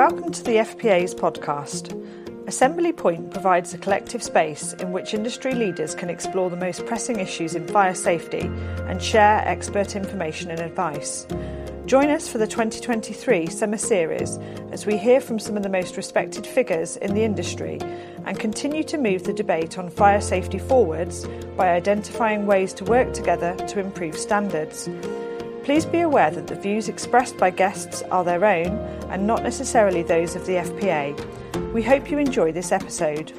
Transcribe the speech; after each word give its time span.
Welcome 0.00 0.32
to 0.32 0.42
the 0.42 0.56
FPA's 0.56 1.14
podcast. 1.14 1.92
Assembly 2.48 2.90
Point 2.90 3.32
provides 3.32 3.74
a 3.74 3.78
collective 3.78 4.22
space 4.22 4.72
in 4.72 4.92
which 4.92 5.12
industry 5.12 5.52
leaders 5.52 5.94
can 5.94 6.08
explore 6.08 6.48
the 6.48 6.56
most 6.56 6.86
pressing 6.86 7.20
issues 7.20 7.54
in 7.54 7.66
fire 7.66 7.94
safety 7.94 8.40
and 8.88 9.02
share 9.02 9.46
expert 9.46 9.96
information 9.96 10.50
and 10.50 10.60
advice. 10.60 11.26
Join 11.84 12.08
us 12.08 12.30
for 12.30 12.38
the 12.38 12.46
2023 12.46 13.48
summer 13.48 13.76
series 13.76 14.38
as 14.72 14.86
we 14.86 14.96
hear 14.96 15.20
from 15.20 15.38
some 15.38 15.58
of 15.58 15.62
the 15.62 15.68
most 15.68 15.98
respected 15.98 16.46
figures 16.46 16.96
in 16.96 17.12
the 17.12 17.24
industry 17.24 17.78
and 18.24 18.40
continue 18.40 18.84
to 18.84 18.96
move 18.96 19.24
the 19.24 19.34
debate 19.34 19.76
on 19.76 19.90
fire 19.90 20.22
safety 20.22 20.58
forwards 20.58 21.28
by 21.58 21.68
identifying 21.68 22.46
ways 22.46 22.72
to 22.72 22.86
work 22.86 23.12
together 23.12 23.54
to 23.68 23.78
improve 23.78 24.16
standards. 24.16 24.88
Please 25.62 25.84
be 25.84 26.00
aware 26.00 26.30
that 26.30 26.46
the 26.46 26.54
views 26.54 26.88
expressed 26.88 27.36
by 27.36 27.50
guests 27.50 28.02
are 28.10 28.24
their 28.24 28.44
own 28.46 28.78
and 29.10 29.26
not 29.26 29.42
necessarily 29.42 30.02
those 30.02 30.34
of 30.34 30.46
the 30.46 30.54
FPA. 30.54 31.72
We 31.74 31.82
hope 31.82 32.10
you 32.10 32.16
enjoy 32.16 32.50
this 32.50 32.72
episode. 32.72 33.32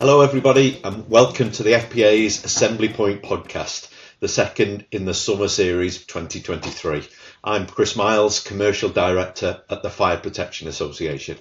Hello, 0.00 0.20
everybody, 0.20 0.80
and 0.84 1.10
welcome 1.10 1.50
to 1.50 1.64
the 1.64 1.72
FPA's 1.72 2.44
Assembly 2.44 2.88
Point 2.88 3.22
podcast, 3.22 3.90
the 4.20 4.28
second 4.28 4.86
in 4.92 5.04
the 5.04 5.14
summer 5.14 5.48
series 5.48 6.06
2023. 6.06 7.08
I'm 7.42 7.66
Chris 7.66 7.96
Miles, 7.96 8.38
Commercial 8.38 8.88
Director 8.88 9.62
at 9.68 9.82
the 9.82 9.90
Fire 9.90 10.18
Protection 10.18 10.68
Association. 10.68 11.38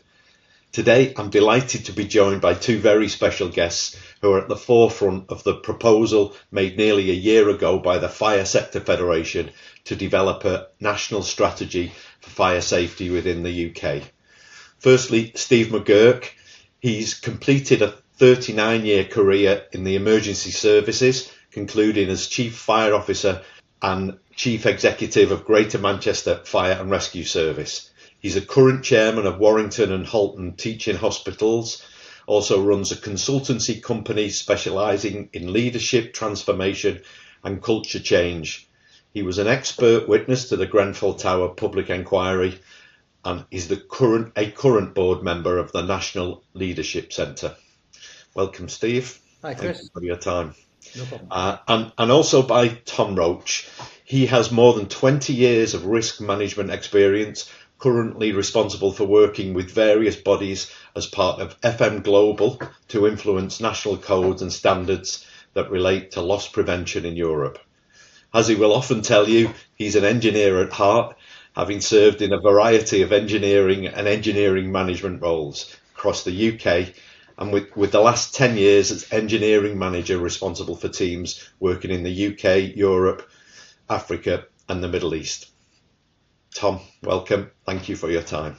Today, 0.72 1.14
I'm 1.16 1.30
delighted 1.30 1.86
to 1.86 1.94
be 1.94 2.06
joined 2.06 2.42
by 2.42 2.56
two 2.56 2.80
very 2.80 3.08
special 3.08 3.50
guests 3.50 3.98
who 4.26 4.34
are 4.34 4.42
at 4.42 4.48
the 4.48 4.56
forefront 4.56 5.30
of 5.30 5.44
the 5.44 5.54
proposal 5.54 6.36
made 6.52 6.78
nearly 6.78 7.12
a 7.12 7.14
year 7.14 7.48
ago 7.48 7.78
by 7.78 8.00
the 8.00 8.10
Fire 8.10 8.44
Sector 8.44 8.80
Federation 8.80 9.52
to 9.84 9.96
develop 9.96 10.44
a 10.46 10.68
national 10.80 11.22
strategy 11.22 11.92
for 12.22 12.32
fire 12.32 12.62
safety 12.62 13.12
within 13.12 13.44
the 13.44 13.70
UK. 13.70 14.02
Firstly, 14.80 15.32
Steve 15.36 15.67
McGuirk. 15.67 16.32
He's 16.80 17.14
completed 17.14 17.84
a 17.84 17.94
39 18.17 18.86
year 18.86 19.06
career 19.06 19.66
in 19.72 19.84
the 19.84 19.95
emergency 19.95 20.50
services, 20.50 21.32
concluding 21.52 22.10
as 22.10 22.26
Chief 22.26 22.58
Fire 22.58 22.95
Officer 22.95 23.44
and 23.80 24.17
Chief 24.36 24.66
Executive 24.66 25.32
of 25.32 25.45
Greater 25.45 25.78
Manchester 25.78 26.42
Fire 26.45 26.78
and 26.80 26.89
Rescue 26.89 27.26
Service. 27.26 27.92
He's 28.20 28.36
a 28.36 28.42
current 28.42 28.84
chairman 28.84 29.28
of 29.28 29.38
Warrington 29.38 29.92
and 29.92 30.08
Halton 30.08 30.54
Teaching 30.54 30.95
Hospitals, 30.95 31.84
also 32.28 32.64
runs 32.64 32.92
a 32.92 32.95
consultancy 32.95 33.81
company 33.81 34.30
specialising 34.30 35.30
in 35.34 35.54
leadership, 35.54 36.14
transformation 36.14 37.02
and 37.44 37.62
culture 37.62 38.00
change. 38.00 38.67
He 39.14 39.23
was 39.23 39.38
an 39.38 39.48
expert 39.48 40.09
witness 40.09 40.50
to 40.50 40.58
the 40.58 40.66
Grenfell 40.66 41.14
Tower 41.14 41.50
public 41.50 41.90
inquiry 41.90 42.59
and 43.23 43.45
is 43.50 43.67
the 43.67 43.78
current 43.78 44.34
a 44.36 44.52
current 44.52 44.94
board 44.94 45.23
member 45.23 45.58
of 45.58 45.72
the 45.72 45.82
National 45.82 46.44
Leadership 46.54 47.14
Centre. 47.14 47.56
Welcome, 48.34 48.70
Steve. 48.70 49.20
Hi, 49.42 49.54
Chris. 49.54 49.78
Thank 49.78 49.84
you 49.84 49.89
for 49.94 50.04
your 50.04 50.17
time. 50.17 50.56
No 50.95 51.06
problem. 51.06 51.28
Uh, 51.32 51.58
and, 51.67 51.92
and 51.98 52.12
also 52.12 52.42
by 52.42 52.67
Tom 52.67 53.16
Roche. 53.16 53.67
He 54.04 54.28
has 54.28 54.52
more 54.52 54.73
than 54.73 54.88
20 54.88 55.34
years 55.34 55.73
of 55.73 55.86
risk 55.86 56.22
management 56.22 56.70
experience, 56.70 57.50
currently 57.86 58.31
responsible 58.31 58.91
for 58.91 59.05
working 59.05 59.53
with 59.53 59.69
various 59.69 60.16
bodies 60.16 60.72
as 60.95 61.05
part 61.05 61.39
of 61.39 61.61
FM 61.61 62.02
Global 62.02 62.59
to 62.88 63.05
influence 63.05 63.61
national 63.61 63.97
codes 63.97 64.42
and 64.42 64.52
standards 64.52 65.23
that 65.53 65.69
relate 65.69 66.09
to 66.09 66.22
loss 66.22 66.47
prevention 66.47 67.05
in 67.05 67.16
Europe. 67.16 67.59
As 68.33 68.47
he 68.47 68.55
will 68.55 68.73
often 68.73 69.03
tell 69.03 69.30
you, 69.30 69.53
he's 69.75 69.95
an 69.95 70.03
engineer 70.03 70.64
at 70.64 70.73
heart, 70.73 71.16
having 71.55 71.80
served 71.80 72.23
in 72.23 72.33
a 72.33 72.42
variety 72.42 73.03
of 73.03 73.11
engineering 73.11 73.86
and 73.86 74.08
engineering 74.08 74.72
management 74.72 75.22
roles 75.22 75.72
across 75.95 76.23
the 76.23 76.53
UK 76.53 76.92
and 77.38 77.53
with, 77.53 77.77
with 77.77 77.92
the 77.92 78.02
last 78.02 78.33
10 78.33 78.58
years 78.58 78.89
as 78.89 79.14
engineering 79.14 79.77
manager 79.77 80.17
responsible 80.17 80.76
for 80.76 80.89
teams 80.89 81.48
working 81.60 81.92
in 81.92 82.02
the 82.02 82.33
UK, 82.33 82.76
Europe, 82.76 83.30
Africa 83.87 84.45
and 84.67 84.83
the 84.83 84.89
Middle 84.89 85.14
East. 85.14 85.52
Tom, 86.55 86.80
welcome. 87.04 87.52
Thank 87.66 87.89
you 87.89 87.98
for 87.98 88.10
your 88.10 88.21
time. 88.21 88.58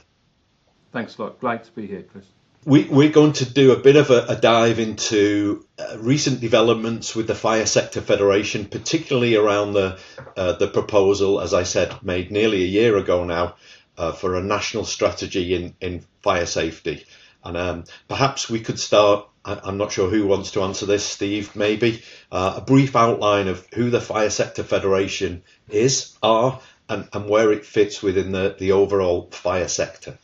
Thanks 0.93 1.17
a 1.17 1.23
lot. 1.23 1.39
Glad 1.39 1.63
to 1.63 1.71
be 1.71 1.87
here, 1.87 2.03
Chris. 2.03 2.25
We, 2.63 2.83
we're 2.83 3.11
going 3.11 3.33
to 3.33 3.51
do 3.51 3.71
a 3.71 3.79
bit 3.79 3.95
of 3.95 4.11
a, 4.11 4.25
a 4.27 4.35
dive 4.35 4.77
into 4.77 5.65
uh, 5.79 5.97
recent 5.97 6.39
developments 6.39 7.15
with 7.15 7.25
the 7.25 7.33
Fire 7.33 7.65
Sector 7.65 8.01
Federation, 8.01 8.65
particularly 8.65 9.35
around 9.35 9.73
the 9.73 9.99
uh, 10.35 10.53
the 10.53 10.67
proposal, 10.67 11.41
as 11.41 11.55
I 11.55 11.63
said, 11.63 12.03
made 12.03 12.29
nearly 12.29 12.63
a 12.63 12.67
year 12.67 12.97
ago 12.97 13.23
now, 13.23 13.55
uh, 13.97 14.11
for 14.11 14.35
a 14.35 14.43
national 14.43 14.85
strategy 14.85 15.55
in, 15.55 15.73
in 15.81 16.05
fire 16.21 16.45
safety. 16.45 17.05
And 17.43 17.57
um, 17.57 17.83
perhaps 18.07 18.47
we 18.47 18.59
could 18.59 18.79
start. 18.79 19.27
I, 19.43 19.59
I'm 19.63 19.77
not 19.77 19.91
sure 19.91 20.09
who 20.09 20.27
wants 20.27 20.51
to 20.51 20.61
answer 20.61 20.85
this. 20.85 21.05
Steve, 21.05 21.55
maybe 21.55 22.03
uh, 22.31 22.55
a 22.57 22.61
brief 22.61 22.95
outline 22.95 23.47
of 23.47 23.65
who 23.73 23.89
the 23.89 24.01
Fire 24.01 24.29
Sector 24.29 24.63
Federation 24.63 25.41
is, 25.69 26.15
are, 26.21 26.59
and, 26.89 27.29
where 27.29 27.51
it 27.51 27.65
fits 27.65 28.01
within 28.01 28.31
the, 28.31 28.55
the 28.59 28.71
overall 28.71 29.29
fire 29.31 29.67
sector. 29.67 30.17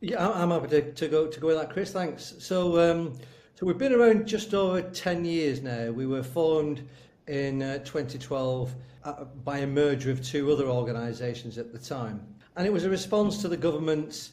Yeah, 0.00 0.28
I'm 0.28 0.50
happy 0.50 0.68
to, 0.68 0.92
to 0.92 1.08
go 1.08 1.26
to 1.28 1.40
go 1.40 1.46
with 1.48 1.56
that, 1.56 1.70
Chris. 1.70 1.92
Thanks. 1.92 2.34
So, 2.38 2.78
um, 2.78 3.12
so 3.54 3.66
we've 3.66 3.78
been 3.78 3.92
around 3.92 4.26
just 4.26 4.52
over 4.52 4.82
ten 4.82 5.24
years 5.24 5.62
now. 5.62 5.90
We 5.92 6.06
were 6.06 6.24
formed 6.24 6.88
in 7.28 7.62
uh, 7.62 7.78
2012 7.78 8.74
uh, 9.04 9.24
by 9.44 9.58
a 9.58 9.66
merger 9.66 10.10
of 10.10 10.24
two 10.24 10.50
other 10.50 10.66
organisations 10.66 11.56
at 11.56 11.72
the 11.72 11.78
time, 11.78 12.20
and 12.56 12.66
it 12.66 12.72
was 12.72 12.84
a 12.84 12.90
response 12.90 13.40
to 13.42 13.48
the 13.48 13.56
government's 13.56 14.32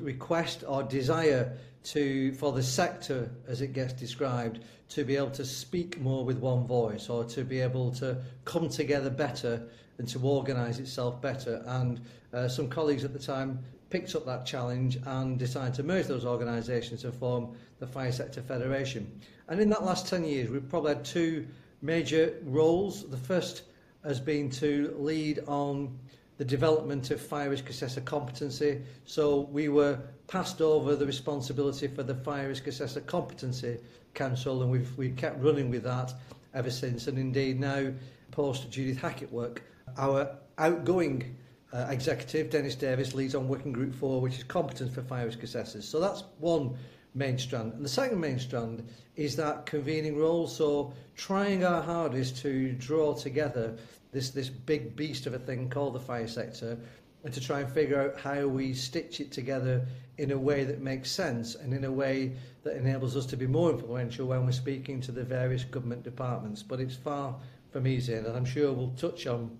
request 0.00 0.64
or 0.66 0.82
desire 0.82 1.56
to 1.82 2.32
for 2.32 2.52
the 2.52 2.62
sector, 2.62 3.30
as 3.48 3.60
it 3.60 3.72
gets 3.72 3.92
described, 3.92 4.60
to 4.90 5.04
be 5.04 5.16
able 5.16 5.30
to 5.30 5.44
speak 5.44 6.00
more 6.00 6.24
with 6.24 6.38
one 6.38 6.66
voice, 6.66 7.08
or 7.08 7.24
to 7.24 7.44
be 7.44 7.60
able 7.60 7.90
to 7.92 8.18
come 8.44 8.68
together 8.68 9.10
better 9.10 9.62
and 9.98 10.08
to 10.08 10.18
organise 10.20 10.78
itself 10.78 11.20
better. 11.20 11.62
And 11.66 12.00
uh, 12.32 12.48
some 12.48 12.68
colleagues 12.68 13.04
at 13.04 13.12
the 13.12 13.18
time 13.18 13.58
picked 13.90 14.14
up 14.14 14.24
that 14.24 14.46
challenge 14.46 14.98
and 15.04 15.38
decided 15.38 15.74
to 15.74 15.82
merge 15.82 16.06
those 16.06 16.24
organisations 16.24 17.02
to 17.02 17.12
form 17.12 17.54
the 17.80 17.86
Fire 17.86 18.12
Sector 18.12 18.42
Federation. 18.42 19.20
And 19.48 19.60
in 19.60 19.68
that 19.70 19.84
last 19.84 20.06
10 20.06 20.24
years, 20.24 20.48
we've 20.48 20.68
probably 20.68 20.94
had 20.94 21.04
two 21.04 21.46
major 21.82 22.34
roles. 22.44 23.08
The 23.10 23.16
first 23.16 23.62
has 24.04 24.20
been 24.20 24.48
to 24.50 24.94
lead 24.98 25.40
on 25.46 25.98
the 26.40 26.44
development 26.46 27.10
of 27.10 27.20
fire 27.20 27.50
risk 27.50 27.68
assessor 27.68 28.00
competency. 28.00 28.80
So 29.04 29.40
we 29.52 29.68
were 29.68 29.98
passed 30.26 30.62
over 30.62 30.96
the 30.96 31.04
responsibility 31.04 31.86
for 31.86 32.02
the 32.02 32.14
Fire 32.14 32.48
Risk 32.48 32.66
Assessor 32.66 33.02
Competency 33.02 33.76
Council 34.14 34.62
and 34.62 34.70
we've, 34.70 34.90
we've 34.96 35.16
kept 35.16 35.38
running 35.42 35.68
with 35.68 35.82
that 35.82 36.14
ever 36.54 36.70
since. 36.70 37.08
And 37.08 37.18
indeed 37.18 37.60
now, 37.60 37.92
post 38.30 38.70
Judith 38.70 38.96
Hackitt 38.96 39.30
work, 39.30 39.62
our 39.98 40.34
outgoing 40.56 41.36
uh, 41.74 41.88
executive, 41.90 42.48
Dennis 42.48 42.74
Davis, 42.74 43.12
leads 43.12 43.34
on 43.34 43.46
Working 43.46 43.72
Group 43.72 43.94
4, 43.94 44.22
which 44.22 44.38
is 44.38 44.44
competence 44.44 44.94
for 44.94 45.02
fire 45.02 45.26
risk 45.26 45.42
assessors. 45.42 45.86
So 45.86 46.00
that's 46.00 46.24
one 46.38 46.74
main 47.14 47.36
strand. 47.36 47.74
And 47.74 47.84
the 47.84 47.88
second 47.90 48.18
main 48.18 48.38
strand 48.38 48.88
is 49.14 49.36
that 49.36 49.66
convening 49.66 50.16
role, 50.16 50.46
so 50.46 50.94
trying 51.16 51.64
our 51.66 51.82
hardest 51.82 52.38
to 52.38 52.72
draw 52.72 53.12
together 53.12 53.76
this, 54.12 54.30
this 54.30 54.48
big 54.48 54.96
beast 54.96 55.26
of 55.26 55.34
a 55.34 55.38
thing 55.38 55.68
called 55.68 55.94
the 55.94 56.00
fire 56.00 56.28
sector 56.28 56.78
and 57.24 57.32
to 57.34 57.40
try 57.40 57.60
and 57.60 57.70
figure 57.70 58.00
out 58.00 58.18
how 58.18 58.46
we 58.46 58.72
stitch 58.72 59.20
it 59.20 59.30
together 59.30 59.86
in 60.18 60.32
a 60.32 60.38
way 60.38 60.64
that 60.64 60.80
makes 60.80 61.10
sense 61.10 61.54
and 61.54 61.72
in 61.72 61.84
a 61.84 61.92
way 61.92 62.32
that 62.62 62.76
enables 62.76 63.16
us 63.16 63.26
to 63.26 63.36
be 63.36 63.46
more 63.46 63.70
influential 63.70 64.26
when 64.26 64.44
we're 64.44 64.52
speaking 64.52 65.00
to 65.00 65.12
the 65.12 65.24
various 65.24 65.64
government 65.64 66.02
departments. 66.02 66.62
But 66.62 66.80
it's 66.80 66.96
far 66.96 67.36
from 67.70 67.86
easy, 67.86 68.14
and 68.14 68.26
I'm 68.26 68.44
sure 68.44 68.72
we'll 68.72 68.94
touch 68.96 69.26
on 69.26 69.58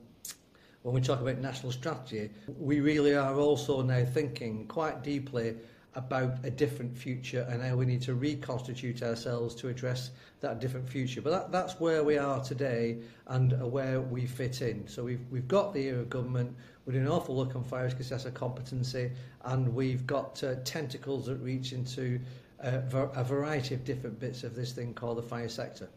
when 0.83 0.95
we 0.95 1.01
talk 1.01 1.21
about 1.21 1.39
national 1.39 1.73
strategy. 1.73 2.31
We 2.59 2.81
really 2.81 3.15
are 3.15 3.35
also 3.35 3.83
now 3.83 4.05
thinking 4.05 4.67
quite 4.67 5.03
deeply 5.03 5.57
about 5.95 6.35
a 6.45 6.51
different 6.51 6.97
future 6.97 7.47
and 7.51 7.63
how 7.63 7.77
we 7.77 7.85
need 7.85 8.03
to 8.03 8.15
reconstitute 8.15 9.03
ourselves 9.03 9.55
to 9.57 9.69
address 9.69 10.11
that 10.41 10.61
different 10.61 10.89
future. 10.89 11.21
But 11.21 11.31
that, 11.31 11.53
that's 11.53 11.81
where 11.81 12.05
we 12.05 12.17
are 12.17 12.43
today 12.43 12.99
and 13.27 13.53
where 13.73 14.01
we 14.01 14.27
fit 14.27 14.63
in. 14.63 14.87
So 14.87 15.03
we've, 15.05 15.25
we've 15.31 15.49
got 15.49 15.75
the 15.75 15.89
era 15.89 16.01
of 16.01 16.11
government, 16.11 16.55
we're 16.87 16.93
doing 16.93 17.07
an 17.07 17.13
awful 17.13 17.37
look 17.37 17.57
on 17.57 17.65
fire 17.65 17.85
risk 17.85 18.01
assessor 18.01 18.31
competency, 18.31 19.11
and 19.45 19.75
we've 19.75 20.07
got 20.07 20.43
uh, 20.45 20.55
tentacles 20.65 21.27
that 21.27 21.37
reach 21.37 21.73
into 21.73 22.21
uh, 22.63 22.81
a 22.93 23.25
variety 23.25 23.75
of 23.75 23.85
different 23.85 24.19
bits 24.19 24.45
of 24.45 24.55
this 24.55 24.73
thing 24.73 24.95
called 24.95 25.19
the 25.19 25.23
fire 25.23 25.49
sector. 25.49 25.89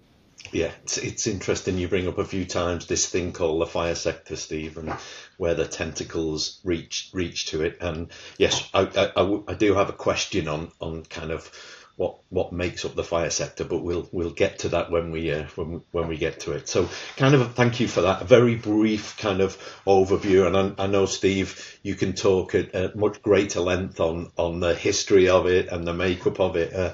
Yeah, 0.52 0.72
it's, 0.84 0.98
it's 0.98 1.28
interesting 1.28 1.78
you 1.78 1.88
bring 1.88 2.08
up 2.08 2.18
a 2.20 2.26
few 2.26 2.46
times 2.46 2.86
this 2.86 3.08
thing 3.08 3.32
called 3.34 3.62
the 3.62 3.66
fire 3.66 3.96
sector, 3.96 4.36
Steve, 4.36 4.78
and 4.78 4.94
where 5.38 5.56
the 5.56 5.66
tentacles 5.66 6.60
reach 6.64 7.10
reach 7.14 7.48
to 7.48 7.64
it. 7.64 7.78
And 7.82 8.12
yes, 8.38 8.70
I, 8.74 9.12
I, 9.16 9.40
I 9.48 9.54
do 9.56 9.74
have 9.74 9.90
a 9.90 9.94
question 9.94 10.48
on 10.48 10.72
on 10.80 11.04
kind 11.06 11.32
of 11.32 11.50
what 11.96 12.18
what 12.30 12.52
makes 12.52 12.86
up 12.86 12.96
the 12.96 13.04
fire 13.04 13.30
sector, 13.30 13.64
but 13.64 13.84
we'll 13.84 14.10
we'll 14.12 14.32
get 14.32 14.60
to 14.60 14.70
that 14.70 14.90
when 14.90 15.12
we 15.12 15.32
uh, 15.32 15.44
when 15.56 15.82
when 15.92 16.08
we 16.08 16.18
get 16.18 16.40
to 16.42 16.54
it. 16.54 16.68
So, 16.68 16.90
kind 17.18 17.36
of 17.36 17.54
thank 17.54 17.80
you 17.80 17.88
for 17.88 18.02
that. 18.02 18.24
A 18.24 18.26
very 18.26 18.56
brief 18.56 19.16
kind 19.18 19.42
of 19.42 19.56
overview, 19.86 20.48
and 20.48 20.76
I, 20.80 20.84
I 20.86 20.88
know 20.88 21.06
Steve, 21.06 21.80
you 21.84 21.94
can 21.94 22.14
talk 22.14 22.56
at, 22.56 22.74
at, 22.74 22.96
much 22.96 23.22
greater 23.22 23.60
length 23.60 24.00
on 24.00 24.32
on 24.38 24.60
the 24.60 24.74
history 24.74 25.30
of 25.30 25.46
it 25.46 25.68
and 25.68 25.86
the 25.86 25.94
makeup 25.94 26.40
of 26.40 26.56
it. 26.56 26.74
Uh, 26.74 26.94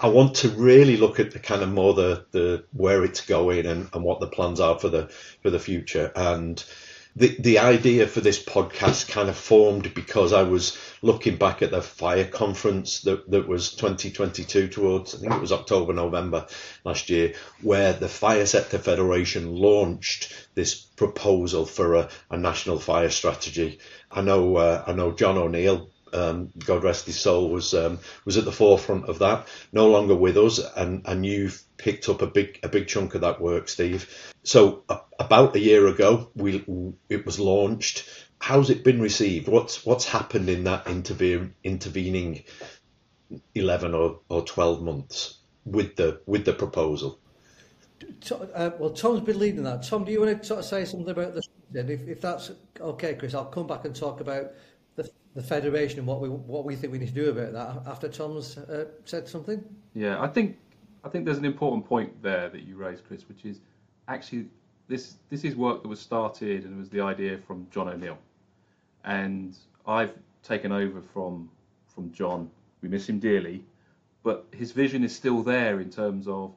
I 0.00 0.08
want 0.08 0.36
to 0.36 0.48
really 0.48 0.96
look 0.96 1.20
at 1.20 1.30
the 1.30 1.38
kind 1.38 1.62
of 1.62 1.68
more 1.70 1.94
the 1.94 2.26
the 2.32 2.64
where 2.72 3.04
it's 3.04 3.20
going 3.20 3.66
and, 3.66 3.88
and 3.92 4.02
what 4.02 4.18
the 4.18 4.26
plans 4.26 4.58
are 4.58 4.78
for 4.78 4.88
the 4.88 5.08
for 5.42 5.50
the 5.50 5.60
future 5.60 6.10
and 6.16 6.62
the 7.14 7.36
the 7.38 7.58
idea 7.58 8.06
for 8.06 8.20
this 8.20 8.42
podcast 8.42 9.10
kind 9.10 9.28
of 9.28 9.36
formed 9.36 9.92
because 9.94 10.32
I 10.32 10.44
was 10.44 10.78
looking 11.02 11.36
back 11.36 11.60
at 11.60 11.70
the 11.70 11.82
fire 11.82 12.24
conference 12.24 13.00
that, 13.02 13.30
that 13.30 13.46
was 13.46 13.74
2022 13.74 14.68
towards 14.68 15.14
I 15.14 15.18
think 15.18 15.32
it 15.32 15.40
was 15.40 15.52
October 15.52 15.92
November 15.92 16.46
last 16.84 17.10
year 17.10 17.34
where 17.60 17.92
the 17.92 18.08
Fire 18.08 18.46
Sector 18.46 18.78
Federation 18.78 19.54
launched 19.54 20.32
this 20.54 20.74
proposal 20.74 21.66
for 21.66 21.94
a, 21.94 22.08
a 22.30 22.36
national 22.36 22.78
fire 22.78 23.10
strategy. 23.10 23.78
I 24.10 24.22
know 24.22 24.56
uh, 24.56 24.84
I 24.86 24.92
know 24.92 25.12
John 25.12 25.36
O'Neill 25.36 25.90
um, 26.12 26.50
God 26.58 26.84
rest 26.84 27.06
his 27.06 27.18
soul, 27.18 27.50
was 27.50 27.74
um, 27.74 27.98
was 28.24 28.36
at 28.36 28.44
the 28.44 28.52
forefront 28.52 29.08
of 29.08 29.18
that. 29.20 29.48
No 29.72 29.88
longer 29.88 30.14
with 30.14 30.36
us, 30.36 30.60
and 30.76 31.02
and 31.06 31.24
you've 31.24 31.62
picked 31.76 32.08
up 32.08 32.22
a 32.22 32.26
big 32.26 32.58
a 32.62 32.68
big 32.68 32.88
chunk 32.88 33.14
of 33.14 33.22
that 33.22 33.40
work, 33.40 33.68
Steve. 33.68 34.08
So 34.44 34.84
uh, 34.88 34.98
about 35.18 35.56
a 35.56 35.60
year 35.60 35.86
ago, 35.86 36.30
we 36.34 36.64
it 37.08 37.26
was 37.26 37.38
launched. 37.38 38.08
How's 38.38 38.70
it 38.70 38.84
been 38.84 39.00
received? 39.00 39.48
What's 39.48 39.86
what's 39.86 40.06
happened 40.06 40.48
in 40.48 40.64
that 40.64 40.86
intervene, 40.86 41.54
intervening 41.62 42.44
eleven 43.54 43.94
or, 43.94 44.20
or 44.28 44.42
twelve 44.42 44.82
months 44.82 45.38
with 45.64 45.96
the 45.96 46.20
with 46.26 46.44
the 46.44 46.52
proposal? 46.52 47.18
Uh, 48.30 48.70
well, 48.78 48.90
Tom's 48.90 49.20
been 49.20 49.38
leading 49.38 49.62
that. 49.62 49.84
Tom, 49.84 50.04
do 50.04 50.12
you 50.12 50.20
want 50.20 50.42
to 50.42 50.62
say 50.62 50.84
something 50.84 51.08
about 51.08 51.34
this? 51.34 51.48
If, 51.72 52.08
if 52.08 52.20
that's 52.20 52.50
okay, 52.80 53.14
Chris, 53.14 53.34
I'll 53.34 53.44
come 53.44 53.66
back 53.66 53.84
and 53.84 53.94
talk 53.94 54.20
about 54.20 54.52
the, 54.96 55.10
the 55.34 55.42
federation 55.42 55.98
and 55.98 56.06
what 56.06 56.20
we 56.20 56.28
what 56.28 56.64
we 56.64 56.76
think 56.76 56.92
we 56.92 56.98
need 56.98 57.08
to 57.08 57.14
do 57.14 57.30
about 57.30 57.52
that 57.52 57.90
after 57.90 58.08
Tom's 58.08 58.58
uh, 58.58 58.86
said 59.04 59.28
something. 59.28 59.64
Yeah, 59.94 60.20
I 60.20 60.28
think 60.28 60.58
I 61.04 61.08
think 61.08 61.24
there's 61.24 61.38
an 61.38 61.44
important 61.44 61.86
point 61.86 62.22
there 62.22 62.48
that 62.48 62.62
you 62.62 62.76
raised, 62.76 63.06
Chris, 63.06 63.28
which 63.28 63.44
is 63.44 63.60
actually 64.08 64.46
this 64.88 65.16
this 65.30 65.44
is 65.44 65.56
work 65.56 65.82
that 65.82 65.88
was 65.88 66.00
started 66.00 66.64
and 66.64 66.74
it 66.74 66.78
was 66.78 66.90
the 66.90 67.00
idea 67.00 67.38
from 67.38 67.66
John 67.70 67.88
O'Neill, 67.88 68.18
and 69.04 69.56
I've 69.86 70.12
taken 70.42 70.72
over 70.72 71.00
from 71.00 71.50
from 71.94 72.12
John. 72.12 72.50
We 72.82 72.88
miss 72.88 73.08
him 73.08 73.18
dearly, 73.18 73.64
but 74.22 74.46
his 74.52 74.72
vision 74.72 75.04
is 75.04 75.14
still 75.14 75.42
there 75.42 75.80
in 75.80 75.88
terms 75.88 76.26
of 76.26 76.52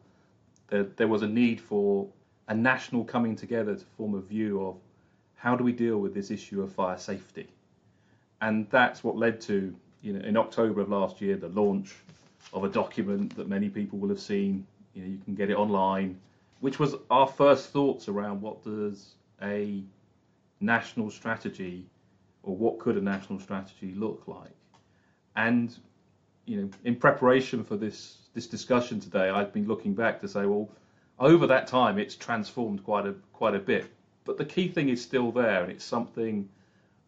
there, 0.69 0.83
there 0.83 1.07
was 1.07 1.21
a 1.21 1.27
need 1.27 1.61
for 1.61 2.07
a 2.47 2.55
national 2.55 3.03
coming 3.03 3.35
together 3.35 3.75
to 3.75 3.85
form 3.97 4.15
a 4.15 4.21
view 4.21 4.65
of 4.65 4.75
how 5.35 5.55
do 5.55 5.63
we 5.63 5.71
deal 5.71 5.97
with 5.99 6.13
this 6.13 6.31
issue 6.31 6.61
of 6.61 6.73
fire 6.73 6.97
safety 6.97 7.47
and 8.41 8.67
that's 8.69 9.03
what 9.03 9.17
led 9.17 9.41
to, 9.41 9.73
you 10.01 10.13
know, 10.13 10.25
in 10.25 10.37
October 10.37 10.81
of 10.81 10.89
last 10.89 11.21
year, 11.21 11.35
the 11.37 11.49
launch 11.49 11.95
of 12.53 12.63
a 12.63 12.69
document 12.69 13.35
that 13.35 13.47
many 13.47 13.69
people 13.69 13.99
will 13.99 14.09
have 14.09 14.19
seen. 14.19 14.65
You 14.93 15.03
know, 15.03 15.09
you 15.09 15.19
can 15.25 15.35
get 15.35 15.49
it 15.49 15.57
online, 15.57 16.19
which 16.59 16.79
was 16.79 16.95
our 17.09 17.27
first 17.27 17.69
thoughts 17.69 18.07
around 18.07 18.41
what 18.41 18.63
does 18.63 19.15
a 19.41 19.81
national 20.59 21.11
strategy 21.11 21.85
or 22.43 22.55
what 22.55 22.79
could 22.79 22.97
a 22.97 23.01
national 23.01 23.39
strategy 23.39 23.93
look 23.95 24.23
like. 24.27 24.55
And 25.35 25.75
you 26.45 26.61
know, 26.61 26.69
in 26.83 26.95
preparation 26.95 27.63
for 27.63 27.75
this 27.75 28.17
this 28.33 28.47
discussion 28.47 28.99
today, 28.99 29.29
I've 29.29 29.53
been 29.53 29.67
looking 29.67 29.93
back 29.93 30.21
to 30.21 30.27
say, 30.27 30.45
well, 30.45 30.69
over 31.19 31.47
that 31.47 31.67
time, 31.67 31.97
it's 31.97 32.15
transformed 32.15 32.83
quite 32.83 33.05
a 33.05 33.15
quite 33.33 33.55
a 33.55 33.59
bit. 33.59 33.85
But 34.23 34.37
the 34.37 34.45
key 34.45 34.67
thing 34.67 34.89
is 34.89 35.01
still 35.01 35.31
there, 35.31 35.63
and 35.63 35.71
it's 35.71 35.83
something 35.85 36.47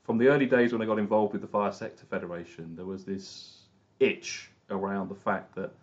from 0.08 0.18
the 0.18 0.30
early 0.30 0.46
days 0.46 0.72
when 0.72 0.82
I 0.82 0.86
got 0.86 1.00
involved 1.00 1.34
with 1.34 1.42
the 1.42 1.50
Fire 1.50 1.74
Sector 1.74 2.06
Federation, 2.10 2.78
there 2.78 2.86
was 2.86 3.04
this 3.04 3.58
itch 4.00 4.50
around 4.70 5.10
the 5.10 5.16
fact 5.16 5.54
that 5.56 5.74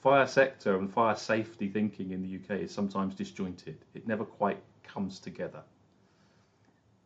fire 0.00 0.26
sector 0.26 0.78
and 0.78 0.90
fire 0.90 1.14
safety 1.14 1.68
thinking 1.68 2.12
in 2.12 2.22
the 2.22 2.36
UK 2.36 2.62
is 2.62 2.72
sometimes 2.72 3.14
disjointed. 3.14 3.76
It 3.92 4.08
never 4.08 4.24
quite 4.24 4.62
comes 4.82 5.20
together. 5.20 5.60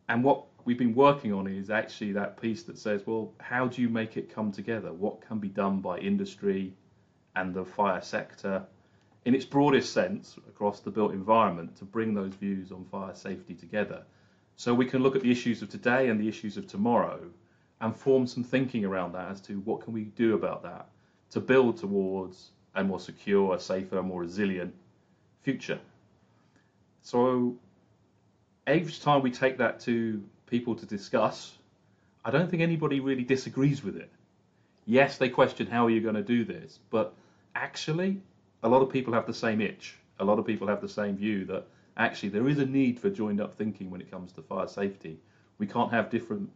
And 0.07 0.23
what 0.23 0.45
we've 0.63 0.77
been 0.77 0.95
working 0.95 1.33
on 1.33 1.45
is 1.45 1.69
actually 1.69 2.13
that 2.13 2.41
piece 2.41 2.63
that 2.63 2.77
says, 2.77 3.05
well, 3.05 3.33
how 3.41 3.67
do 3.67 3.81
you 3.81 3.89
make 3.89 4.15
it 4.15 4.33
come 4.33 4.53
together? 4.53 4.93
What 4.93 5.27
can 5.27 5.39
be 5.39 5.49
done 5.49 5.81
by 5.81 5.97
industry 5.97 6.71
and 7.35 7.53
the 7.53 7.65
fire 7.65 8.01
sector 8.01 8.63
in 9.25 9.35
its 9.35 9.43
broadest 9.43 9.91
sense 9.91 10.37
across 10.47 10.79
the 10.79 10.91
built 10.91 11.11
environment 11.11 11.75
to 11.77 11.83
bring 11.83 12.13
those 12.13 12.33
views 12.35 12.71
on 12.71 12.85
fire 12.85 13.13
safety 13.13 13.55
together 13.55 14.03
so 14.55 14.73
we 14.73 14.85
can 14.85 15.03
look 15.03 15.15
at 15.15 15.21
the 15.21 15.31
issues 15.31 15.61
of 15.61 15.69
today 15.69 16.09
and 16.09 16.19
the 16.19 16.27
issues 16.27 16.57
of 16.57 16.67
tomorrow 16.67 17.19
and 17.81 17.95
form 17.95 18.25
some 18.25 18.43
thinking 18.43 18.85
around 18.85 19.13
that 19.13 19.29
as 19.29 19.41
to 19.41 19.59
what 19.61 19.81
can 19.81 19.93
we 19.93 20.05
do 20.05 20.35
about 20.35 20.63
that 20.63 20.87
to 21.31 21.39
build 21.39 21.77
towards 21.77 22.51
a 22.75 22.83
more 22.83 22.99
secure, 22.99 23.55
a 23.55 23.59
safer, 23.59 23.97
a 23.97 24.03
more 24.03 24.21
resilient 24.21 24.73
future. 25.41 25.79
So 27.01 27.55
each 28.71 29.01
time 29.01 29.21
we 29.21 29.31
take 29.31 29.57
that 29.57 29.79
to 29.81 30.23
people 30.47 30.75
to 30.75 30.85
discuss, 30.85 31.57
I 32.23 32.31
don't 32.31 32.49
think 32.49 32.61
anybody 32.63 32.99
really 32.99 33.23
disagrees 33.23 33.83
with 33.83 33.97
it. 33.97 34.09
Yes, 34.85 35.17
they 35.17 35.29
question 35.29 35.67
how 35.67 35.85
are 35.87 35.89
you 35.89 36.01
going 36.01 36.15
to 36.15 36.23
do 36.23 36.45
this, 36.45 36.79
but 36.89 37.13
actually, 37.55 38.21
a 38.63 38.69
lot 38.69 38.81
of 38.81 38.89
people 38.89 39.13
have 39.13 39.27
the 39.27 39.33
same 39.33 39.61
itch. 39.61 39.95
A 40.19 40.25
lot 40.25 40.39
of 40.39 40.45
people 40.45 40.67
have 40.67 40.81
the 40.81 40.89
same 40.89 41.17
view 41.17 41.45
that 41.45 41.67
actually 41.97 42.29
there 42.29 42.47
is 42.49 42.59
a 42.59 42.65
need 42.65 42.99
for 42.99 43.09
joined 43.09 43.41
up 43.41 43.57
thinking 43.57 43.89
when 43.89 44.01
it 44.01 44.11
comes 44.11 44.31
to 44.33 44.41
fire 44.41 44.67
safety. 44.67 45.19
We 45.57 45.67
can't 45.67 45.91
have 45.91 46.09
different 46.09 46.49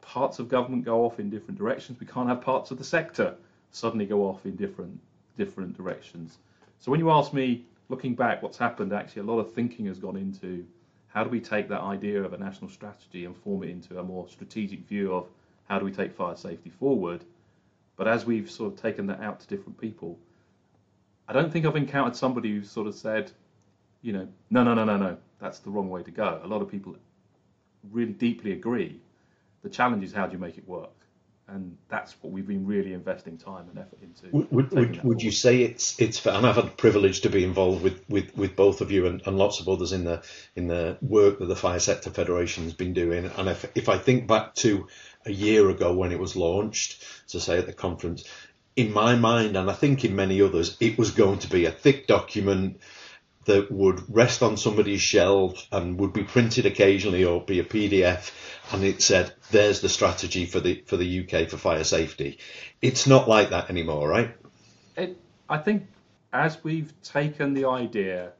parts 0.00 0.38
of 0.38 0.48
government 0.48 0.84
go 0.84 1.04
off 1.04 1.20
in 1.20 1.30
different 1.30 1.58
directions. 1.58 2.00
We 2.00 2.06
can't 2.06 2.28
have 2.28 2.40
parts 2.40 2.70
of 2.70 2.78
the 2.78 2.84
sector 2.84 3.34
suddenly 3.70 4.06
go 4.06 4.28
off 4.28 4.44
in 4.44 4.56
different 4.56 5.00
different 5.36 5.76
directions. 5.76 6.38
So 6.80 6.90
when 6.90 7.00
you 7.00 7.10
ask 7.10 7.32
me, 7.32 7.64
looking 7.88 8.14
back, 8.14 8.42
what's 8.42 8.58
happened? 8.58 8.92
Actually, 8.92 9.22
a 9.22 9.24
lot 9.26 9.38
of 9.38 9.52
thinking 9.52 9.86
has 9.86 9.98
gone 9.98 10.16
into 10.16 10.66
how 11.08 11.24
do 11.24 11.30
we 11.30 11.40
take 11.40 11.68
that 11.68 11.80
idea 11.80 12.22
of 12.22 12.32
a 12.32 12.38
national 12.38 12.70
strategy 12.70 13.24
and 13.24 13.36
form 13.36 13.62
it 13.64 13.70
into 13.70 13.98
a 13.98 14.02
more 14.02 14.28
strategic 14.28 14.86
view 14.86 15.12
of 15.12 15.26
how 15.68 15.78
do 15.78 15.84
we 15.84 15.92
take 15.92 16.14
fire 16.14 16.36
safety 16.36 16.70
forward. 16.70 17.24
But 17.96 18.08
as 18.08 18.24
we've 18.24 18.50
sort 18.50 18.72
of 18.72 18.80
taken 18.80 19.06
that 19.06 19.20
out 19.20 19.40
to 19.40 19.46
different 19.46 19.80
people, 19.80 20.18
I 21.28 21.32
don't 21.32 21.52
think 21.52 21.66
I've 21.66 21.76
encountered 21.76 22.16
somebody 22.16 22.50
who's 22.50 22.70
sort 22.70 22.86
of 22.86 22.94
said, 22.94 23.30
you 24.02 24.12
know, 24.12 24.28
no, 24.50 24.64
no, 24.64 24.74
no, 24.74 24.84
no, 24.84 24.96
no, 24.96 25.16
that's 25.40 25.58
the 25.60 25.70
wrong 25.70 25.90
way 25.90 26.02
to 26.02 26.10
go. 26.10 26.40
A 26.42 26.46
lot 26.46 26.62
of 26.62 26.70
people 26.70 26.96
really 27.90 28.12
deeply 28.12 28.52
agree. 28.52 29.00
The 29.62 29.70
challenge 29.70 30.04
is 30.04 30.12
how 30.12 30.26
do 30.26 30.32
you 30.32 30.38
make 30.38 30.58
it 30.58 30.66
work? 30.68 30.90
And 31.48 31.76
that's 31.88 32.14
what 32.20 32.32
we've 32.32 32.46
been 32.46 32.64
really 32.64 32.92
investing 32.92 33.36
time 33.36 33.68
and 33.68 33.78
effort 33.78 33.98
into. 34.02 34.28
Would, 34.52 34.70
would, 34.70 35.02
would 35.02 35.22
you 35.22 35.32
say 35.32 35.62
it's 35.62 36.00
it's 36.00 36.24
and 36.24 36.46
I've 36.46 36.54
had 36.54 36.66
the 36.66 36.70
privilege 36.70 37.22
to 37.22 37.28
be 37.28 37.42
involved 37.42 37.82
with, 37.82 38.08
with, 38.08 38.36
with 38.36 38.54
both 38.54 38.80
of 38.80 38.92
you 38.92 39.06
and, 39.06 39.20
and 39.26 39.36
lots 39.36 39.58
of 39.58 39.68
others 39.68 39.90
in 39.90 40.04
the 40.04 40.22
in 40.54 40.68
the 40.68 40.96
work 41.02 41.40
that 41.40 41.46
the 41.46 41.56
Fire 41.56 41.80
Sector 41.80 42.10
Federation 42.10 42.64
has 42.64 42.74
been 42.74 42.92
doing. 42.92 43.28
And 43.36 43.48
if 43.48 43.68
if 43.74 43.88
I 43.88 43.98
think 43.98 44.28
back 44.28 44.54
to 44.56 44.86
a 45.26 45.32
year 45.32 45.68
ago 45.68 45.92
when 45.92 46.12
it 46.12 46.20
was 46.20 46.36
launched, 46.36 47.02
to 47.30 47.40
say 47.40 47.58
at 47.58 47.66
the 47.66 47.72
conference, 47.72 48.22
in 48.76 48.92
my 48.92 49.16
mind 49.16 49.56
and 49.56 49.68
I 49.68 49.74
think 49.74 50.04
in 50.04 50.14
many 50.14 50.40
others, 50.42 50.76
it 50.78 50.98
was 50.98 51.10
going 51.10 51.40
to 51.40 51.50
be 51.50 51.64
a 51.64 51.72
thick 51.72 52.06
document 52.06 52.80
that 53.46 53.70
would 53.70 54.14
rest 54.14 54.42
on 54.42 54.56
somebody's 54.56 55.00
shelf 55.00 55.66
and 55.72 55.98
would 55.98 56.12
be 56.12 56.24
printed 56.24 56.66
occasionally 56.66 57.24
or 57.24 57.40
be 57.40 57.58
a 57.58 57.64
PDF 57.64 58.30
and 58.72 58.84
it 58.84 59.00
said 59.02 59.32
there's 59.50 59.80
the 59.80 59.88
strategy 59.88 60.44
for 60.46 60.60
the 60.60 60.82
for 60.86 60.96
the 60.96 61.20
UK 61.20 61.48
for 61.48 61.56
fire 61.56 61.84
safety. 61.84 62.38
It's 62.82 63.06
not 63.06 63.28
like 63.28 63.50
that 63.50 63.70
anymore, 63.70 64.08
right? 64.08 64.36
It, 64.96 65.16
I 65.48 65.58
think 65.58 65.86
as 66.32 66.62
we've 66.62 66.92
taken 67.02 67.54
the 67.54 67.64
idea 67.66 68.32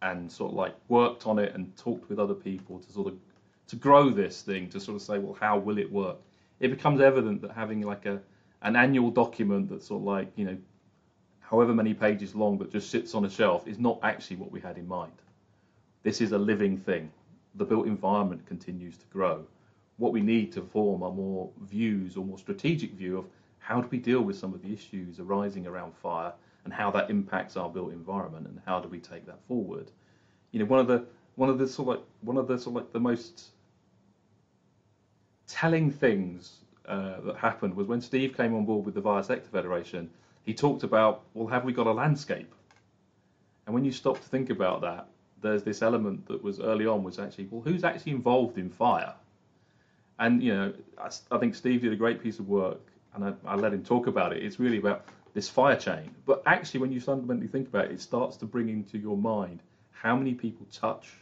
and 0.00 0.30
sort 0.30 0.52
of 0.52 0.56
like 0.56 0.74
worked 0.88 1.26
on 1.26 1.38
it 1.38 1.54
and 1.54 1.76
talked 1.76 2.08
with 2.08 2.18
other 2.18 2.34
people 2.34 2.78
to 2.78 2.92
sort 2.92 3.08
of 3.08 3.18
to 3.68 3.76
grow 3.76 4.10
this 4.10 4.42
thing 4.42 4.68
to 4.68 4.80
sort 4.80 4.96
of 4.96 5.02
say 5.02 5.18
well 5.18 5.36
how 5.38 5.58
will 5.58 5.78
it 5.78 5.90
work 5.90 6.16
it 6.60 6.68
becomes 6.68 7.00
evident 7.00 7.40
that 7.42 7.52
having 7.52 7.82
like 7.82 8.06
a 8.06 8.20
an 8.62 8.76
annual 8.76 9.10
document 9.10 9.70
that's 9.70 9.86
sort 9.86 10.00
of 10.00 10.06
like 10.06 10.32
you 10.36 10.44
know 10.44 10.56
however 11.52 11.74
many 11.74 11.92
pages 11.92 12.34
long 12.34 12.56
that 12.56 12.72
just 12.72 12.90
sits 12.90 13.14
on 13.14 13.26
a 13.26 13.30
shelf 13.30 13.68
is 13.68 13.78
not 13.78 13.98
actually 14.02 14.36
what 14.36 14.50
we 14.50 14.58
had 14.58 14.78
in 14.78 14.88
mind. 14.88 15.12
This 16.02 16.22
is 16.22 16.32
a 16.32 16.38
living 16.38 16.78
thing. 16.78 17.12
The 17.56 17.64
built 17.66 17.86
environment 17.86 18.46
continues 18.46 18.96
to 18.96 19.04
grow. 19.12 19.44
What 19.98 20.14
we 20.14 20.22
need 20.22 20.50
to 20.52 20.62
form 20.62 21.02
are 21.02 21.12
more 21.12 21.50
views 21.60 22.16
or 22.16 22.24
more 22.24 22.38
strategic 22.38 22.92
view 22.92 23.18
of 23.18 23.26
how 23.58 23.82
do 23.82 23.88
we 23.90 23.98
deal 23.98 24.22
with 24.22 24.38
some 24.38 24.54
of 24.54 24.62
the 24.62 24.72
issues 24.72 25.20
arising 25.20 25.66
around 25.66 25.94
fire 25.94 26.32
and 26.64 26.72
how 26.72 26.90
that 26.90 27.10
impacts 27.10 27.58
our 27.58 27.68
built 27.68 27.92
environment 27.92 28.46
and 28.46 28.58
how 28.64 28.80
do 28.80 28.88
we 28.88 28.98
take 28.98 29.26
that 29.26 29.38
forward. 29.46 29.90
You 30.52 30.60
know, 30.60 30.64
one 30.64 30.80
of 30.80 30.86
the 30.86 31.04
one 31.36 31.50
of 31.50 31.58
the 31.58 31.68
sort 31.68 31.88
of 31.88 31.94
like 31.96 32.06
one 32.22 32.38
of 32.38 32.48
the 32.48 32.58
sort 32.58 32.76
of 32.76 32.82
like 32.82 32.92
the 32.94 33.00
most 33.00 33.50
telling 35.46 35.90
things 35.90 36.60
uh, 36.86 37.20
that 37.20 37.36
happened 37.36 37.76
was 37.76 37.88
when 37.88 38.00
Steve 38.00 38.34
came 38.34 38.54
on 38.54 38.64
board 38.64 38.86
with 38.86 38.94
the 38.94 39.02
Fire 39.02 39.22
Sector 39.22 39.50
Federation 39.50 40.08
he 40.44 40.54
talked 40.54 40.82
about, 40.82 41.22
well, 41.34 41.46
have 41.46 41.64
we 41.64 41.72
got 41.72 41.86
a 41.86 41.92
landscape? 41.92 42.52
And 43.66 43.74
when 43.74 43.84
you 43.84 43.92
stop 43.92 44.16
to 44.16 44.28
think 44.28 44.50
about 44.50 44.80
that, 44.80 45.08
there's 45.40 45.62
this 45.62 45.82
element 45.82 46.26
that 46.28 46.42
was 46.42 46.60
early 46.60 46.86
on 46.86 47.02
was 47.02 47.18
actually, 47.18 47.48
well, 47.50 47.62
who's 47.62 47.84
actually 47.84 48.12
involved 48.12 48.58
in 48.58 48.70
fire? 48.70 49.14
And 50.18 50.42
you 50.42 50.54
know, 50.54 50.72
I, 50.98 51.10
I 51.30 51.38
think 51.38 51.54
Steve 51.54 51.82
did 51.82 51.92
a 51.92 51.96
great 51.96 52.22
piece 52.22 52.38
of 52.38 52.48
work, 52.48 52.80
and 53.14 53.24
I, 53.24 53.32
I 53.44 53.56
let 53.56 53.72
him 53.72 53.82
talk 53.82 54.06
about 54.06 54.32
it. 54.32 54.42
It's 54.42 54.60
really 54.60 54.78
about 54.78 55.06
this 55.34 55.48
fire 55.48 55.76
chain. 55.76 56.14
But 56.26 56.42
actually, 56.46 56.80
when 56.80 56.92
you 56.92 57.00
fundamentally 57.00 57.48
think 57.48 57.68
about 57.68 57.86
it, 57.86 57.92
it 57.92 58.00
starts 58.00 58.36
to 58.38 58.46
bring 58.46 58.68
into 58.68 58.98
your 58.98 59.16
mind 59.16 59.60
how 59.90 60.16
many 60.16 60.34
people 60.34 60.66
touch, 60.72 61.12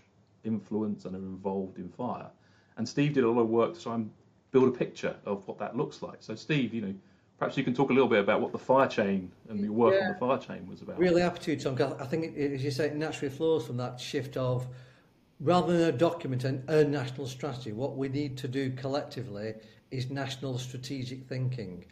influence, 0.45 1.05
and 1.05 1.15
are 1.15 1.19
involved 1.19 1.79
in 1.79 1.89
fire. 1.91 2.29
And 2.77 2.89
Steve 2.89 3.15
did 3.15 3.25
a 3.25 3.31
lot 3.31 3.43
of 3.43 3.49
work 3.49 3.75
to 3.75 3.83
try 3.83 3.95
and 3.95 4.11
build 4.53 4.69
a 4.69 4.77
picture 4.77 5.15
of 5.25 5.47
what 5.47 5.59
that 5.59 5.77
looks 5.77 6.03
like. 6.03 6.19
So, 6.21 6.35
Steve, 6.35 6.75
you 6.75 6.81
know, 6.81 6.95
perhaps 7.41 7.57
you 7.57 7.65
can 7.65 7.75
talk 7.75 7.89
a 7.89 7.93
little 7.93 8.09
bit 8.09 8.21
about 8.21 8.43
what 8.43 8.53
the 8.53 8.59
fire 8.59 8.87
chain 8.87 9.33
and 9.49 9.61
your 9.61 9.73
work 9.73 9.95
yeah. 9.95 10.09
on 10.09 10.13
the 10.13 10.19
fire 10.19 10.39
chain 10.39 10.69
was 10.69 10.83
about. 10.83 10.99
Really 10.99 11.23
happy 11.23 11.57
to, 11.57 11.57
Tom. 11.57 11.97
I 11.99 12.05
think, 12.05 12.37
it, 12.37 12.53
as 12.53 12.63
you 12.63 12.71
say, 12.71 12.87
it 12.87 12.97
naturally 12.97 13.35
flows 13.35 13.67
from 13.67 13.79
that 13.79 13.99
shift 13.99 14.37
of 14.37 14.69
rather 15.41 15.73
than 15.73 15.89
a 15.89 15.97
document 15.97 16.45
and 16.45 16.69
a 16.69 16.85
national 16.85 17.27
strategy, 17.27 17.73
what 17.73 17.97
we 17.97 18.11
need 18.11 18.37
to 18.37 18.47
do 18.47 18.71
collectively 18.73 19.55
is 19.91 20.11
national 20.11 20.59
strategic 20.59 21.27
thinking. 21.27 21.87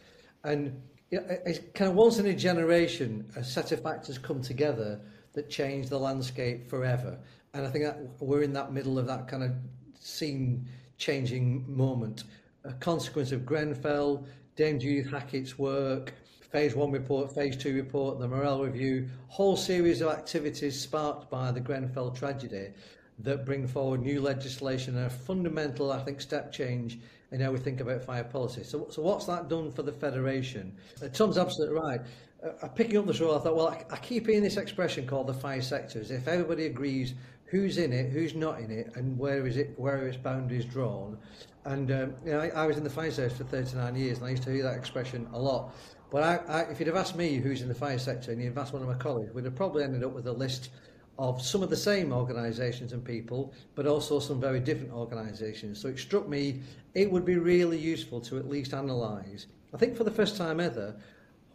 And 0.45 0.83
it's 1.11 1.61
kind 1.75 1.91
of 1.91 1.97
once 1.97 2.19
in 2.19 2.27
a 2.27 2.35
generation, 2.35 3.27
a 3.35 3.43
set 3.43 3.73
of 3.73 3.83
factors 3.83 4.19
come 4.19 4.43
together 4.43 5.01
that 5.33 5.49
change 5.49 5.89
the 5.89 5.99
landscape 5.99 6.69
forever. 6.69 7.19
And 7.55 7.67
I 7.67 7.71
think 7.71 7.85
that 7.85 7.99
we're 8.21 8.43
in 8.43 8.53
that 8.53 8.75
middle 8.75 8.99
of 8.99 9.07
that 9.07 9.27
kind 9.29 9.43
of 9.43 9.53
scene 9.99 10.69
changing 10.99 11.65
moment. 11.75 12.25
A 12.65 12.75
consequence 12.75 13.33
of 13.33 13.47
Grenfell, 13.47 14.27
Dame 14.59 14.81
Judith 14.81 15.13
Hackitt's 15.13 15.57
work, 15.57 16.13
phase 16.51 16.75
one 16.75 16.91
report, 16.91 17.33
phase 17.33 17.57
two 17.57 17.77
report, 17.77 18.19
the 18.19 18.27
Morrell 18.27 18.65
review, 18.65 19.09
whole 19.29 19.57
series 19.57 20.01
of 20.01 20.09
activities 20.09 20.79
sparked 20.79 21.31
by 21.31 21.53
the 21.53 21.61
Grenfell 21.61 22.11
tragedy 22.11 22.73
that 23.21 23.47
bring 23.47 23.69
forward 23.69 24.03
new 24.03 24.21
legislation 24.21 24.97
and 24.97 25.07
a 25.07 25.11
fundamental, 25.11 25.93
I 25.93 26.03
think, 26.03 26.21
step 26.21 26.51
change 26.51 26.99
in 27.31 27.41
how 27.41 27.53
we 27.53 27.61
think 27.61 27.79
about 27.79 28.03
fire 28.03 28.25
policy. 28.25 28.65
So, 28.65 28.89
so 28.91 29.01
what's 29.01 29.27
that 29.27 29.49
done 29.49 29.71
for 29.71 29.85
the 29.85 29.93
Federation? 29.93 30.77
Uh, 31.01 31.07
Tom's 31.07 31.39
absolutely 31.39 31.79
right. 31.79 32.01
Uh, 32.43 32.67
picking 32.67 32.97
up 32.97 33.07
the 33.07 33.25
role, 33.25 33.39
I 33.39 33.41
thought, 33.41 33.55
well, 33.55 33.69
I, 33.69 33.85
I 33.93 33.97
keep 33.99 34.27
hearing 34.27 34.43
this 34.43 34.57
expression 34.57 35.07
called 35.07 35.29
the 35.29 35.35
five 35.35 35.65
sectors. 35.65 36.11
If 36.11 36.27
everybody 36.27 36.67
agrees 36.67 37.15
who's 37.51 37.79
in 37.79 37.93
it, 37.93 38.11
who's 38.11 38.35
not 38.35 38.61
in 38.61 38.71
it, 38.71 38.93
and 38.95 39.19
where 39.19 39.47
is 39.47 39.57
it, 39.57 39.73
where 39.79 39.97
are 39.97 40.09
its 40.09 40.17
boundaries 40.17 40.65
drawn. 40.65 41.19
And 41.65 41.91
um, 41.91 42.15
you 42.25 42.33
know, 42.33 42.41
I, 42.41 42.49
I 42.49 42.67
was 42.67 42.77
in 42.77 42.85
the 42.85 42.91
fire 42.91 43.11
service 43.11 43.37
for 43.37 43.45
39 43.45 43.97
years, 43.97 44.19
and 44.19 44.27
I 44.27 44.31
used 44.31 44.43
to 44.45 44.53
hear 44.53 44.63
that 44.63 44.77
expression 44.77 45.29
a 45.33 45.39
lot. 45.39 45.75
But 46.11 46.23
I, 46.23 46.37
I, 46.49 46.61
if 46.71 46.79
you'd 46.79 46.87
have 46.87 46.97
asked 46.97 47.17
me 47.17 47.37
who's 47.37 47.63
in 47.63 47.69
the 47.69 47.75
fire 47.75 47.99
sector, 47.99 48.33
and 48.33 48.41
you'd 48.41 48.49
have 48.49 48.59
asked 48.59 48.73
one 48.73 48.83
of 48.83 48.89
my 48.89 48.95
colleagues, 48.95 49.35
we'd 49.35 49.45
have 49.45 49.57
probably 49.57 49.85
ended 49.85 50.05
up 50.05 50.13
with 50.13 50.27
a 50.27 50.33
list 50.33 50.71
of 51.19 51.43
some 51.43 51.63
of 51.63 51.71
the 51.71 51.77
same 51.77 52.13
organisations 52.13 52.93
and 52.93 53.05
people, 53.05 53.53
but 53.75 53.87
also 53.87 54.21
some 54.21 54.41
very 54.41 54.61
different 54.61 54.93
organisations. 54.93 55.81
So 55.81 55.89
it 55.89 55.99
struck 55.99 56.29
me 56.29 56.61
it 56.95 57.11
would 57.11 57.25
be 57.25 57.37
really 57.37 57.79
useful 57.79 58.21
to 58.23 58.39
at 58.39 58.49
least 58.49 58.73
analyse, 58.73 59.47
I 59.75 59.77
think 59.77 59.97
for 59.97 60.05
the 60.05 60.11
first 60.11 60.37
time 60.37 60.61
ever, 60.61 60.97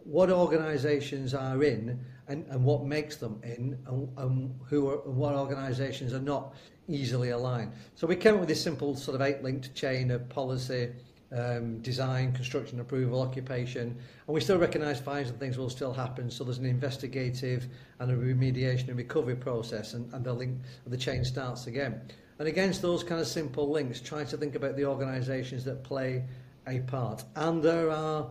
what 0.04 0.30
organisations 0.30 1.34
are 1.34 1.64
in 1.64 2.00
and, 2.28 2.46
and 2.50 2.64
what 2.64 2.86
makes 2.86 3.18
them 3.18 3.40
in 3.44 3.78
and, 3.88 4.10
and 4.18 4.60
who 4.70 4.90
are, 4.90 5.02
and 5.06 5.16
what 5.16 5.34
organisations 5.34 6.14
are 6.14 6.20
not 6.20 6.56
easily 6.88 7.30
aligned. 7.30 7.72
So 7.96 8.08
we 8.08 8.16
came 8.16 8.36
up 8.36 8.40
with 8.40 8.50
this 8.50 8.62
simple 8.62 8.96
sort 8.96 9.16
of 9.16 9.22
eight-linked 9.22 9.74
chain 9.74 10.12
of 10.12 10.28
policy, 10.30 10.92
um, 11.32 11.80
design, 11.80 12.34
construction, 12.34 12.80
approval, 12.80 13.22
occupation, 13.22 13.98
and 14.28 14.34
we 14.34 14.42
still 14.42 14.58
recognise 14.58 15.00
fines 15.00 15.30
and 15.30 15.40
things 15.40 15.58
will 15.58 15.70
still 15.70 15.94
happen. 15.94 16.30
So 16.30 16.44
there's 16.44 16.60
an 16.60 16.66
investigative 16.66 17.68
and 18.00 18.12
a 18.12 18.16
remediation 18.16 18.90
and 18.90 18.98
recovery 18.98 19.36
process, 19.36 19.94
and, 19.94 20.14
and 20.14 20.24
the 20.24 20.34
link, 20.34 20.60
the 20.86 20.98
chain 20.98 21.26
starts 21.26 21.68
again. 21.68 22.02
And 22.40 22.48
against 22.48 22.82
those 22.82 23.04
kind 23.04 23.22
of 23.22 23.28
simple 23.28 23.70
links, 23.70 24.02
try 24.02 24.24
to 24.26 24.38
think 24.38 24.56
about 24.56 24.76
the 24.76 24.86
organisations 24.86 25.64
that 25.66 25.84
play 25.84 26.24
a 26.68 26.80
part. 26.80 27.24
And 27.36 27.64
there 27.64 27.90
are 27.90 28.28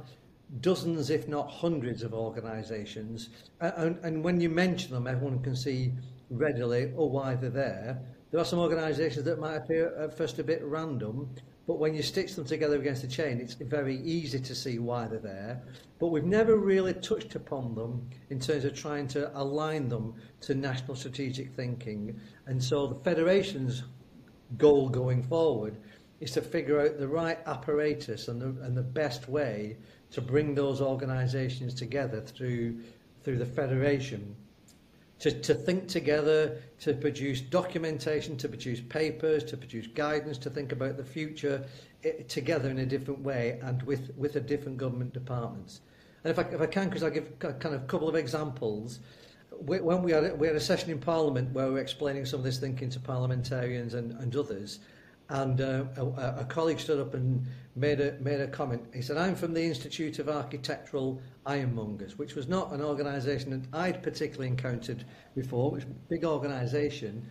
dozens, 0.61 1.11
if 1.11 1.29
not 1.29 1.51
hundreds, 1.51 2.03
of 2.03 2.13
organisations. 2.13 3.31
And, 3.61 3.99
and 4.03 4.23
when 4.23 4.41
you 4.41 4.49
mention 4.49 4.93
them, 4.93 5.07
everyone 5.07 5.43
can 5.43 5.57
see 5.57 5.93
readily 6.31 6.93
oh, 6.97 7.07
why 7.07 7.35
they're 7.35 7.51
there. 7.51 8.03
There 8.31 8.41
are 8.41 8.45
some 8.45 8.59
organisations 8.59 9.25
that 9.25 9.39
might 9.39 9.57
appear 9.57 9.95
at 9.99 10.17
first 10.17 10.39
a 10.39 10.45
bit 10.45 10.63
random, 10.65 11.35
but 11.67 11.79
when 11.79 11.95
you 11.95 12.03
stitch 12.03 12.35
them 12.35 12.45
together 12.45 12.77
against 12.77 13.05
a 13.05 13.09
chain, 13.09 13.41
it's 13.41 13.55
very 13.55 14.01
easy 14.01 14.41
to 14.41 14.55
see 14.55 14.79
why 14.79 15.07
they're 15.07 15.19
there. 15.19 15.63
But 15.99 16.09
we've 16.09 16.25
never 16.25 16.57
really 16.57 16.95
touched 16.95 17.35
upon 17.35 17.75
them 17.75 18.09
in 18.31 18.41
terms 18.41 18.65
of 18.65 18.75
trying 18.75 19.07
to 19.09 19.31
align 19.39 19.89
them 19.89 20.15
to 20.43 20.55
national 20.55 20.97
strategic 20.97 21.53
thinking. 21.53 22.19
And 22.47 22.63
so 22.63 22.87
the 22.87 23.05
Federation's 23.05 23.85
goal 24.57 24.89
going 24.89 25.23
forward 25.23 25.77
is 26.23 26.31
to 26.33 26.43
figure 26.43 26.81
out 26.81 26.99
the 26.99 27.09
right 27.09 27.38
apparatus 27.47 28.29
and 28.29 28.41
the, 28.41 28.64
and 28.64 28.76
the 28.76 28.83
best 28.83 29.29
way 29.29 29.76
to 30.11 30.21
bring 30.21 30.55
those 30.55 30.81
organisations 30.81 31.75
together 31.75 32.21
through, 32.21 32.79
through 33.23 33.38
the 33.38 33.47
Federation 33.47 34.37
to, 35.23 35.31
to 35.31 35.55
think 35.55 35.87
together, 35.87 36.61
to 36.81 36.95
produce 36.95 37.41
documentation, 37.41 38.37
to 38.37 38.49
produce 38.49 38.81
papers, 38.81 39.45
to 39.45 39.57
produce 39.57 39.87
guidance, 39.87 40.37
to 40.38 40.50
think 40.50 40.73
about 40.73 40.97
the 40.97 41.05
future 41.05 41.64
it, 42.02 42.17
eh, 42.19 42.23
together 42.26 42.69
in 42.71 42.81
a 42.81 42.87
different 42.87 43.21
way 43.21 43.61
and 43.62 43.85
with, 43.85 44.11
with 44.17 44.35
a 44.35 44.41
different 44.41 44.79
government 44.79 45.12
departments. 45.12 45.81
And 46.25 46.33
if 46.33 46.41
I, 46.41 46.43
if 46.50 46.61
I 46.61 46.67
can, 46.67 46.88
because 46.88 47.05
I'll 47.05 47.11
give 47.11 47.38
kind 47.38 47.67
of 47.67 47.83
a 47.83 47.87
couple 47.87 48.09
of 48.09 48.17
examples. 48.17 48.99
When 49.61 50.02
we 50.02 50.11
had, 50.11 50.37
we 50.41 50.49
had 50.49 50.57
a 50.57 50.61
session 50.61 50.91
in 50.91 50.99
Parliament 50.99 51.52
where 51.52 51.69
we 51.69 51.75
were 51.75 51.81
explaining 51.81 52.26
some 52.26 52.41
of 52.41 52.45
this 52.45 52.59
thinking 52.59 52.91
to 52.91 52.99
parliamentarians 52.99 53.95
and, 53.95 54.12
and 54.21 54.35
others, 54.35 54.81
and 55.33 55.62
uh, 55.62 55.85
a, 55.97 56.41
a 56.41 56.45
colleague 56.45 56.79
stood 56.79 57.01
up 57.01 57.15
and 57.15 57.47
made 57.75 58.01
a, 58.01 58.12
made 58.21 58.41
a 58.41 58.47
comment. 58.47 58.83
He 58.95 59.01
said, 59.01 59.17
I'm 59.17 59.35
from 59.35 59.55
the 59.55 59.62
Institute 59.62 60.19
of 60.19 60.29
Architectural 60.29 61.21
Ironmongers, 61.47 62.19
which 62.19 62.35
was 62.35 62.49
not 62.49 62.71
an 62.73 62.83
organisation 62.83 63.51
that 63.51 63.62
I'd 63.73 64.03
particularly 64.03 64.49
encountered 64.49 65.05
before, 65.35 65.71
which 65.71 65.85
big 66.11 66.27
organisation. 66.27 67.27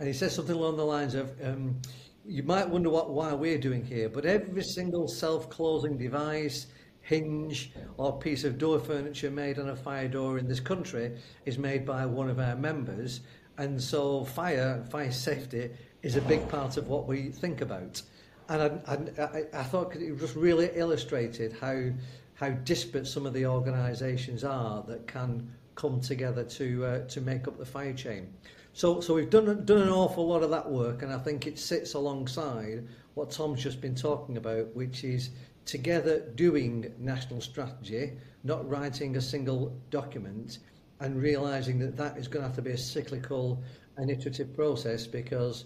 And 0.00 0.08
he 0.08 0.12
says 0.12 0.34
something 0.34 0.56
along 0.56 0.76
the 0.76 0.84
lines 0.84 1.14
of, 1.14 1.30
um, 1.44 1.80
you 2.26 2.42
might 2.42 2.68
wonder 2.68 2.90
what 2.90 3.10
why 3.10 3.32
we're 3.32 3.58
doing 3.58 3.84
here, 3.84 4.08
but 4.08 4.26
every 4.26 4.64
single 4.64 5.06
self-closing 5.06 5.96
device, 5.96 6.66
hinge 7.02 7.70
or 7.98 8.18
piece 8.18 8.42
of 8.42 8.58
door 8.58 8.80
furniture 8.80 9.30
made 9.30 9.60
on 9.60 9.68
a 9.68 9.76
fire 9.76 10.08
door 10.08 10.38
in 10.38 10.48
this 10.48 10.58
country 10.58 11.16
is 11.44 11.56
made 11.56 11.86
by 11.86 12.04
one 12.04 12.28
of 12.28 12.40
our 12.40 12.56
members. 12.56 13.20
And 13.58 13.80
so 13.80 14.24
fire, 14.24 14.84
fire 14.90 15.12
safety 15.12 15.70
is 16.04 16.16
a 16.16 16.20
big 16.20 16.46
part 16.50 16.76
of 16.76 16.86
what 16.88 17.08
we 17.08 17.30
think 17.30 17.62
about. 17.62 18.02
And 18.50 18.62
I, 18.86 19.22
I, 19.22 19.44
I 19.54 19.62
thought 19.62 19.96
it 19.96 20.18
just 20.18 20.36
really 20.36 20.70
illustrated 20.74 21.56
how 21.60 21.90
how 22.34 22.50
disparate 22.50 23.06
some 23.06 23.26
of 23.26 23.32
the 23.32 23.46
organisations 23.46 24.44
are 24.44 24.82
that 24.82 25.06
can 25.06 25.50
come 25.76 26.00
together 26.00 26.44
to 26.44 26.84
uh, 26.84 26.98
to 27.08 27.20
make 27.22 27.48
up 27.48 27.56
the 27.58 27.64
fire 27.64 27.94
chain. 27.94 28.34
So 28.74 29.00
so 29.00 29.14
we've 29.14 29.30
done 29.30 29.64
done 29.64 29.82
an 29.82 29.88
awful 29.88 30.26
lot 30.26 30.42
of 30.42 30.50
that 30.50 30.70
work, 30.70 31.02
and 31.02 31.10
I 31.10 31.18
think 31.18 31.46
it 31.46 31.58
sits 31.58 31.94
alongside 31.94 32.86
what 33.14 33.30
Tom's 33.30 33.62
just 33.62 33.80
been 33.80 33.94
talking 33.94 34.36
about, 34.36 34.74
which 34.76 35.04
is 35.04 35.30
together 35.64 36.20
doing 36.34 36.92
national 36.98 37.40
strategy, 37.40 38.12
not 38.42 38.68
writing 38.68 39.16
a 39.16 39.22
single 39.22 39.74
document, 39.88 40.58
and 41.00 41.22
realising 41.22 41.78
that 41.78 41.96
that 41.96 42.18
is 42.18 42.28
going 42.28 42.42
to 42.42 42.48
have 42.48 42.56
to 42.56 42.62
be 42.62 42.72
a 42.72 42.78
cyclical 42.78 43.62
and 43.96 44.10
iterative 44.10 44.54
process 44.54 45.06
because 45.06 45.64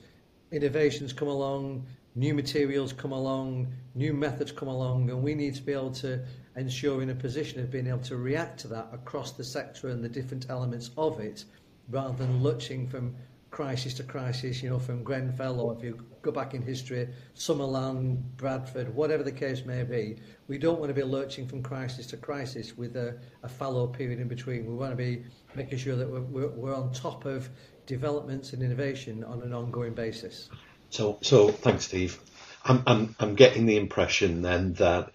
innovations 0.50 1.12
come 1.12 1.28
along, 1.28 1.87
new 2.14 2.35
materials 2.35 2.93
come 2.93 3.12
along, 3.12 3.73
new 3.95 4.12
methods 4.12 4.52
come 4.52 4.69
along, 4.69 5.11
and 5.11 5.23
we 5.23 5.35
need 5.35 5.55
to 5.55 5.62
be 5.62 5.73
able 5.73 5.90
to 5.93 6.21
ensure 6.57 7.02
in 7.02 7.11
a 7.11 7.14
position 7.14 7.61
of 7.61 7.71
being 7.71 7.87
able 7.87 7.99
to 7.99 8.17
react 8.17 8.59
to 8.61 8.69
that 8.69 8.88
across 8.93 9.33
the 9.33 9.45
sector 9.45 9.88
and 9.88 10.02
the 10.02 10.09
different 10.09 10.47
elements 10.50 10.90
of 10.97 11.21
it, 11.21 11.45
rather 11.90 12.17
than 12.17 12.43
lurching 12.43 12.88
from 12.88 13.14
crisis 13.50 13.95
to 13.95 14.02
crisis, 14.02 14.62
you 14.62 14.69
know, 14.69 14.78
from 14.78 15.02
Grenfell 15.02 15.61
or 15.61 15.75
if 15.75 15.83
you 15.83 15.99
go 16.23 16.31
back 16.31 16.55
in 16.55 16.62
history, 16.62 17.09
Summerland, 17.35 18.23
Bradford, 18.37 18.95
whatever 18.95 19.23
the 19.23 19.33
case 19.33 19.64
may 19.64 19.85
be, 19.85 20.17
we 20.49 20.59
don't 20.59 20.78
want 20.78 20.90
to 20.90 20.95
be 20.95 21.02
lurching 21.02 21.47
from 21.47 21.62
crisis 21.62 22.07
to 22.09 22.17
crisis 22.17 22.76
with 22.76 22.97
a, 22.97 23.19
a 23.43 23.49
fallow 23.49 23.87
period 23.87 24.21
in 24.21 24.28
between. 24.28 24.67
We 24.67 24.75
want 24.75 24.93
to 24.93 24.97
be 24.97 25.25
making 25.55 25.78
sure 25.78 25.97
that 25.97 26.09
we're, 26.09 26.21
we're, 26.21 26.49
we're 26.49 26.75
on 26.75 26.93
top 26.93 27.25
of 27.25 27.49
developments 27.88 28.52
and 28.52 28.62
innovation 28.62 29.25
on 29.25 29.42
an 29.42 29.52
ongoing 29.52 29.95
basis. 29.95 30.49
So, 30.90 31.18
so 31.23 31.49
thanks, 31.49 31.87
Steve. 31.87 32.21
I'm, 32.64 32.83
I'm, 32.87 33.16
I'm 33.18 33.35
getting 33.35 33.66
the 33.66 33.76
impression 33.76 34.42
then 34.42 34.75
that 34.75 35.11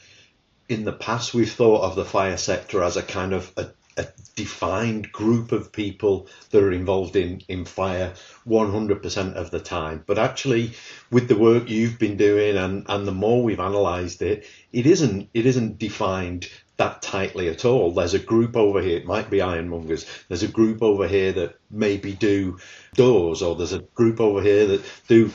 in 0.68 0.84
the 0.84 0.92
past 0.92 1.34
we've 1.34 1.52
thought 1.52 1.84
of 1.84 1.96
the 1.96 2.04
fire 2.04 2.38
sector 2.38 2.84
as 2.84 2.98
a 2.98 3.04
kind 3.04 3.34
of 3.34 3.52
a, 3.58 3.68
a 3.96 4.08
defined 4.36 5.12
group 5.12 5.52
of 5.52 5.72
people 5.72 6.28
that 6.50 6.64
are 6.64 6.72
involved 6.72 7.16
in, 7.16 7.42
in 7.48 7.64
fire 7.64 8.14
100% 8.48 9.34
of 9.34 9.52
the 9.52 9.60
time. 9.60 10.04
But 10.08 10.18
actually, 10.18 10.74
with 11.12 11.28
the 11.28 11.38
work 11.38 11.70
you've 11.70 12.00
been 12.00 12.18
doing 12.18 12.58
and, 12.58 12.86
and 12.90 13.08
the 13.08 13.12
more 13.12 13.44
we've 13.44 13.60
analysed 13.60 14.24
it, 14.24 14.48
it 14.72 14.88
isn't 14.88 15.30
it 15.34 15.46
isn't 15.46 15.78
defined 15.78 16.50
that 16.78 17.02
tightly 17.02 17.50
at 17.50 17.66
all. 17.66 17.92
There's 17.92 18.14
a 18.14 18.20
group 18.20 18.56
over 18.56 18.82
here, 18.82 18.98
it 18.98 19.06
might 19.06 19.30
be 19.30 19.38
ironmongers, 19.40 20.06
there's 20.28 20.44
a 20.44 20.48
group 20.48 20.82
over 20.82 21.08
here 21.08 21.32
that 21.34 21.60
maybe 21.70 22.14
do 22.14 22.58
doors, 22.96 23.42
or 23.42 23.56
there's 23.56 23.74
a 23.74 23.80
group 23.80 24.20
over 24.20 24.42
here 24.42 24.68
that 24.68 24.84
do 25.08 25.32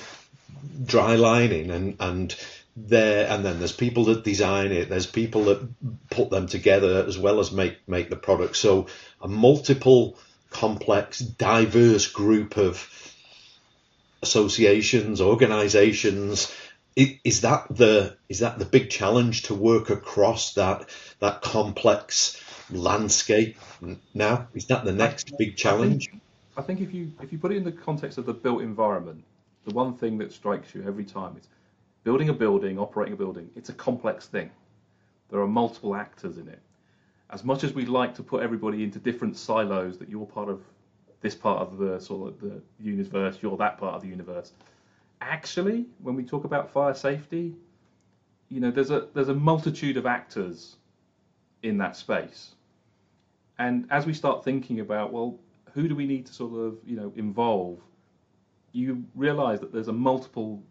dry 0.84 1.16
lining 1.16 1.70
and, 1.70 1.96
and 2.00 2.36
there 2.86 3.28
and 3.30 3.44
then 3.44 3.58
there's 3.58 3.72
people 3.72 4.04
that 4.04 4.22
design 4.24 4.70
it 4.70 4.88
there's 4.88 5.06
people 5.06 5.44
that 5.44 5.68
put 6.10 6.30
them 6.30 6.46
together 6.46 7.04
as 7.06 7.18
well 7.18 7.40
as 7.40 7.50
make 7.50 7.76
make 7.88 8.08
the 8.08 8.16
product 8.16 8.56
so 8.56 8.86
a 9.20 9.26
multiple 9.26 10.16
complex 10.50 11.18
diverse 11.18 12.06
group 12.06 12.56
of 12.56 12.88
associations 14.22 15.20
organizations 15.20 16.52
is 16.98 17.42
that 17.42 17.66
the 17.70 18.16
is 18.28 18.40
that 18.40 18.58
the 18.58 18.64
big 18.64 18.90
challenge 18.90 19.44
to 19.44 19.54
work 19.54 19.90
across 19.90 20.54
that 20.54 20.88
that 21.20 21.42
complex 21.42 22.42
landscape 22.70 23.56
now? 24.14 24.48
Is 24.54 24.66
that 24.66 24.84
the 24.84 24.92
next 24.92 25.36
big 25.38 25.56
challenge? 25.56 26.08
I 26.08 26.10
think, 26.10 26.22
I 26.56 26.62
think 26.62 26.80
if 26.80 26.92
you 26.92 27.12
if 27.22 27.32
you 27.32 27.38
put 27.38 27.52
it 27.52 27.56
in 27.56 27.64
the 27.64 27.72
context 27.72 28.18
of 28.18 28.26
the 28.26 28.34
built 28.34 28.62
environment, 28.62 29.22
the 29.64 29.74
one 29.74 29.94
thing 29.94 30.18
that 30.18 30.32
strikes 30.32 30.74
you 30.74 30.84
every 30.86 31.04
time 31.04 31.36
is 31.36 31.46
building 32.02 32.30
a 32.30 32.34
building, 32.34 32.78
operating 32.78 33.14
a 33.14 33.16
building. 33.16 33.48
It's 33.54 33.68
a 33.68 33.74
complex 33.74 34.26
thing. 34.26 34.50
There 35.30 35.40
are 35.40 35.46
multiple 35.46 35.94
actors 35.94 36.36
in 36.36 36.48
it. 36.48 36.60
As 37.30 37.44
much 37.44 37.62
as 37.62 37.74
we'd 37.74 37.88
like 37.88 38.14
to 38.16 38.22
put 38.22 38.42
everybody 38.42 38.82
into 38.82 38.98
different 38.98 39.36
silos, 39.36 39.98
that 39.98 40.08
you're 40.08 40.26
part 40.26 40.48
of 40.48 40.62
this 41.20 41.34
part 41.34 41.60
of 41.60 41.78
the 41.78 42.00
sort 42.00 42.28
of 42.28 42.40
the 42.40 42.62
universe, 42.80 43.38
you're 43.42 43.56
that 43.58 43.78
part 43.78 43.94
of 43.94 44.02
the 44.02 44.08
universe 44.08 44.52
actually, 45.20 45.86
when 46.02 46.14
we 46.14 46.24
talk 46.24 46.44
about 46.44 46.70
fire 46.70 46.94
safety, 46.94 47.54
you 48.48 48.60
know, 48.60 48.70
there's 48.70 48.90
a 48.90 49.08
there's 49.14 49.28
a 49.28 49.34
multitude 49.34 49.96
of 49.96 50.06
actors 50.06 50.76
in 51.62 51.78
that 51.78 51.96
space, 51.96 52.54
and 53.58 53.86
as 53.90 54.06
we 54.06 54.14
start 54.14 54.44
thinking 54.44 54.80
about, 54.80 55.12
well, 55.12 55.38
who 55.72 55.88
do 55.88 55.94
we 55.94 56.06
need 56.06 56.26
to 56.26 56.32
sort 56.32 56.54
of 56.54 56.78
you 56.86 56.96
know 56.96 57.12
involve, 57.16 57.80
you 58.72 59.04
realise 59.14 59.60
that 59.60 59.72
there's 59.72 59.88
a 59.88 59.92
multiple, 59.92 60.62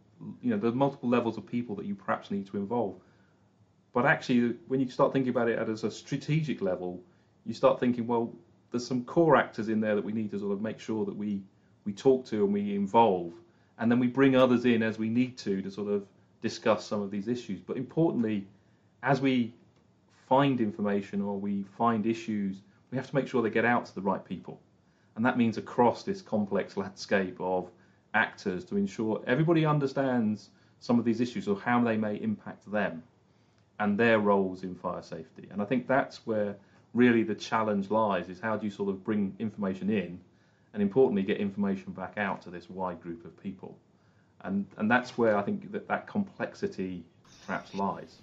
you 0.42 0.52
know, 0.52 0.58
there's 0.58 0.74
multiple 0.74 1.10
levels 1.10 1.38
of 1.38 1.46
people 1.46 1.76
that 1.76 1.86
you 1.86 1.96
perhaps 1.96 2.32
need 2.32 2.48
to 2.48 2.58
involve. 2.58 2.96
But 3.94 4.06
actually, 4.06 4.56
when 4.68 4.80
you 4.80 4.90
start 4.90 5.14
thinking 5.14 5.30
about 5.30 5.50
it 5.50 5.58
at 5.58 5.70
as 5.70 5.84
a 5.84 5.92
strategic 5.92 6.62
level, 6.62 7.04
you 7.46 7.54
start 7.54 7.80
thinking, 7.80 8.06
well, 8.06 8.34
there's 8.72 8.86
some 8.86 9.04
core 9.06 9.36
actors 9.36 9.70
in 9.70 9.80
there 9.80 9.96
that 9.96 10.04
we 10.04 10.12
need 10.12 10.32
to 10.32 10.40
sort 10.40 10.52
of 10.52 10.62
make 10.62 10.80
sure 10.80 11.06
that 11.06 11.16
we 11.16 11.42
we 11.86 11.94
talk 11.94 12.26
to 12.26 12.44
and 12.44 12.54
we 12.54 12.76
involve 12.76 13.34
and 13.80 13.92
then 13.92 14.00
we 14.00 14.08
bring 14.08 14.36
others 14.36 14.66
in 14.66 14.82
as 14.82 14.98
we 14.98 15.10
need 15.10 15.38
to 15.38 15.62
to 15.62 15.72
sort 15.72 15.92
of 15.92 16.06
discuss 16.42 16.86
some 16.86 17.02
of 17.02 17.12
these 17.12 17.28
issues. 17.28 17.60
But 17.62 17.78
importantly, 17.78 18.48
as 19.04 19.22
we 19.22 19.54
find 20.28 20.60
information 20.60 21.22
or 21.22 21.38
we 21.38 21.64
find 21.78 22.06
issues, 22.06 22.62
we 22.92 22.98
have 22.98 23.08
to 23.10 23.16
make 23.16 23.28
sure 23.28 23.42
they 23.42 23.50
get 23.50 23.66
out 23.66 23.86
to 23.86 23.96
the 23.96 24.02
right 24.02 24.24
people. 24.24 24.60
And 25.16 25.26
that 25.26 25.38
means 25.38 25.58
across 25.58 26.04
this 26.04 26.22
complex 26.22 26.78
landscape 26.78 27.38
of 27.40 27.70
actors 28.14 28.64
to 28.66 28.78
ensure 28.78 29.22
everybody 29.28 29.66
understands 29.66 30.50
some 30.80 31.00
of 31.00 31.06
these 31.06 31.22
issues 31.22 31.48
or 31.48 31.60
how 31.60 31.84
they 31.84 31.98
may 31.98 32.16
impact 32.16 32.72
them 32.72 33.04
and 33.80 33.98
their 33.98 34.20
roles 34.20 34.64
in 34.64 34.76
fire 34.76 35.02
safety. 35.02 35.48
And 35.52 35.62
I 35.62 35.66
think 35.66 35.88
that's 35.88 36.26
where 36.26 36.56
really 36.94 37.24
the 37.24 37.36
challenge 37.36 37.90
lies 37.92 38.30
is 38.30 38.40
how 38.40 38.58
do 38.58 38.66
you 38.66 38.72
sort 38.72 38.90
of 38.90 39.04
bring 39.04 39.36
information 39.40 39.90
in 39.90 40.20
and 40.78 40.84
importantly 40.84 41.24
get 41.24 41.38
information 41.38 41.92
back 41.92 42.14
out 42.18 42.40
to 42.40 42.52
this 42.52 42.70
wide 42.70 43.02
group 43.02 43.26
of 43.26 43.36
people. 43.42 43.76
And, 44.42 44.64
and 44.78 44.92
that's 44.92 45.18
where 45.18 45.36
I 45.36 45.42
think 45.42 45.72
that, 45.72 45.88
that 45.88 46.06
complexity 46.06 47.04
perhaps 47.48 47.74
lies. 47.74 48.18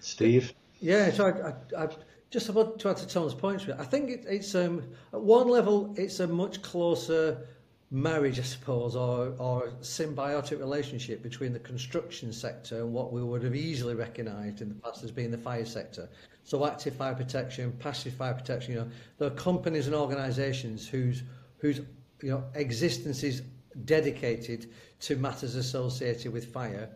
Steve? 0.00 0.52
Yeah, 0.80 1.12
so 1.12 1.28
I, 1.28 1.80
I, 1.80 1.84
I 1.84 1.88
just 2.30 2.48
about 2.48 2.80
to 2.80 2.88
add 2.88 2.96
to 2.96 3.06
Tom's 3.06 3.32
points, 3.32 3.64
I 3.78 3.84
think 3.84 4.10
it, 4.10 4.24
it's 4.28 4.56
um, 4.56 4.82
at 5.12 5.20
one 5.20 5.46
level 5.46 5.94
it's 5.96 6.18
a 6.18 6.26
much 6.26 6.62
closer 6.62 7.46
marriage, 7.92 8.40
I 8.40 8.42
suppose, 8.42 8.96
or, 8.96 9.32
or 9.38 9.72
symbiotic 9.80 10.58
relationship 10.58 11.22
between 11.22 11.52
the 11.52 11.60
construction 11.60 12.32
sector 12.32 12.80
and 12.80 12.92
what 12.92 13.12
we 13.12 13.22
would 13.22 13.44
have 13.44 13.54
easily 13.54 13.94
recognised 13.94 14.62
in 14.62 14.68
the 14.68 14.74
past 14.74 15.04
as 15.04 15.12
being 15.12 15.30
the 15.30 15.38
fire 15.38 15.64
sector. 15.64 16.08
So 16.42 16.66
active 16.66 16.96
fire 16.96 17.14
protection, 17.14 17.70
passive 17.78 18.14
fire 18.14 18.34
protection, 18.34 18.74
you 18.74 18.80
know, 18.80 18.88
there 19.18 19.28
are 19.28 19.34
companies 19.34 19.86
and 19.86 19.94
organisations 19.94 20.88
whose 20.88 21.22
whose 21.60 21.82
you 22.22 22.30
know, 22.30 22.44
existence 22.54 23.22
is 23.22 23.42
dedicated 23.84 24.70
to 25.00 25.16
matters 25.16 25.54
associated 25.54 26.32
with 26.32 26.52
fire. 26.52 26.88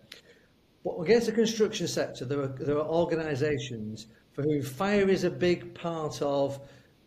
But 0.85 0.97
against 1.01 1.27
the 1.27 1.33
construction 1.33 1.87
sector, 1.87 2.25
there 2.25 2.43
are, 2.43 2.49
there 2.49 2.77
are 2.77 2.87
organisations 2.87 4.07
for 4.33 4.43
whom 4.43 4.63
fire 4.63 5.09
is 5.09 5.25
a 5.25 5.31
big 5.31 5.75
part 5.75 6.21
of 6.21 6.61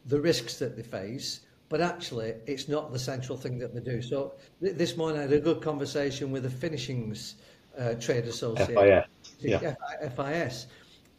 the 0.05 0.19
risks 0.19 0.57
that 0.59 0.75
they 0.75 0.83
face, 0.83 1.41
but 1.69 1.81
actually 1.81 2.33
it's 2.47 2.67
not 2.67 2.91
the 2.91 2.99
central 2.99 3.37
thing 3.37 3.59
that 3.59 3.73
they 3.73 3.81
do. 3.81 4.01
So 4.01 4.33
th- 4.61 4.75
this 4.75 4.97
morning 4.97 5.19
I 5.19 5.23
had 5.23 5.33
a 5.33 5.39
good 5.39 5.61
conversation 5.61 6.31
with 6.31 6.43
the 6.43 6.49
finishings 6.49 7.35
uh, 7.77 7.93
trade 7.95 8.25
association, 8.25 8.75
FIS, 8.75 9.05
yeah. 9.39 9.75
FIS, 10.09 10.67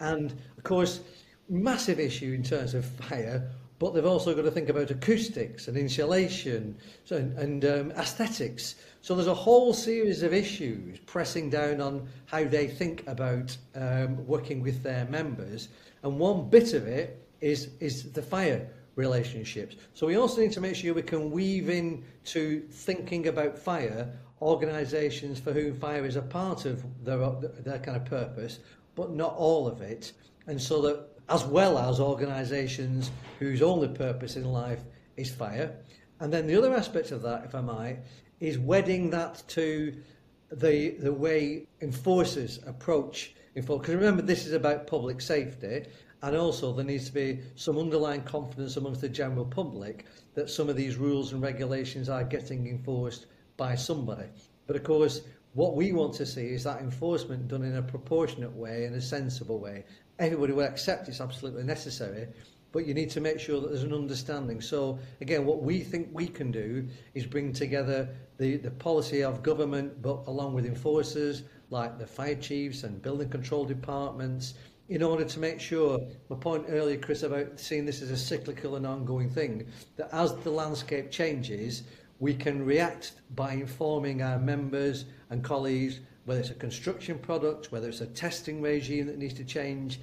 and 0.00 0.32
of 0.56 0.64
course, 0.64 1.00
massive 1.48 2.00
issue 2.00 2.32
in 2.32 2.42
terms 2.42 2.74
of 2.74 2.84
fire 2.84 3.48
but 3.78 3.94
they've 3.94 4.04
also 4.04 4.34
got 4.34 4.42
to 4.42 4.50
think 4.50 4.68
about 4.68 4.90
acoustics 4.90 5.68
and 5.68 5.76
insulation 5.76 6.76
and, 7.10 7.38
and 7.38 7.64
um, 7.64 7.90
aesthetics. 7.92 8.74
So 9.02 9.14
there's 9.14 9.28
a 9.28 9.34
whole 9.34 9.72
series 9.72 10.22
of 10.22 10.32
issues 10.32 10.98
pressing 11.06 11.48
down 11.50 11.80
on 11.80 12.08
how 12.26 12.44
they 12.44 12.66
think 12.66 13.06
about 13.06 13.56
um, 13.76 14.26
working 14.26 14.62
with 14.62 14.82
their 14.82 15.04
members. 15.06 15.68
And 16.02 16.18
one 16.18 16.48
bit 16.48 16.74
of 16.74 16.86
it 16.86 17.24
is, 17.40 17.70
is 17.78 18.10
the 18.12 18.22
fire 18.22 18.68
relationships. 18.96 19.76
So 19.94 20.08
we 20.08 20.16
also 20.16 20.40
need 20.40 20.52
to 20.52 20.60
make 20.60 20.74
sure 20.74 20.92
we 20.92 21.02
can 21.02 21.30
weave 21.30 21.70
in 21.70 22.04
to 22.26 22.60
thinking 22.70 23.28
about 23.28 23.56
fire 23.56 24.10
organisations 24.42 25.38
for 25.38 25.52
whom 25.52 25.78
fire 25.78 26.04
is 26.04 26.16
a 26.16 26.22
part 26.22 26.64
of 26.64 26.84
their, 27.04 27.18
their 27.62 27.78
kind 27.78 27.96
of 27.96 28.04
purpose, 28.04 28.58
but 28.96 29.12
not 29.12 29.34
all 29.36 29.68
of 29.68 29.80
it. 29.80 30.12
And 30.48 30.60
so 30.60 30.82
that 30.82 31.06
as 31.28 31.44
well 31.44 31.78
as 31.78 32.00
organisations 32.00 33.10
whose 33.38 33.62
only 33.62 33.88
purpose 33.88 34.36
in 34.36 34.44
life 34.44 34.80
is 35.16 35.30
fire. 35.30 35.76
And 36.20 36.32
then 36.32 36.46
the 36.46 36.56
other 36.56 36.74
aspect 36.74 37.10
of 37.10 37.22
that, 37.22 37.44
if 37.44 37.54
I 37.54 37.60
might, 37.60 37.98
is 38.40 38.58
wedding 38.58 39.10
that 39.10 39.42
to 39.48 39.94
the 40.50 40.90
the 41.00 41.12
way 41.12 41.66
enforcers 41.82 42.60
approach 42.66 43.34
enforcement. 43.54 43.82
Because 43.82 43.94
remember, 43.96 44.22
this 44.22 44.46
is 44.46 44.52
about 44.52 44.86
public 44.86 45.20
safety, 45.20 45.86
and 46.22 46.36
also 46.36 46.72
there 46.72 46.84
needs 46.84 47.06
to 47.06 47.12
be 47.12 47.40
some 47.54 47.78
underlying 47.78 48.22
confidence 48.22 48.76
amongst 48.76 49.00
the 49.00 49.08
general 49.08 49.44
public 49.44 50.06
that 50.34 50.50
some 50.50 50.68
of 50.68 50.76
these 50.76 50.96
rules 50.96 51.32
and 51.32 51.42
regulations 51.42 52.08
are 52.08 52.24
getting 52.24 52.68
enforced 52.68 53.26
by 53.56 53.74
somebody. 53.74 54.28
But 54.66 54.76
of 54.76 54.84
course, 54.84 55.22
what 55.54 55.76
we 55.76 55.92
want 55.92 56.14
to 56.14 56.26
see 56.26 56.48
is 56.48 56.64
that 56.64 56.80
enforcement 56.80 57.48
done 57.48 57.64
in 57.64 57.76
a 57.76 57.82
proportionate 57.82 58.52
way, 58.52 58.84
in 58.84 58.94
a 58.94 59.00
sensible 59.00 59.58
way, 59.58 59.84
everybody 60.18 60.52
will 60.52 60.64
accept 60.64 61.08
it's 61.08 61.20
absolutely 61.20 61.62
necessary, 61.62 62.28
but 62.72 62.86
you 62.86 62.94
need 62.94 63.10
to 63.10 63.20
make 63.20 63.40
sure 63.40 63.60
that 63.60 63.68
there's 63.68 63.82
an 63.82 63.94
understanding. 63.94 64.60
So 64.60 64.98
again, 65.20 65.46
what 65.46 65.62
we 65.62 65.80
think 65.80 66.08
we 66.12 66.26
can 66.26 66.50
do 66.50 66.86
is 67.14 67.26
bring 67.26 67.52
together 67.52 68.08
the, 68.38 68.56
the 68.56 68.70
policy 68.70 69.22
of 69.22 69.42
government, 69.42 70.02
but 70.02 70.24
along 70.26 70.54
with 70.54 70.66
enforcers 70.66 71.44
like 71.70 71.98
the 71.98 72.06
fire 72.06 72.34
chiefs 72.34 72.84
and 72.84 73.00
building 73.00 73.28
control 73.28 73.64
departments, 73.64 74.54
in 74.88 75.02
order 75.02 75.24
to 75.24 75.38
make 75.38 75.60
sure, 75.60 76.00
my 76.30 76.36
point 76.36 76.64
earlier, 76.68 76.96
Chris, 76.96 77.22
about 77.22 77.60
seeing 77.60 77.84
this 77.84 78.00
as 78.00 78.10
a 78.10 78.16
cyclical 78.16 78.76
and 78.76 78.86
ongoing 78.86 79.28
thing, 79.28 79.66
that 79.96 80.08
as 80.12 80.34
the 80.36 80.50
landscape 80.50 81.10
changes, 81.10 81.82
we 82.20 82.34
can 82.34 82.64
react 82.64 83.12
by 83.34 83.52
informing 83.52 84.22
our 84.22 84.38
members 84.38 85.04
and 85.30 85.44
colleagues 85.44 86.00
whether 86.28 86.40
it's 86.40 86.50
a 86.50 86.54
construction 86.54 87.18
product, 87.18 87.72
whether 87.72 87.88
it's 87.88 88.02
a 88.02 88.06
testing 88.06 88.60
regime 88.60 89.06
that 89.06 89.16
needs 89.16 89.32
to 89.32 89.44
change. 89.44 89.98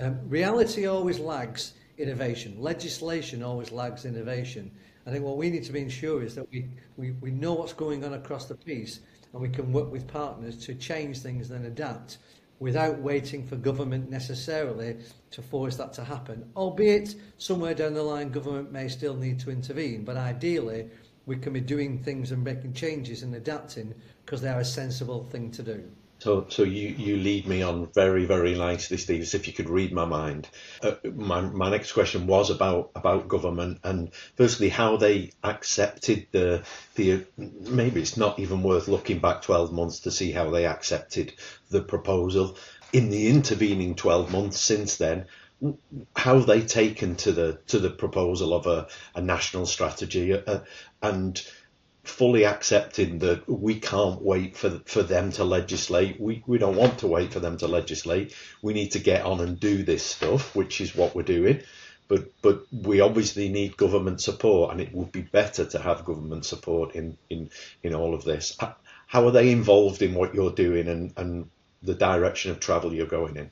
Um, 0.00 0.18
reality 0.28 0.86
always 0.86 1.20
lags 1.20 1.74
innovation. 1.98 2.56
Legislation 2.58 3.44
always 3.44 3.70
lags 3.70 4.04
innovation. 4.04 4.72
I 5.06 5.12
think 5.12 5.24
what 5.24 5.36
we 5.36 5.50
need 5.50 5.62
to 5.62 5.72
be 5.72 5.78
ensure 5.78 6.24
is 6.24 6.34
that 6.34 6.50
we, 6.50 6.66
we, 6.96 7.12
we 7.20 7.30
know 7.30 7.52
what's 7.52 7.72
going 7.72 8.04
on 8.04 8.14
across 8.14 8.46
the 8.46 8.56
piece 8.56 8.98
and 9.32 9.40
we 9.40 9.48
can 9.48 9.72
work 9.72 9.92
with 9.92 10.08
partners 10.08 10.56
to 10.66 10.74
change 10.74 11.20
things 11.20 11.48
and 11.52 11.64
adapt 11.64 12.18
without 12.58 12.98
waiting 12.98 13.46
for 13.46 13.54
government 13.54 14.10
necessarily 14.10 14.96
to 15.30 15.42
force 15.42 15.76
that 15.76 15.92
to 15.92 16.02
happen. 16.02 16.50
Albeit 16.56 17.14
somewhere 17.36 17.74
down 17.74 17.94
the 17.94 18.02
line 18.02 18.30
government 18.30 18.72
may 18.72 18.88
still 18.88 19.14
need 19.14 19.38
to 19.38 19.50
intervene, 19.52 20.04
but 20.04 20.16
ideally 20.16 20.88
we 21.28 21.36
can 21.36 21.52
be 21.52 21.60
doing 21.60 22.02
things 22.02 22.32
and 22.32 22.42
making 22.42 22.72
changes 22.72 23.22
and 23.22 23.34
adapting 23.34 23.94
because 24.24 24.40
they 24.40 24.48
are 24.48 24.60
a 24.60 24.64
sensible 24.64 25.24
thing 25.24 25.50
to 25.50 25.62
do. 25.62 25.84
So, 26.20 26.46
so 26.48 26.64
you, 26.64 26.88
you 26.88 27.16
lead 27.16 27.46
me 27.46 27.62
on 27.62 27.92
very, 27.92 28.24
very 28.24 28.56
nicely, 28.56 28.96
Steve, 28.96 29.20
as 29.20 29.34
if 29.34 29.46
you 29.46 29.52
could 29.52 29.68
read 29.68 29.92
my 29.92 30.06
mind. 30.06 30.48
Uh, 30.82 30.94
my, 31.14 31.42
my 31.42 31.70
next 31.70 31.92
question 31.92 32.26
was 32.26 32.50
about, 32.50 32.90
about 32.96 33.28
government 33.28 33.78
and 33.84 34.10
firstly 34.36 34.70
how 34.70 34.96
they 34.96 35.30
accepted 35.44 36.26
the, 36.32 36.64
the, 36.96 37.24
maybe 37.36 38.00
it's 38.00 38.16
not 38.16 38.38
even 38.40 38.62
worth 38.62 38.88
looking 38.88 39.20
back 39.20 39.42
12 39.42 39.70
months 39.70 40.00
to 40.00 40.10
see 40.10 40.32
how 40.32 40.50
they 40.50 40.64
accepted 40.64 41.34
the 41.70 41.82
proposal. 41.82 42.56
In 42.92 43.10
the 43.10 43.28
intervening 43.28 43.94
12 43.94 44.32
months 44.32 44.58
since 44.58 44.96
then, 44.96 45.26
how 46.14 46.38
they 46.38 46.62
taken 46.62 47.16
to 47.16 47.32
the 47.32 47.58
to 47.66 47.78
the 47.78 47.90
proposal 47.90 48.54
of 48.54 48.66
a, 48.66 48.88
a 49.14 49.20
national 49.20 49.66
strategy 49.66 50.32
uh, 50.32 50.60
and 51.02 51.42
fully 52.04 52.44
accepting 52.44 53.18
that 53.18 53.48
we 53.48 53.78
can't 53.78 54.22
wait 54.22 54.56
for 54.56 54.80
for 54.86 55.02
them 55.02 55.32
to 55.32 55.44
legislate. 55.44 56.20
We 56.20 56.42
we 56.46 56.58
don't 56.58 56.76
want 56.76 56.98
to 57.00 57.06
wait 57.06 57.32
for 57.32 57.40
them 57.40 57.58
to 57.58 57.68
legislate. 57.68 58.34
We 58.62 58.72
need 58.72 58.92
to 58.92 58.98
get 58.98 59.24
on 59.24 59.40
and 59.40 59.58
do 59.58 59.82
this 59.82 60.04
stuff, 60.04 60.54
which 60.54 60.80
is 60.80 60.94
what 60.94 61.14
we're 61.14 61.22
doing. 61.22 61.62
But 62.06 62.32
but 62.40 62.64
we 62.72 63.00
obviously 63.00 63.48
need 63.48 63.76
government 63.76 64.20
support, 64.20 64.72
and 64.72 64.80
it 64.80 64.94
would 64.94 65.12
be 65.12 65.22
better 65.22 65.64
to 65.66 65.78
have 65.78 66.04
government 66.04 66.46
support 66.46 66.94
in 66.94 67.18
in 67.28 67.50
in 67.82 67.94
all 67.94 68.14
of 68.14 68.24
this. 68.24 68.56
How 69.06 69.26
are 69.26 69.32
they 69.32 69.50
involved 69.50 70.02
in 70.02 70.14
what 70.14 70.34
you're 70.34 70.52
doing 70.52 70.88
and 70.88 71.12
and 71.16 71.50
the 71.82 71.94
direction 71.94 72.50
of 72.50 72.60
travel 72.60 72.94
you're 72.94 73.06
going 73.06 73.36
in? 73.36 73.50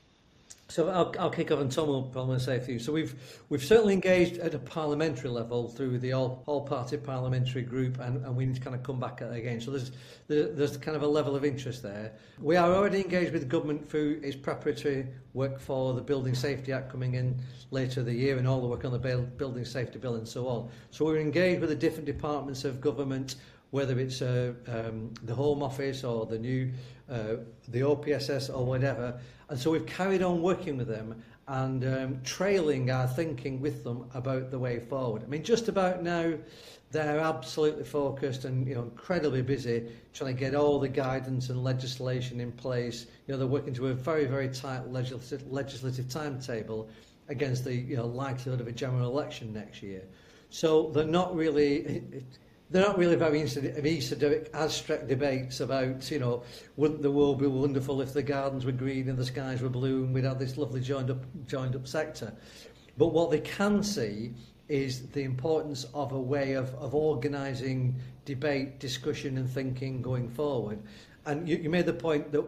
So 0.69 0.89
I'll, 0.89 1.13
I'll 1.17 1.29
kick 1.29 1.49
off 1.51 1.59
and 1.59 1.71
Tom 1.71 1.87
will 1.87 2.03
probably 2.03 2.39
say 2.39 2.57
a 2.57 2.61
few. 2.61 2.77
So 2.77 2.91
we've 2.91 3.15
we've 3.47 3.63
certainly 3.63 3.93
engaged 3.93 4.37
at 4.39 4.53
a 4.53 4.59
parliamentary 4.59 5.29
level 5.29 5.69
through 5.69 5.99
the 5.99 6.11
all, 6.11 6.43
all 6.45 6.61
party 6.61 6.97
parliamentary 6.97 7.61
group 7.61 7.99
and, 7.99 8.23
and 8.25 8.35
we 8.35 8.45
need 8.45 8.55
to 8.55 8.61
kind 8.61 8.75
of 8.75 8.83
come 8.83 8.99
back 8.99 9.21
at 9.21 9.31
again. 9.31 9.61
So 9.61 9.71
there's 9.71 9.91
there's 10.27 10.75
kind 10.75 10.97
of 10.97 11.03
a 11.03 11.07
level 11.07 11.37
of 11.37 11.45
interest 11.45 11.83
there. 11.83 12.11
We 12.41 12.57
are 12.57 12.73
already 12.73 13.01
engaged 13.01 13.31
with 13.31 13.43
the 13.43 13.47
government 13.47 13.89
through 13.89 14.19
its 14.23 14.35
preparatory 14.35 15.07
work 15.33 15.59
for 15.59 15.93
the 15.93 16.01
Building 16.01 16.35
Safety 16.35 16.73
Act 16.73 16.91
coming 16.91 17.13
in 17.13 17.39
later 17.71 18.03
the 18.03 18.13
year 18.13 18.37
and 18.37 18.45
all 18.45 18.59
the 18.59 18.67
work 18.67 18.83
on 18.83 18.91
the 18.91 18.99
Building 19.37 19.63
Safety 19.63 19.99
Bill 19.99 20.15
and 20.15 20.27
so 20.27 20.49
on. 20.49 20.69
So 20.91 21.05
we're 21.05 21.19
engaged 21.19 21.61
with 21.61 21.69
the 21.69 21.75
different 21.75 22.05
departments 22.05 22.65
of 22.65 22.81
government 22.81 23.35
whether 23.71 23.99
it's 23.99 24.21
uh, 24.21 24.53
um, 24.67 25.13
the 25.23 25.35
Home 25.35 25.61
Office 25.61 26.03
or 26.03 26.25
the 26.25 26.39
new 26.39 26.71
uh, 27.09 27.37
the 27.69 27.79
OPSS 27.81 28.49
or 28.49 28.65
whatever, 28.65 29.19
And 29.49 29.57
so 29.57 29.71
we've 29.71 29.85
carried 29.85 30.21
on 30.21 30.41
working 30.41 30.77
with 30.77 30.87
them 30.87 31.23
and 31.47 31.85
um, 31.85 32.19
trailing 32.23 32.91
our 32.91 33.07
thinking 33.07 33.61
with 33.61 33.83
them 33.83 34.09
about 34.13 34.51
the 34.51 34.59
way 34.59 34.79
forward. 34.79 35.23
I 35.23 35.27
mean, 35.27 35.43
just 35.43 35.69
about 35.69 36.03
now, 36.03 36.33
they're 36.91 37.19
absolutely 37.19 37.83
focused 37.83 38.45
and 38.45 38.65
you 38.65 38.75
know 38.75 38.83
incredibly 38.83 39.41
busy 39.41 39.91
trying 40.13 40.33
to 40.33 40.39
get 40.39 40.55
all 40.55 40.79
the 40.79 40.87
guidance 40.87 41.49
and 41.49 41.63
legislation 41.63 42.39
in 42.39 42.51
place. 42.51 43.07
You 43.27 43.33
know, 43.33 43.37
they're 43.37 43.47
working 43.47 43.73
to 43.75 43.87
a 43.87 43.93
very 43.93 44.25
very 44.25 44.49
tight 44.49 44.87
legislative, 44.87 45.51
legislative 45.51 46.09
timetable 46.09 46.89
against 47.29 47.65
the 47.65 47.73
you 47.73 47.97
know 47.97 48.05
likelihood 48.05 48.61
of 48.61 48.67
a 48.67 48.71
general 48.71 49.09
election 49.09 49.53
next 49.53 49.81
year. 49.81 50.03
So 50.49 50.91
they're 50.91 51.05
not 51.05 51.35
really. 51.35 52.23
They're 52.69 52.85
not 52.85 52.97
really 52.97 53.15
very 53.15 53.41
esoteric, 53.41 54.49
abstract 54.53 55.07
debates 55.07 55.61
about, 55.61 56.09
you 56.11 56.19
know, 56.19 56.43
wouldn't 56.75 57.01
the 57.01 57.11
world 57.11 57.39
be 57.39 57.47
wonderful 57.47 58.01
if 58.01 58.13
the 58.13 58.23
gardens 58.23 58.65
were 58.65 58.73
green 58.73 59.07
and 59.07 59.17
the 59.17 59.25
skies 59.25 59.61
were 59.61 59.69
blue 59.69 60.03
and 60.03 60.13
we'd 60.13 60.25
have 60.25 60.39
this 60.39 60.57
lovely 60.57 60.81
joined 60.81 61.09
up, 61.09 61.23
joined 61.45 61.75
up 61.75 61.87
sector. 61.87 62.33
But 62.97 63.07
what 63.07 63.31
they 63.31 63.39
can 63.39 63.83
see 63.83 64.33
is 64.67 65.07
the 65.09 65.23
importance 65.23 65.85
of 65.93 66.11
a 66.11 66.19
way 66.19 66.53
of, 66.53 66.73
of 66.75 66.93
organising 66.93 67.95
debate, 68.25 68.79
discussion 68.79 69.37
and 69.37 69.49
thinking 69.49 70.01
going 70.01 70.29
forward. 70.29 70.79
And 71.25 71.47
you, 71.47 71.57
you 71.57 71.69
made 71.69 71.85
the 71.85 71.93
point 71.93 72.31
that 72.33 72.43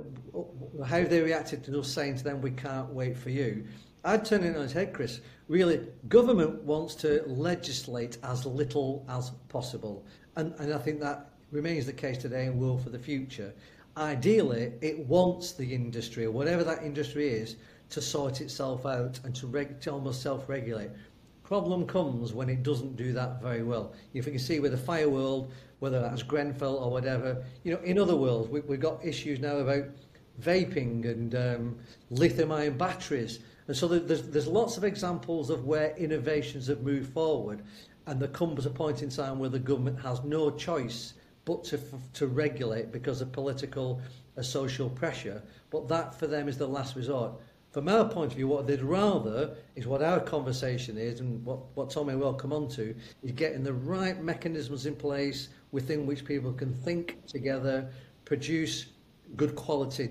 how 0.86 1.04
they 1.04 1.22
reacted 1.22 1.64
to 1.66 1.80
us 1.80 1.92
saying 1.92 2.18
to 2.18 2.24
them, 2.24 2.42
we 2.42 2.52
can't 2.52 2.90
wait 2.90 3.18
for 3.18 3.30
you. 3.30 3.66
I'd 4.04 4.26
turn 4.26 4.44
it 4.44 4.56
on 4.56 4.64
its 4.64 4.74
head, 4.74 4.94
Chris. 4.94 5.22
Really, 5.50 5.82
government 6.10 6.62
wants 6.62 6.94
to 6.96 7.24
legislate 7.26 8.20
as 8.24 8.46
little 8.46 9.04
as 9.10 9.32
possible. 9.50 10.06
And, 10.36 10.54
and 10.60 10.72
I 10.72 10.78
think 10.78 11.02
that 11.02 11.32
remains 11.52 11.88
the 11.88 11.94
case 11.94 12.20
today 12.20 12.46
and 12.46 12.60
will 12.60 12.78
for 12.78 12.92
the 12.92 13.00
future. 13.00 13.52
Ideally, 13.98 14.74
it 14.82 15.00
wants 15.00 15.54
the 15.54 15.74
industry, 15.74 16.26
or 16.26 16.32
whatever 16.32 16.64
that 16.64 16.84
industry 16.84 17.30
is, 17.30 17.56
to 17.90 18.00
sort 18.00 18.42
itself 18.42 18.86
out 18.86 19.20
and 19.24 19.36
to, 19.38 19.48
reg- 19.48 19.82
to 19.82 19.92
almost 19.92 20.22
self-regulate. 20.22 20.92
Problem 21.44 21.88
comes 21.88 22.32
when 22.32 22.48
it 22.48 22.62
doesn't 22.62 22.96
do 22.96 23.12
that 23.14 23.42
very 23.42 23.64
well. 23.64 23.94
If 24.14 24.28
you 24.28 24.32
can 24.32 24.40
see 24.40 24.60
with 24.60 24.72
the 24.72 24.78
fire 24.78 25.10
world, 25.10 25.52
whether 25.80 26.00
that's 26.00 26.22
Grenfell 26.22 26.76
or 26.76 26.92
whatever, 26.92 27.44
you 27.64 27.74
know, 27.74 27.80
in 27.80 27.98
other 27.98 28.16
worlds, 28.16 28.50
we, 28.50 28.60
we've 28.60 28.80
got 28.80 29.04
issues 29.04 29.40
now 29.40 29.58
about 29.58 29.86
vaping 30.40 31.06
and 31.06 31.34
um, 31.34 31.80
lithium-ion 32.12 32.78
batteries 32.78 33.40
And 33.70 33.78
so 33.78 33.88
there's, 33.88 34.24
there's 34.24 34.48
lots 34.48 34.78
of 34.78 34.84
examples 34.84 35.52
of 35.52 35.66
where 35.66 35.96
innovations 35.96 36.66
have 36.66 36.82
moved 36.82 37.14
forward 37.14 37.62
and 38.08 38.20
there 38.20 38.30
comes 38.30 38.66
a 38.66 38.70
point 38.72 39.04
in 39.04 39.10
time 39.10 39.38
where 39.38 39.52
the 39.52 39.60
government 39.60 40.00
has 40.00 40.24
no 40.24 40.50
choice 40.50 41.14
but 41.46 41.64
to, 41.66 41.80
to 42.14 42.26
regulate 42.26 42.92
because 42.92 43.22
of 43.22 43.32
political 43.32 44.02
or 44.36 44.42
social 44.42 44.90
pressure. 44.90 45.44
But 45.70 45.88
that 45.88 46.18
for 46.18 46.26
them 46.26 46.48
is 46.48 46.58
the 46.58 46.66
last 46.66 46.96
resort. 46.96 47.34
From 47.70 47.88
our 47.90 48.10
point 48.10 48.32
of 48.32 48.38
view, 48.38 48.48
what 48.48 48.66
they'd 48.66 48.82
rather 48.82 49.56
is 49.76 49.86
what 49.86 50.02
our 50.02 50.20
conversation 50.20 50.98
is 50.98 51.20
and 51.20 51.46
what, 51.46 51.60
what 51.76 51.92
Tommy 51.92 52.16
will 52.16 52.34
come 52.34 52.52
on 52.52 52.70
to 52.70 52.96
is 53.22 53.34
getting 53.34 53.64
the 53.64 53.74
right 53.74 54.20
mechanisms 54.20 54.88
in 54.88 54.96
place 54.96 55.50
within 55.72 56.08
which 56.08 56.26
people 56.26 56.54
can 56.54 56.74
think 56.74 57.24
together, 57.28 57.88
produce 58.26 58.88
good 59.36 59.56
quality 59.56 60.10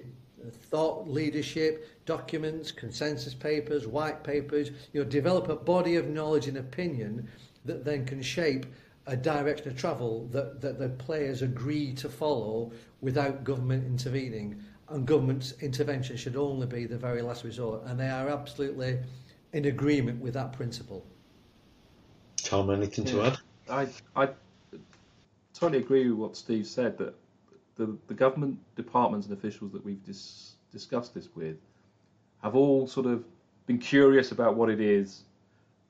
thought 0.50 1.08
leadership, 1.08 2.04
documents, 2.06 2.72
consensus 2.72 3.34
papers, 3.34 3.87
white 3.87 4.22
papers, 4.22 4.70
you 4.92 5.02
know, 5.02 5.08
develop 5.08 5.48
a 5.48 5.56
body 5.56 5.96
of 5.96 6.08
knowledge 6.08 6.48
and 6.48 6.56
opinion 6.56 7.28
that 7.64 7.84
then 7.84 8.04
can 8.04 8.22
shape 8.22 8.66
a 9.06 9.16
direction 9.16 9.68
of 9.68 9.76
travel 9.76 10.28
that, 10.32 10.61
that 10.61 10.78
the 10.78 10.88
players 10.88 11.42
agree 11.42 11.92
to 11.94 12.08
follow 12.08 12.70
without 13.00 13.44
government 13.44 13.84
intervening. 13.87 14.62
And 14.90 15.06
government 15.06 15.54
intervention 15.61 16.16
should 16.16 16.37
only 16.37 16.66
be 16.66 16.87
the 16.87 16.98
very 16.98 17.22
last 17.22 17.44
resort. 17.44 17.82
And 17.84 17.98
they 17.98 18.08
are 18.08 18.28
absolutely 18.28 18.98
in 19.52 19.66
agreement 19.66 20.20
with 20.20 20.34
that 20.34 20.52
principle. 20.52 21.04
Tom, 22.37 22.70
anything 22.70 23.06
yeah. 23.06 23.12
to 23.12 23.22
add? 23.22 23.38
I, 23.70 23.88
I 24.16 24.28
totally 25.54 25.78
agree 25.78 26.08
with 26.11 26.18
what 26.18 26.37
Steve 26.37 26.66
said 26.66 26.96
that 26.98 27.14
the, 27.78 27.96
the 28.08 28.14
government 28.14 28.58
departments 28.76 29.26
and 29.28 29.38
officials 29.38 29.72
that 29.72 29.82
we've 29.84 30.04
dis, 30.04 30.52
discussed 30.70 31.14
this 31.14 31.28
with 31.34 31.56
have 32.42 32.54
all 32.54 32.86
sort 32.86 33.06
of 33.06 33.24
been 33.66 33.78
curious 33.78 34.32
about 34.32 34.54
what 34.54 34.68
it 34.68 34.80
is, 34.80 35.22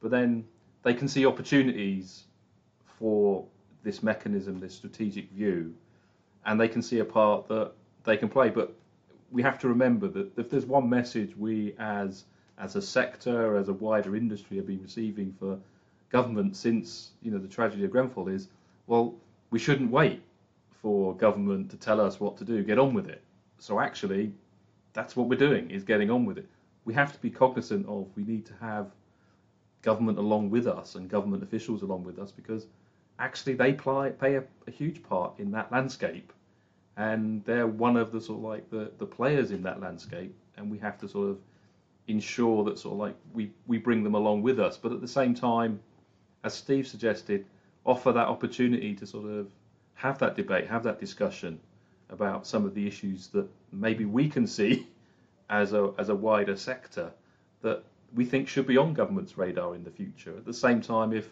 but 0.01 0.11
then 0.11 0.45
they 0.83 0.95
can 0.95 1.09
see 1.09 1.27
opportunities 1.27 2.25
for 2.99 3.45
this 3.83 4.03
mechanism, 4.03 4.61
this 4.61 4.75
strategic 4.75 5.31
view, 5.31 5.75
and 6.47 6.61
they 6.61 6.69
can 6.69 6.83
see 6.83 7.01
a 7.01 7.05
part 7.05 7.49
that 7.49 7.73
they 8.05 8.17
can 8.17 8.29
play. 8.29 8.51
But 8.51 8.75
we 9.31 9.43
have 9.43 9.59
to 9.61 9.69
remember 9.69 10.09
that 10.09 10.39
if 10.39 10.51
there's 10.51 10.67
one 10.67 10.89
message 10.89 11.37
we 11.37 11.75
as 11.79 12.25
as 12.59 12.75
a 12.75 12.83
sector, 12.83 13.57
as 13.57 13.69
a 13.69 13.73
wider 13.73 14.17
industry, 14.17 14.57
have 14.57 14.67
been 14.67 14.83
receiving 14.83 15.35
for 15.39 15.59
government 16.11 16.57
since 16.57 17.11
you 17.23 17.31
know 17.31 17.39
the 17.39 17.49
tragedy 17.49 17.85
of 17.85 17.91
Grenfell 17.91 18.29
is, 18.29 18.49
well, 18.87 19.15
we 19.51 19.59
shouldn't 19.59 19.91
wait 19.91 20.23
for 20.83 21.15
government 21.17 21.71
to 21.71 21.77
tell 21.77 22.01
us 22.01 22.21
what 22.21 22.37
to 22.39 22.45
do. 22.45 22.63
Get 22.63 22.79
on 22.79 22.95
with 22.95 23.09
it. 23.09 23.23
So 23.59 23.81
actually, 23.81 24.33
that's 24.93 25.17
what 25.17 25.29
we're 25.29 25.39
doing 25.39 25.71
is 25.71 25.85
getting 25.85 26.11
on 26.11 26.25
with 26.25 26.39
it. 26.39 26.49
We 26.85 26.95
have 26.95 27.13
to 27.13 27.19
be 27.21 27.31
cognizant 27.31 27.87
of 27.87 28.09
we 28.17 28.25
need 28.25 28.47
to 28.47 28.55
have 28.61 28.91
government 29.83 30.19
along 30.19 30.51
with 30.51 30.67
us 30.67 30.95
and 30.95 31.09
government 31.09 31.43
officials 31.43 31.83
along 31.83 32.05
with 32.05 32.19
us 32.19 32.33
because 32.33 32.67
actually 33.19 33.55
they 33.55 33.73
play, 33.73 34.11
play 34.11 34.37
a, 34.37 34.45
a 34.67 34.71
huge 34.71 35.03
part 35.03 35.39
in 35.39 35.51
that 35.53 35.71
landscape 35.71 36.33
and 36.97 37.45
they're 37.45 37.67
one 37.67 37.97
of 37.97 38.11
the 38.11 38.21
sort 38.21 38.39
of 38.39 38.45
like 38.45 38.71
the, 38.71 38.91
the 38.99 39.07
players 39.07 39.51
in 39.51 39.63
that 39.63 39.81
landscape 39.81 40.35
and 40.57 40.71
we 40.71 40.79
have 40.79 40.99
to 40.99 41.09
sort 41.09 41.29
of 41.29 41.39
ensure 42.09 42.65
that 42.65 42.79
sort 42.79 42.95
of 42.95 42.99
like 42.99 43.15
we, 43.33 43.53
we 43.67 43.79
bring 43.79 44.03
them 44.03 44.15
along 44.15 44.43
with 44.43 44.59
us 44.59 44.77
but 44.77 44.93
at 44.93 45.01
the 45.01 45.09
same 45.09 45.35
time 45.35 45.79
as 46.43 46.55
Steve 46.55 46.87
suggested 46.87 47.45
offer 47.85 48.13
that 48.13 48.27
opportunity 48.27 48.95
to 48.95 49.07
sort 49.07 49.31
of 49.31 49.47
have 49.99 50.17
that 50.21 50.37
debate, 50.37 50.69
have 50.69 50.85
that 50.85 51.01
discussion 51.01 51.59
about 52.09 52.47
some 52.47 52.65
of 52.65 52.73
the 52.73 52.87
issues 52.87 53.27
that 53.29 53.49
maybe 53.73 54.05
we 54.05 54.29
can 54.29 54.47
see 54.47 54.87
as 55.51 55.73
a 55.73 55.93
as 55.99 56.09
a 56.09 56.15
wider 56.15 56.57
sector 56.57 57.11
that 57.63 57.83
we 58.15 58.25
think 58.25 58.49
should 58.49 58.67
be 58.67 58.77
on 58.77 58.95
government's 58.95 59.37
radar 59.37 59.75
in 59.75 59.83
the 59.83 59.91
future. 59.91 60.37
At 60.37 60.45
the 60.45 60.55
same 60.55 60.81
time, 60.81 61.13
if 61.13 61.29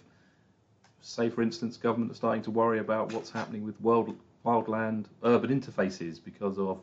say 1.01 1.31
for 1.31 1.43
instance 1.43 1.77
government 1.77 2.11
are 2.11 2.17
starting 2.17 2.43
to 2.43 2.51
worry 2.51 2.81
about 2.81 3.13
what's 3.13 3.31
happening 3.31 3.65
with 3.65 3.81
world 3.81 4.17
wildland 4.45 5.05
urban 5.23 5.61
interfaces 5.61 6.19
because 6.23 6.59
of 6.59 6.81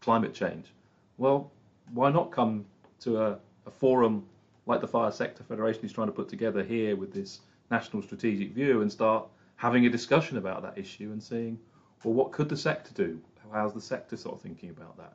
climate 0.00 0.32
change, 0.32 0.72
well, 1.18 1.50
why 1.92 2.10
not 2.10 2.30
come 2.30 2.64
to 3.00 3.20
a, 3.20 3.38
a 3.66 3.70
forum 3.70 4.24
like 4.64 4.80
the 4.80 4.88
Fire 4.88 5.12
Sector 5.12 5.44
Federation 5.44 5.84
is 5.84 5.92
trying 5.92 6.08
to 6.08 6.12
put 6.12 6.30
together 6.30 6.64
here 6.64 6.96
with 6.96 7.12
this 7.12 7.40
national 7.70 8.02
strategic 8.02 8.52
view 8.52 8.80
and 8.80 8.90
start 8.90 9.26
having 9.60 9.84
a 9.84 9.90
discussion 9.90 10.38
about 10.38 10.62
that 10.62 10.78
issue 10.78 11.10
and 11.12 11.22
seeing, 11.22 11.58
well, 12.02 12.14
what 12.14 12.32
could 12.32 12.48
the 12.48 12.56
sector 12.56 12.94
do? 12.94 13.20
How's 13.52 13.74
the 13.74 13.80
sector 13.80 14.16
sort 14.16 14.36
of 14.36 14.40
thinking 14.40 14.70
about 14.70 14.96
that? 14.96 15.12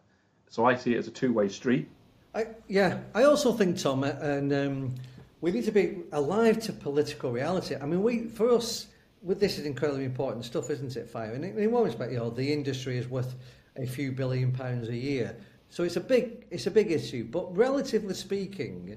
So 0.49 0.65
I 0.65 0.75
see 0.75 0.93
it 0.93 0.99
as 0.99 1.07
a 1.07 1.11
two-way 1.11 1.49
street. 1.49 1.89
I, 2.35 2.45
yeah, 2.67 2.99
I 3.15 3.23
also 3.23 3.53
think, 3.53 3.79
Tom, 3.79 4.03
uh, 4.03 4.09
and 4.21 4.53
um, 4.53 4.95
we 5.41 5.51
need 5.51 5.63
to 5.63 5.71
be 5.71 6.03
alive 6.11 6.59
to 6.59 6.73
political 6.73 7.31
reality. 7.31 7.75
I 7.75 7.87
mean, 7.87 8.03
we 8.03 8.25
for 8.27 8.51
us, 8.51 8.85
this 9.23 9.57
is 9.57 9.65
incredibly 9.65 10.05
important 10.05 10.45
stuff, 10.45 10.69
isn't 10.69 10.95
it, 10.95 11.09
Fire? 11.09 11.33
And 11.33 11.43
in, 11.43 11.71
one 11.71 11.85
respect, 11.85 12.11
you 12.11 12.19
know, 12.19 12.29
the 12.29 12.53
industry 12.53 12.99
is 12.99 13.07
worth 13.07 13.33
a 13.77 13.87
few 13.87 14.11
billion 14.11 14.51
pounds 14.51 14.89
a 14.89 14.95
year, 14.95 15.35
so 15.71 15.83
it's 15.83 15.95
a 15.95 16.01
big, 16.01 16.45
it's 16.51 16.67
a 16.67 16.71
big 16.71 16.91
issue. 16.91 17.23
But 17.23 17.57
relatively 17.57 18.13
speaking, 18.13 18.95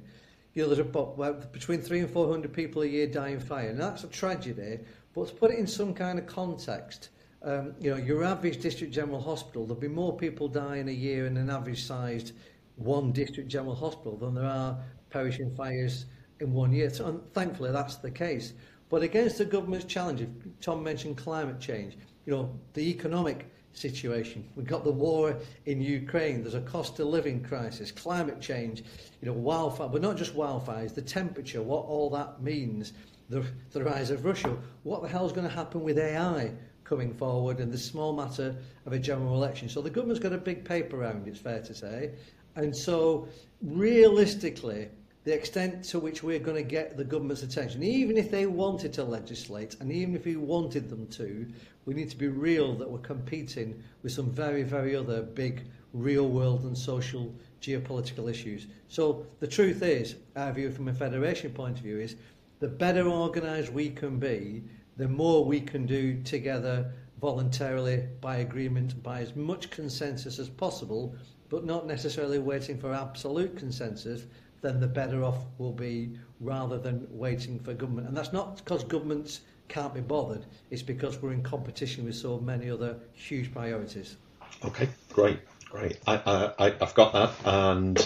you 0.59 0.63
know, 0.63 0.69
there's 0.69 0.81
about 0.81 1.17
well, 1.17 1.35
between 1.53 1.81
three 1.81 2.01
and 2.01 2.11
400 2.11 2.53
people 2.53 2.83
a 2.83 2.87
year 2.87 3.07
die 3.07 3.29
in 3.29 3.39
fire. 3.39 3.69
And 3.69 3.81
that's 3.81 4.03
a 4.03 4.09
tragedy, 4.09 4.81
but 5.21 5.29
to 5.29 5.35
put 5.35 5.51
it 5.51 5.59
in 5.59 5.67
some 5.67 5.95
kind 5.95 6.19
of 6.19 6.27
context, 6.27 7.11
um, 7.43 7.75
you 7.81 7.91
know, 7.91 7.97
your 7.97 8.25
average 8.25 8.61
district 8.61 8.93
general 8.93 9.21
hospital, 9.21 9.65
there'll 9.65 9.81
be 9.81 9.89
more 9.89 10.17
people 10.17 10.49
dying 10.49 10.89
a 10.89 10.93
year 10.93 11.27
in 11.27 11.37
an 11.37 11.51
average 11.51 11.85
sized 11.85 12.33
one 12.77 13.13
district 13.13 13.49
general 13.49 13.75
hospital 13.75 14.17
than 14.17 14.35
there 14.35 14.45
are 14.45 14.79
perishing 15.11 15.55
fires 15.55 16.07
in 16.41 16.53
one 16.53 16.73
year. 16.73 16.91
So, 16.91 17.07
and 17.07 17.33
thankfully, 17.33 17.73
that's 17.73 17.97
the 17.97 18.11
case. 18.11 18.53
But 18.89 19.03
against 19.03 19.39
the 19.39 19.45
government's 19.45 19.85
challenge, 19.85 20.21
if 20.21 20.29
Tom 20.61 20.83
mentioned 20.83 21.17
climate 21.17 21.61
change, 21.61 21.97
you 22.25 22.33
know, 22.33 22.59
the 22.75 22.89
economic 22.89 23.51
situation. 23.73 24.45
We've 24.57 24.67
got 24.67 24.85
the 24.85 24.91
war 24.91 25.37
in 25.67 25.81
Ukraine. 25.81 26.43
There's 26.43 26.55
a 26.55 26.61
cost 26.61 26.99
of 27.01 27.07
living 27.07 27.43
crisis, 27.43 27.91
climate 27.93 28.41
change, 28.41 28.83
you 29.21 29.27
know, 29.27 29.33
wildfire, 29.33 29.89
but 29.89 30.03
not 30.03 30.17
just 30.17 30.35
wildfires, 30.35 30.95
the 30.95 31.03
temperature, 31.03 31.63
what 31.63 31.85
all 31.87 32.11
that 32.11 32.43
means, 32.43 32.93
the, 33.29 33.45
the 33.73 33.85
rise 33.85 34.11
of 34.11 34.25
Russia. 34.25 34.57
What 34.83 35.03
the 35.03 35.09
hell's 35.09 35.33
going 35.33 35.49
to 35.49 35.55
happen 35.55 35.83
with 35.83 35.99
AI 35.99 36.53
coming 36.85 37.13
forward 37.15 37.59
and 37.61 37.73
the 37.73 37.79
small 37.79 38.15
matter 38.15 38.57
of 38.87 38.93
a 38.93 38.99
general 38.99 39.35
election? 39.35 39.69
So 39.69 39.83
the 39.83 39.91
government's 39.91 40.23
got 40.23 40.33
a 40.33 40.39
big 40.39 40.65
paper 40.65 40.99
round, 40.99 41.29
it's 41.29 41.39
fair 41.39 41.61
to 41.61 41.75
say. 41.75 42.13
And 42.57 42.75
so 42.75 43.29
realistically, 43.63 44.89
the 45.25 45.35
extent 45.35 45.85
to 45.85 45.99
which 45.99 46.23
we're 46.23 46.39
going 46.39 46.57
to 46.57 46.63
get 46.63 46.97
the 46.97 47.05
government's 47.05 47.43
attention, 47.43 47.83
even 47.83 48.17
if 48.17 48.31
they 48.31 48.47
wanted 48.47 48.93
to 48.95 49.05
legislate 49.05 49.77
and 49.81 49.93
even 49.93 50.17
if 50.17 50.25
we 50.25 50.37
wanted 50.37 50.89
them 50.89 51.07
to, 51.09 51.47
we 51.85 51.95
need 51.95 52.09
to 52.11 52.17
be 52.17 52.29
real 52.29 52.75
that 52.75 52.91
we're 52.91 52.99
competing 52.99 53.83
with 54.03 54.13
some 54.13 54.31
very, 54.31 54.63
very 54.63 54.97
other 54.97 55.23
big 55.23 55.65
real 55.93 56.29
world 56.29 56.65
and 56.65 56.77
social 56.77 57.35
geopolitical 57.61 58.31
issues. 58.31 58.67
So 58.89 59.27
the 59.41 59.47
truth 59.47 59.83
is, 59.83 60.17
our 60.37 60.53
view 60.53 60.71
from 60.71 60.89
a 60.89 60.95
federation 60.95 61.53
point 61.53 61.77
of 61.77 61.83
view 61.83 61.99
is 61.99 62.17
the 62.61 62.69
better 62.69 63.07
organised 63.07 63.73
we 63.73 63.91
can 63.91 64.19
be, 64.19 64.63
the 64.97 65.09
more 65.09 65.45
we 65.45 65.61
can 65.61 65.87
do 65.87 66.21
together 66.23 66.93
voluntarily 67.21 68.05
by 68.21 68.37
agreement, 68.39 69.03
by 69.03 69.21
as 69.21 69.35
much 69.37 69.71
consensus 69.71 70.39
as 70.39 70.49
possible, 70.49 71.15
but 71.49 71.65
not 71.65 71.87
necessarily 71.87 72.39
waiting 72.39 72.79
for 72.79 72.93
absolute 72.93 73.57
consensus, 73.57 74.27
then 74.61 74.81
the 74.81 74.87
better 74.87 75.23
off 75.25 75.39
we'll 75.59 75.73
be 75.73 76.19
rather 76.41 76.79
than 76.79 77.07
waiting 77.11 77.59
for 77.61 77.75
government. 77.75 78.09
And 78.09 78.17
that's 78.17 78.33
not 78.33 78.57
because 78.57 78.85
governments 78.85 79.43
can't 79.69 79.95
be 79.95 80.01
bothered, 80.01 80.47
it's 80.71 80.83
because 80.83 81.21
we're 81.21 81.33
in 81.33 81.43
competition 81.43 82.05
with 82.05 82.15
so 82.15 82.39
many 82.39 82.71
other 82.71 82.97
huge 83.13 83.53
priorities. 83.53 84.17
Okay, 84.65 84.89
great. 85.13 85.39
Great. 85.71 85.99
I, 86.07 86.53
I, 86.59 86.67
I've 86.81 86.95
got 86.95 87.13
that. 87.13 87.33
And 87.45 87.99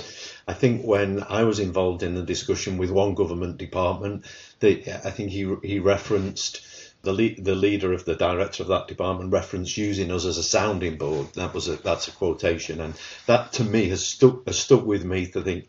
I 0.48 0.52
think 0.52 0.84
when 0.84 1.22
I 1.22 1.44
was 1.44 1.60
involved 1.60 2.02
in 2.02 2.14
the 2.14 2.22
discussion 2.22 2.76
with 2.76 2.90
one 2.90 3.14
government 3.14 3.56
department, 3.56 4.24
I 4.62 4.74
think 4.74 5.30
he, 5.30 5.54
he 5.62 5.78
referenced 5.78 6.66
the, 7.02 7.36
the 7.38 7.54
leader 7.54 7.92
of 7.92 8.04
the 8.04 8.16
director 8.16 8.64
of 8.64 8.68
that 8.70 8.88
department 8.88 9.32
referenced 9.32 9.76
using 9.76 10.10
us 10.10 10.24
as 10.24 10.38
a 10.38 10.42
sounding 10.42 10.96
board. 10.96 11.32
That 11.34 11.54
was 11.54 11.68
a, 11.68 11.76
that's 11.76 12.08
a 12.08 12.12
quotation. 12.12 12.80
And 12.80 12.94
that 13.26 13.52
to 13.54 13.64
me 13.64 13.88
has 13.90 14.04
stuck, 14.04 14.46
has 14.46 14.58
stuck 14.58 14.84
with 14.84 15.04
me 15.04 15.26
to 15.28 15.42
think, 15.42 15.68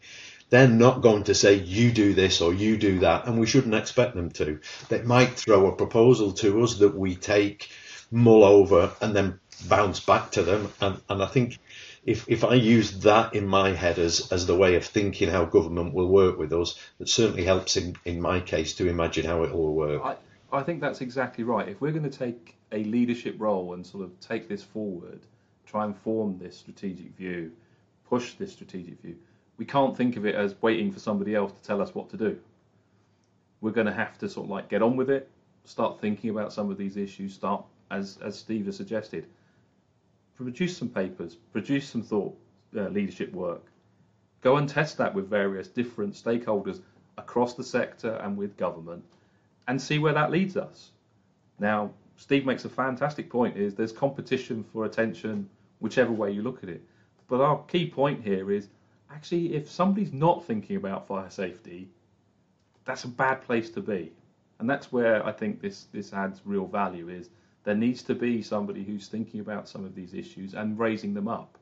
they're 0.50 0.68
not 0.68 1.02
going 1.02 1.24
to 1.26 1.34
say 1.34 1.56
you 1.56 1.92
do 1.92 2.14
this 2.14 2.42
or 2.42 2.54
you 2.54 2.78
do 2.78 3.00
that, 3.00 3.26
and 3.26 3.40
we 3.40 3.48
shouldn't 3.48 3.74
expect 3.74 4.16
them 4.16 4.30
to. 4.32 4.60
They 4.90 5.02
might 5.02 5.32
throw 5.32 5.68
a 5.68 5.76
proposal 5.76 6.32
to 6.34 6.64
us 6.64 6.76
that 6.78 6.96
we 6.96 7.16
take, 7.16 7.70
mull 8.12 8.44
over, 8.44 8.92
and 9.02 9.16
then 9.16 9.40
bounce 9.62 10.00
back 10.00 10.32
to 10.32 10.44
them. 10.44 10.72
And, 10.82 11.02
and 11.10 11.24
I 11.24 11.28
think 11.28 11.60
if, 12.06 12.28
if 12.30 12.44
I 12.44 12.56
use 12.56 13.00
that 13.02 13.34
in 13.34 13.48
my 13.48 13.72
head 13.72 14.00
as, 14.00 14.32
as 14.32 14.46
the 14.46 14.56
way 14.56 14.76
of 14.76 14.86
thinking 14.86 15.30
how 15.30 15.46
government 15.46 15.94
will 15.94 16.08
work 16.08 16.38
with 16.38 16.52
us, 16.54 16.80
that 17.00 17.10
certainly 17.10 17.46
helps 17.46 17.78
in, 17.78 17.96
in 18.06 18.22
my 18.22 18.40
case 18.40 18.76
to 18.76 18.88
imagine 18.88 19.26
how 19.26 19.44
it 19.44 19.54
will 19.54 19.74
work. 19.74 20.02
I, 20.04 20.16
I 20.52 20.64
think 20.64 20.82
that's 20.82 21.02
exactly 21.02 21.44
right. 21.44 21.68
If 21.68 21.82
we're 21.82 21.92
going 21.92 22.10
to 22.10 22.18
take 22.18 22.56
a 22.72 22.84
leadership 22.84 23.36
role 23.38 23.74
and 23.74 23.86
sort 23.86 24.04
of 24.04 24.20
take 24.20 24.48
this 24.48 24.64
forward, 24.64 25.22
try 25.66 25.86
and 25.86 25.98
form 25.98 26.38
this 26.40 26.58
strategic 26.58 27.16
view, 27.16 27.52
push 28.10 28.34
this 28.34 28.52
strategic 28.52 29.02
view, 29.02 29.16
we 29.58 29.66
can't 29.66 29.96
think 29.96 30.18
of 30.18 30.26
it 30.26 30.36
as 30.36 30.56
waiting 30.62 30.92
for 30.92 31.00
somebody 31.00 31.36
else 31.36 31.52
to 31.54 31.62
tell 31.64 31.82
us 31.82 31.96
what 31.96 32.10
to 32.10 32.18
do. 32.18 32.38
We're 33.62 33.72
going 33.72 33.88
to 33.88 33.94
have 33.94 34.18
to 34.18 34.30
sort 34.30 34.46
of 34.46 34.52
like 34.52 34.68
get 34.68 34.82
on 34.82 34.98
with 34.98 35.10
it, 35.10 35.30
start 35.64 36.02
thinking 36.02 36.32
about 36.32 36.52
some 36.52 36.70
of 36.70 36.78
these 36.78 36.98
issues, 36.98 37.34
start, 37.34 37.64
as, 37.90 38.18
as 38.22 38.38
Steve 38.38 38.66
has 38.66 38.76
suggested, 38.76 39.26
produce 40.36 40.78
some 40.78 40.90
papers, 40.90 41.36
produce 41.52 41.90
some 41.90 42.02
thought 42.02 42.36
uh, 42.76 42.88
leadership 42.90 43.32
work, 43.34 43.64
go 44.42 44.58
and 44.58 44.68
test 44.68 44.98
that 44.98 45.14
with 45.14 45.30
various 45.30 45.68
different 45.68 46.14
stakeholders 46.14 46.82
across 47.18 47.54
the 47.54 47.64
sector 47.64 48.16
and 48.24 48.38
with 48.38 48.58
government, 48.58 49.04
and 49.68 49.82
see 49.82 50.00
where 50.00 50.14
that 50.14 50.32
leads 50.32 50.58
us. 50.58 50.92
Now, 51.60 51.92
Steve 52.18 52.46
makes 52.46 52.66
a 52.66 52.70
fantastic 52.70 53.30
point: 53.30 53.58
is 53.58 53.76
there's 53.76 53.92
competition 53.92 54.64
for 54.74 54.86
attention, 54.86 55.50
whichever 55.80 56.12
way 56.12 56.32
you 56.32 56.42
look 56.42 56.64
at 56.64 56.70
it. 56.70 56.82
But 57.28 57.42
our 57.42 57.64
key 57.64 57.90
point 57.90 58.24
here 58.24 58.52
is 58.52 58.68
actually, 59.12 59.56
if 59.56 59.70
somebody's 59.70 60.14
not 60.14 60.46
thinking 60.46 60.76
about 60.76 61.08
fire 61.08 61.30
safety, 61.30 61.90
that's 62.86 63.06
a 63.06 63.08
bad 63.08 63.42
place 63.42 63.70
to 63.72 63.82
be. 63.82 64.12
And 64.60 64.70
that's 64.70 64.92
where 64.92 65.26
I 65.26 65.32
think 65.32 65.62
this, 65.62 65.88
this 65.92 66.14
adds 66.14 66.42
real 66.46 66.68
value 66.68 67.10
is 67.10 67.30
there 67.64 67.76
needs 67.76 68.04
to 68.04 68.16
be 68.16 68.42
somebody 68.42 68.84
who's 68.84 69.08
thinking 69.08 69.40
about 69.40 69.70
some 69.70 69.86
of 69.86 69.96
these 69.96 70.14
issues 70.14 70.54
and 70.54 70.78
raising 70.78 71.14
them 71.14 71.28
up. 71.28 71.58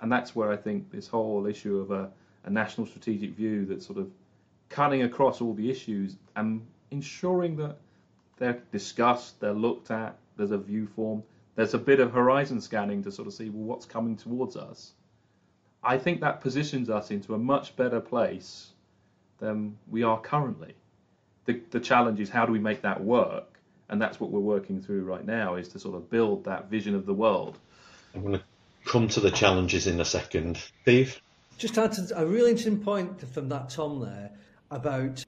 And 0.00 0.10
that's 0.10 0.34
where 0.34 0.50
I 0.50 0.56
think 0.56 0.90
this 0.90 1.08
whole 1.08 1.46
issue 1.46 1.78
of 1.78 1.90
a, 1.90 2.10
a 2.44 2.50
national 2.50 2.86
strategic 2.86 3.30
view 3.30 3.64
that's 3.64 3.86
sort 3.86 3.98
of 3.98 4.10
cutting 4.68 5.02
across 5.02 5.40
all 5.40 5.54
the 5.54 5.70
issues 5.70 6.16
and 6.34 6.66
ensuring 6.90 7.56
that 7.56 7.76
they're 8.38 8.60
discussed, 8.72 9.40
they're 9.40 9.52
looked 9.52 9.90
at, 9.90 10.16
there's 10.36 10.50
a 10.50 10.58
view 10.58 10.86
formed, 10.86 11.22
there's 11.54 11.74
a 11.74 11.78
bit 11.78 12.00
of 12.00 12.12
horizon 12.12 12.60
scanning 12.60 13.02
to 13.04 13.12
sort 13.12 13.28
of 13.28 13.34
see 13.34 13.48
well 13.48 13.64
what's 13.64 13.86
coming 13.86 14.16
towards 14.16 14.56
us. 14.56 14.92
I 15.82 15.98
think 15.98 16.20
that 16.20 16.40
positions 16.40 16.90
us 16.90 17.10
into 17.10 17.34
a 17.34 17.38
much 17.38 17.76
better 17.76 18.00
place 18.00 18.72
than 19.38 19.78
we 19.88 20.02
are 20.02 20.20
currently. 20.20 20.74
The, 21.44 21.62
the 21.70 21.80
challenge 21.80 22.20
is 22.20 22.28
how 22.28 22.44
do 22.44 22.52
we 22.52 22.58
make 22.58 22.82
that 22.82 23.02
work? 23.02 23.55
And 23.88 24.00
that's 24.02 24.18
what 24.18 24.30
we're 24.30 24.40
working 24.40 24.82
through 24.82 25.04
right 25.04 25.24
now 25.24 25.54
is 25.54 25.68
to 25.68 25.78
sort 25.78 25.94
of 25.94 26.10
build 26.10 26.44
that 26.44 26.68
vision 26.68 26.94
of 26.94 27.06
the 27.06 27.14
world. 27.14 27.58
I'm 28.14 28.22
going 28.22 28.34
to 28.34 28.44
come 28.84 29.08
to 29.08 29.20
the 29.20 29.30
challenges 29.30 29.86
in 29.86 30.00
a 30.00 30.04
second. 30.04 30.58
Steve? 30.82 31.20
Just 31.58 31.78
add 31.78 31.92
to 31.92 32.18
a 32.18 32.26
really 32.26 32.50
interesting 32.50 32.82
point 32.82 33.26
from 33.28 33.48
that 33.48 33.70
Tom 33.70 34.00
there 34.00 34.30
about 34.70 35.24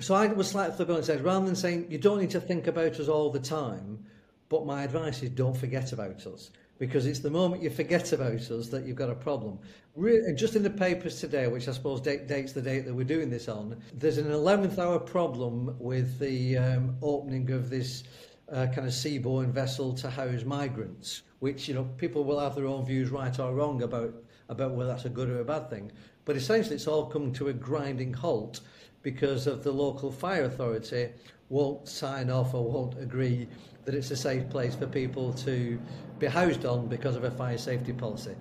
so 0.00 0.14
I 0.14 0.26
was 0.28 0.48
slightly 0.48 0.76
flippant 0.76 0.98
and 0.98 1.06
said 1.06 1.24
rather 1.24 1.44
than 1.44 1.56
saying 1.56 1.90
you 1.90 1.98
don't 1.98 2.20
need 2.20 2.30
to 2.30 2.40
think 2.40 2.66
about 2.66 3.00
us 3.00 3.08
all 3.08 3.30
the 3.30 3.40
time, 3.40 4.04
but 4.48 4.66
my 4.66 4.84
advice 4.84 5.22
is 5.22 5.30
don't 5.30 5.56
forget 5.56 5.92
about 5.92 6.26
us 6.26 6.50
because 6.78 7.06
it's 7.06 7.18
the 7.18 7.30
moment 7.30 7.62
you 7.62 7.70
forget 7.70 8.12
about 8.12 8.50
us 8.50 8.68
that 8.68 8.84
you've 8.86 8.96
got 8.96 9.10
a 9.10 9.14
problem. 9.14 9.58
Really, 9.96 10.32
just 10.34 10.54
in 10.54 10.62
the 10.62 10.70
papers 10.70 11.20
today, 11.20 11.48
which 11.48 11.68
I 11.68 11.72
suppose 11.72 12.00
date, 12.00 12.28
dates 12.28 12.52
the 12.52 12.62
date 12.62 12.86
that 12.86 12.94
we're 12.94 13.04
doing 13.04 13.30
this 13.30 13.48
on, 13.48 13.80
there's 13.92 14.18
an 14.18 14.26
11th 14.26 14.78
hour 14.78 14.98
problem 14.98 15.74
with 15.78 16.18
the 16.18 16.56
um, 16.56 16.96
opening 17.02 17.50
of 17.50 17.68
this 17.68 18.04
uh, 18.52 18.66
kind 18.66 18.86
of 18.86 18.92
seaborne 18.92 19.50
vessel 19.50 19.92
to 19.94 20.08
house 20.08 20.44
migrants, 20.44 21.22
which 21.40 21.68
you 21.68 21.74
know 21.74 21.84
people 21.96 22.24
will 22.24 22.40
have 22.40 22.54
their 22.54 22.66
own 22.66 22.84
views, 22.84 23.10
right 23.10 23.38
or 23.38 23.54
wrong, 23.54 23.82
about 23.82 24.14
about 24.48 24.72
whether 24.72 24.90
that's 24.90 25.04
a 25.04 25.10
good 25.10 25.28
or 25.28 25.40
a 25.40 25.44
bad 25.44 25.68
thing. 25.68 25.92
But 26.24 26.36
essentially, 26.36 26.76
it's 26.76 26.86
all 26.86 27.06
come 27.06 27.32
to 27.34 27.48
a 27.48 27.52
grinding 27.52 28.14
halt 28.14 28.60
because 29.08 29.46
of 29.46 29.64
the 29.64 29.72
local 29.72 30.12
fire 30.12 30.44
authority 30.44 31.08
won't 31.48 31.88
sign 31.88 32.28
off 32.28 32.52
or 32.52 32.62
won't 32.70 33.00
agree 33.00 33.48
that 33.86 33.94
it's 33.94 34.10
a 34.10 34.16
safe 34.16 34.46
place 34.50 34.74
for 34.74 34.86
people 34.86 35.32
to 35.32 35.80
be 36.18 36.26
housed 36.26 36.66
on 36.66 36.86
because 36.88 37.16
of 37.16 37.24
a 37.24 37.30
fire 37.30 37.56
safety 37.56 37.94
policy. 37.94 38.34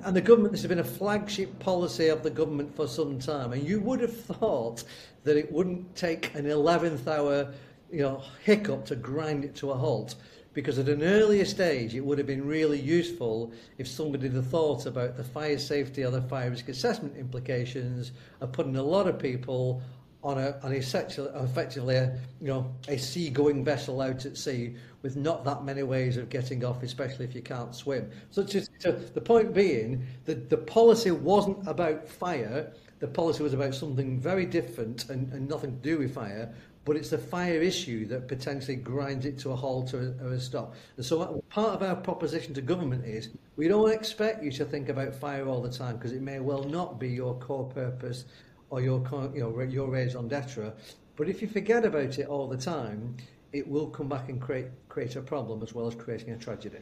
And 0.00 0.16
the 0.16 0.22
government, 0.22 0.52
this 0.52 0.62
has 0.62 0.68
been 0.70 0.78
a 0.78 0.92
flagship 0.98 1.58
policy 1.58 2.08
of 2.08 2.22
the 2.22 2.30
government 2.30 2.74
for 2.74 2.88
some 2.88 3.18
time, 3.18 3.52
and 3.52 3.68
you 3.68 3.80
would 3.80 4.00
have 4.00 4.18
thought 4.18 4.84
that 5.24 5.36
it 5.36 5.52
wouldn't 5.52 5.94
take 5.94 6.34
an 6.34 6.46
11th 6.46 7.06
hour 7.06 7.52
you 7.92 8.00
know, 8.00 8.22
hiccup 8.44 8.86
to 8.86 8.96
grind 8.96 9.44
it 9.44 9.54
to 9.56 9.72
a 9.72 9.74
halt 9.76 10.14
because 10.54 10.78
at 10.78 10.88
an 10.88 11.02
earlier 11.02 11.44
stage 11.44 11.94
it 11.94 12.00
would 12.00 12.16
have 12.16 12.26
been 12.26 12.46
really 12.46 12.80
useful 12.80 13.52
if 13.76 13.86
somebody 13.86 14.28
had 14.28 14.44
thought 14.46 14.86
about 14.86 15.16
the 15.16 15.24
fire 15.24 15.58
safety 15.58 16.04
or 16.04 16.10
the 16.10 16.22
fire 16.22 16.48
risk 16.48 16.68
assessment 16.68 17.14
implications 17.16 18.12
of 18.40 18.52
putting 18.52 18.76
a 18.76 18.82
lot 18.82 19.08
of 19.08 19.18
people 19.18 19.82
on 20.24 20.38
a 20.38 20.58
on 20.62 20.72
a 20.72 20.76
effectively 20.76 21.96
a, 21.96 22.18
you 22.40 22.48
know 22.48 22.74
a 22.88 22.96
sea-going 22.96 23.62
vessel 23.62 24.00
out 24.00 24.24
at 24.24 24.36
sea 24.36 24.74
with 25.04 25.16
not 25.16 25.44
that 25.44 25.64
many 25.64 25.82
ways 25.82 26.16
of 26.16 26.30
getting 26.30 26.64
off, 26.64 26.82
especially 26.82 27.26
if 27.26 27.34
you 27.34 27.42
can't 27.42 27.74
swim. 27.74 28.10
So, 28.30 28.42
just, 28.42 28.70
the 28.80 29.20
point 29.20 29.52
being 29.52 30.04
that 30.24 30.48
the 30.48 30.56
policy 30.56 31.10
wasn't 31.10 31.58
about 31.68 32.08
fire. 32.08 32.72
The 33.00 33.08
policy 33.08 33.42
was 33.42 33.52
about 33.52 33.74
something 33.74 34.18
very 34.18 34.46
different 34.46 35.10
and, 35.10 35.30
and 35.34 35.46
nothing 35.46 35.72
to 35.72 35.82
do 35.82 35.98
with 35.98 36.14
fire. 36.14 36.54
But 36.86 36.96
it's 36.96 37.10
the 37.10 37.18
fire 37.18 37.60
issue 37.60 38.06
that 38.06 38.28
potentially 38.28 38.76
grinds 38.76 39.26
it 39.26 39.38
to 39.40 39.50
a 39.50 39.56
halt 39.56 39.92
or 39.92 40.14
a, 40.20 40.24
or 40.24 40.32
a 40.32 40.40
stop. 40.40 40.74
And 40.96 41.04
so 41.04 41.42
part 41.50 41.74
of 41.74 41.82
our 41.82 41.96
proposition 41.96 42.54
to 42.54 42.62
government 42.62 43.04
is 43.04 43.28
we 43.56 43.68
don't 43.68 43.92
expect 43.92 44.42
you 44.42 44.50
to 44.52 44.64
think 44.64 44.88
about 44.88 45.14
fire 45.14 45.46
all 45.48 45.60
the 45.60 45.70
time 45.70 45.96
because 45.96 46.12
it 46.12 46.22
may 46.22 46.40
well 46.40 46.64
not 46.64 46.98
be 46.98 47.08
your 47.10 47.34
core 47.40 47.66
purpose 47.66 48.24
or 48.70 48.80
your 48.80 49.02
you 49.34 49.40
know 49.40 49.60
your 49.60 49.88
raison 49.88 50.28
d'etre. 50.28 50.72
But 51.16 51.28
if 51.28 51.42
you 51.42 51.48
forget 51.48 51.84
about 51.84 52.18
it 52.18 52.26
all 52.26 52.48
the 52.48 52.56
time, 52.56 53.16
it 53.52 53.68
will 53.68 53.88
come 53.88 54.08
back 54.08 54.28
and 54.28 54.40
create 54.40 54.66
create 54.88 55.16
a 55.16 55.22
problem 55.22 55.62
as 55.62 55.74
well 55.74 55.86
as 55.86 55.94
creating 55.94 56.30
a 56.30 56.36
tragedy. 56.36 56.80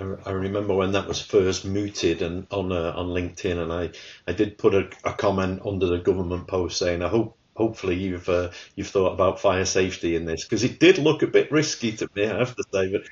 I 0.00 0.30
remember 0.30 0.74
when 0.74 0.92
that 0.92 1.08
was 1.08 1.20
first 1.20 1.64
mooted 1.64 2.22
and 2.22 2.46
on 2.50 2.70
uh, 2.72 2.92
on 2.94 3.08
LinkedIn, 3.08 3.58
and 3.58 3.72
I, 3.72 3.90
I 4.26 4.32
did 4.32 4.58
put 4.58 4.74
a, 4.74 4.88
a 5.04 5.12
comment 5.12 5.62
under 5.66 5.86
the 5.86 5.98
government 5.98 6.46
post 6.46 6.78
saying 6.78 7.02
I 7.02 7.08
hope 7.08 7.36
hopefully 7.56 7.96
you've 7.96 8.28
uh, 8.28 8.50
you've 8.76 8.88
thought 8.88 9.12
about 9.12 9.40
fire 9.40 9.64
safety 9.64 10.14
in 10.14 10.24
this 10.24 10.44
because 10.44 10.62
it 10.62 10.78
did 10.78 10.98
look 10.98 11.22
a 11.22 11.26
bit 11.26 11.50
risky 11.50 11.92
to 11.92 12.08
me, 12.14 12.26
I 12.26 12.38
have 12.38 12.54
to 12.54 12.64
say, 12.72 12.92
but 12.92 13.02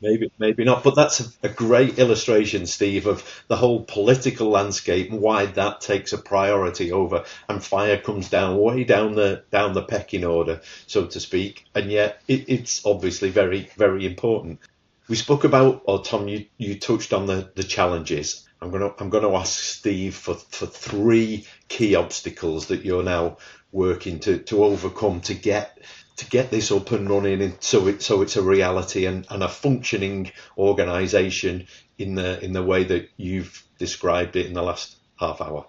maybe 0.00 0.30
maybe 0.38 0.64
not. 0.64 0.82
But 0.82 0.94
that's 0.94 1.20
a, 1.20 1.24
a, 1.44 1.48
great 1.48 1.98
illustration, 1.98 2.66
Steve, 2.66 3.06
of 3.06 3.44
the 3.48 3.56
whole 3.56 3.82
political 3.82 4.50
landscape 4.50 5.10
and 5.10 5.20
why 5.20 5.46
that 5.46 5.80
takes 5.80 6.12
a 6.12 6.18
priority 6.18 6.92
over, 6.92 7.24
and 7.48 7.62
fire 7.62 7.98
comes 7.98 8.28
down 8.28 8.56
way 8.58 8.84
down 8.84 9.14
the 9.14 9.44
down 9.50 9.72
the 9.72 9.82
pecking 9.82 10.24
order, 10.24 10.60
so 10.86 11.06
to 11.06 11.20
speak, 11.20 11.66
and 11.74 11.90
yet 11.90 12.22
it, 12.28 12.48
it's 12.48 12.84
obviously 12.84 13.30
very 13.30 13.70
very 13.76 14.06
important. 14.06 14.60
We 15.08 15.16
spoke 15.16 15.42
about, 15.42 15.82
or 15.86 16.04
Tom, 16.04 16.28
you, 16.28 16.46
you 16.56 16.78
touched 16.78 17.12
on 17.12 17.26
the, 17.26 17.50
the 17.56 17.64
challenges. 17.64 18.48
I'm 18.62 18.70
gonna 18.70 18.92
I'm 18.98 19.10
gonna 19.10 19.34
ask 19.34 19.58
Steve 19.58 20.14
for, 20.14 20.34
for 20.34 20.66
three 20.66 21.46
key 21.68 21.94
obstacles 21.94 22.66
that 22.66 22.84
you're 22.84 23.02
now 23.02 23.38
working 23.72 24.20
to, 24.20 24.38
to 24.38 24.64
overcome 24.64 25.20
to 25.22 25.34
get 25.34 25.78
to 26.20 26.26
get 26.26 26.50
this 26.50 26.70
up 26.70 26.92
and 26.92 27.08
running 27.08 27.40
and 27.40 27.56
so 27.60 27.88
it 27.88 28.02
so 28.02 28.20
it's 28.20 28.36
a 28.36 28.42
reality 28.42 29.06
and, 29.06 29.26
and 29.30 29.42
a 29.42 29.48
functioning 29.48 30.30
organization 30.58 31.66
in 31.98 32.14
the 32.14 32.42
in 32.44 32.52
the 32.52 32.62
way 32.62 32.84
that 32.84 33.08
you've 33.16 33.64
described 33.78 34.36
it 34.36 34.46
in 34.46 34.52
the 34.52 34.62
last 34.62 34.96
half 35.18 35.40
hour. 35.40 35.66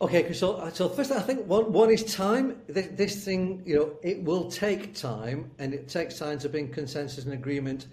Okay, 0.00 0.32
so 0.32 0.70
so 0.72 0.88
first 0.88 1.10
I 1.10 1.20
think 1.20 1.46
one 1.46 1.72
one 1.72 1.90
is 1.90 2.04
time. 2.14 2.60
This, 2.68 2.88
this 2.92 3.24
thing, 3.24 3.62
you 3.66 3.76
know, 3.76 3.92
it 4.02 4.22
will 4.22 4.50
take 4.50 4.94
time, 4.94 5.50
and 5.58 5.74
it 5.74 5.88
takes 5.88 6.18
time 6.18 6.38
to 6.40 6.48
bring 6.48 6.68
consensus 6.68 7.24
and 7.24 7.32
agreement, 7.32 7.86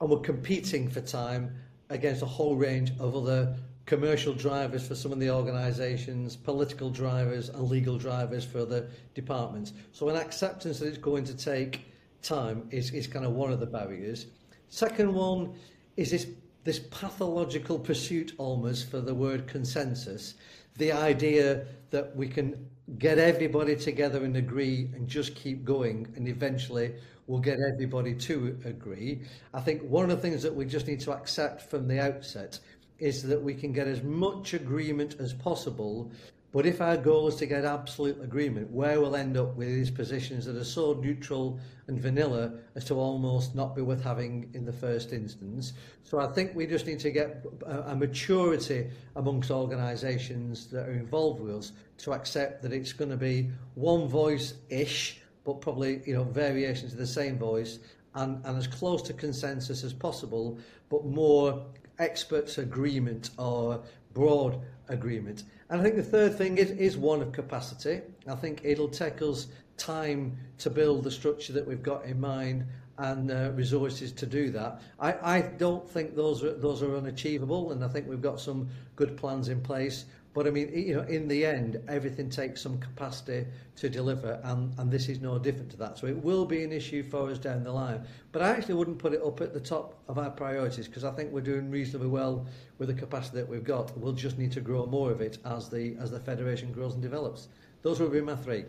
and 0.00 0.10
we're 0.10 0.18
competing 0.18 0.88
for 0.88 1.00
time 1.00 1.54
against 1.90 2.22
a 2.22 2.26
whole 2.26 2.56
range 2.56 2.92
of 2.98 3.14
other 3.16 3.56
commercial 3.86 4.32
drivers 4.32 4.86
for 4.86 4.94
some 4.94 5.12
of 5.12 5.20
the 5.20 5.30
organisations, 5.30 6.36
political 6.36 6.90
drivers, 6.90 7.48
and 7.48 7.68
legal 7.68 7.98
drivers 7.98 8.44
for 8.44 8.64
the 8.64 8.88
departments. 9.14 9.72
So 9.92 10.08
an 10.08 10.16
acceptance 10.16 10.78
that 10.78 10.86
it's 10.86 10.98
going 10.98 11.24
to 11.24 11.36
take 11.36 11.92
time 12.22 12.66
is 12.70 12.90
is 12.92 13.06
kind 13.06 13.24
of 13.24 13.32
one 13.32 13.52
of 13.52 13.60
the 13.60 13.66
barriers. 13.66 14.26
Second 14.68 15.12
one 15.12 15.54
is 15.96 16.10
this 16.10 16.26
this 16.64 16.78
pathological 16.90 17.78
pursuit 17.78 18.32
almost 18.38 18.90
for 18.90 19.00
the 19.00 19.14
word 19.14 19.46
consensus 19.46 20.34
the 20.76 20.92
idea 20.92 21.64
that 21.90 22.14
we 22.16 22.26
can 22.26 22.68
get 22.98 23.18
everybody 23.18 23.76
together 23.76 24.24
and 24.24 24.36
agree 24.36 24.90
and 24.94 25.08
just 25.08 25.34
keep 25.34 25.64
going 25.64 26.06
and 26.16 26.28
eventually 26.28 26.94
we'll 27.26 27.40
get 27.40 27.58
everybody 27.72 28.14
to 28.14 28.58
agree. 28.64 29.22
I 29.54 29.60
think 29.60 29.82
one 29.82 30.04
of 30.04 30.10
the 30.10 30.16
things 30.16 30.42
that 30.42 30.54
we 30.54 30.66
just 30.66 30.86
need 30.86 31.00
to 31.00 31.12
accept 31.12 31.62
from 31.70 31.88
the 31.88 31.98
outset 32.00 32.58
is 32.98 33.22
that 33.24 33.42
we 33.42 33.54
can 33.54 33.72
get 33.72 33.86
as 33.86 34.02
much 34.02 34.54
agreement 34.54 35.16
as 35.18 35.32
possible. 35.32 36.10
But 36.52 36.66
if 36.66 36.80
our 36.80 36.96
goal 36.96 37.26
is 37.26 37.34
to 37.36 37.46
get 37.46 37.64
absolute 37.64 38.22
agreement, 38.22 38.70
where 38.70 39.00
we'll 39.00 39.16
end 39.16 39.36
up 39.36 39.56
with 39.56 39.66
these 39.66 39.90
positions 39.90 40.46
that 40.46 40.56
are 40.56 40.62
so 40.62 40.92
neutral 40.92 41.58
and 41.88 41.98
vanilla 41.98 42.52
as 42.76 42.84
to 42.84 42.94
almost 42.94 43.56
not 43.56 43.74
be 43.74 43.82
worth 43.82 44.04
having 44.04 44.50
in 44.54 44.64
the 44.64 44.72
first 44.72 45.12
instance. 45.12 45.72
So 46.04 46.20
I 46.20 46.28
think 46.28 46.54
we 46.54 46.68
just 46.68 46.86
need 46.86 47.00
to 47.00 47.10
get 47.10 47.44
a, 47.66 47.90
a 47.90 47.96
maturity 47.96 48.88
amongst 49.16 49.50
organisations 49.50 50.68
that 50.68 50.88
are 50.88 50.92
involved 50.92 51.40
with 51.40 51.56
us 51.56 51.72
to 51.98 52.12
accept 52.12 52.62
that 52.62 52.72
it's 52.72 52.92
going 52.92 53.10
to 53.10 53.16
be 53.16 53.50
one 53.74 54.06
voice-ish, 54.06 55.20
but 55.44 55.60
probably 55.60 56.02
you 56.06 56.14
know 56.14 56.22
variations 56.22 56.92
of 56.92 56.98
the 56.98 57.06
same 57.06 57.36
voice, 57.36 57.80
and, 58.14 58.44
and 58.46 58.56
as 58.56 58.68
close 58.68 59.02
to 59.02 59.12
consensus 59.12 59.82
as 59.82 59.92
possible, 59.92 60.56
but 60.88 61.04
more 61.04 61.66
experts' 61.98 62.58
agreement 62.58 63.30
or 63.38 63.82
broad 64.12 64.60
agreement. 64.88 65.44
And 65.70 65.80
I 65.80 65.84
think 65.84 65.96
the 65.96 66.02
third 66.02 66.36
thing 66.36 66.58
is, 66.58 66.70
is 66.72 66.96
one 66.96 67.22
of 67.22 67.32
capacity. 67.32 68.02
I 68.28 68.34
think 68.34 68.60
it'll 68.64 68.88
take 68.88 69.22
us 69.22 69.48
time 69.76 70.36
to 70.58 70.70
build 70.70 71.04
the 71.04 71.10
structure 71.10 71.52
that 71.52 71.66
we've 71.66 71.82
got 71.82 72.04
in 72.04 72.20
mind 72.20 72.66
and 72.98 73.30
uh, 73.30 73.50
resources 73.54 74.12
to 74.12 74.26
do 74.26 74.50
that. 74.50 74.80
I, 75.00 75.36
I 75.36 75.40
don't 75.42 75.88
think 75.88 76.14
those 76.14 76.44
are, 76.44 76.54
those 76.54 76.82
are 76.82 76.96
unachievable, 76.96 77.72
and 77.72 77.84
I 77.84 77.88
think 77.88 78.08
we've 78.08 78.22
got 78.22 78.40
some 78.40 78.68
good 78.94 79.16
plans 79.16 79.48
in 79.48 79.60
place. 79.60 80.04
But 80.34 80.48
I 80.48 80.50
mean, 80.50 80.72
you 80.74 80.96
know, 80.96 81.02
in 81.02 81.28
the 81.28 81.46
end, 81.46 81.80
everything 81.86 82.28
takes 82.28 82.60
some 82.60 82.78
capacity 82.78 83.46
to 83.76 83.88
deliver, 83.88 84.40
and, 84.42 84.74
and 84.80 84.90
this 84.90 85.08
is 85.08 85.20
no 85.20 85.38
different 85.38 85.70
to 85.70 85.76
that. 85.76 85.96
So 85.96 86.08
it 86.08 86.24
will 86.24 86.44
be 86.44 86.64
an 86.64 86.72
issue 86.72 87.04
for 87.04 87.30
us 87.30 87.38
down 87.38 87.62
the 87.62 87.70
line. 87.70 88.04
But 88.32 88.42
I 88.42 88.48
actually 88.48 88.74
wouldn't 88.74 88.98
put 88.98 89.12
it 89.12 89.22
up 89.22 89.40
at 89.40 89.54
the 89.54 89.60
top 89.60 89.94
of 90.08 90.18
our 90.18 90.30
priorities 90.30 90.88
because 90.88 91.04
I 91.04 91.12
think 91.12 91.32
we're 91.32 91.40
doing 91.40 91.70
reasonably 91.70 92.08
well 92.08 92.46
with 92.78 92.88
the 92.88 92.94
capacity 92.94 93.36
that 93.38 93.48
we've 93.48 93.62
got. 93.62 93.96
We'll 93.96 94.12
just 94.12 94.36
need 94.36 94.50
to 94.52 94.60
grow 94.60 94.86
more 94.86 95.12
of 95.12 95.20
it 95.20 95.38
as 95.44 95.68
the 95.68 95.96
as 96.00 96.10
the 96.10 96.18
federation 96.18 96.72
grows 96.72 96.94
and 96.94 97.02
develops. 97.02 97.46
Those 97.82 98.00
will 98.00 98.08
be 98.08 98.20
my 98.20 98.34
three. 98.34 98.64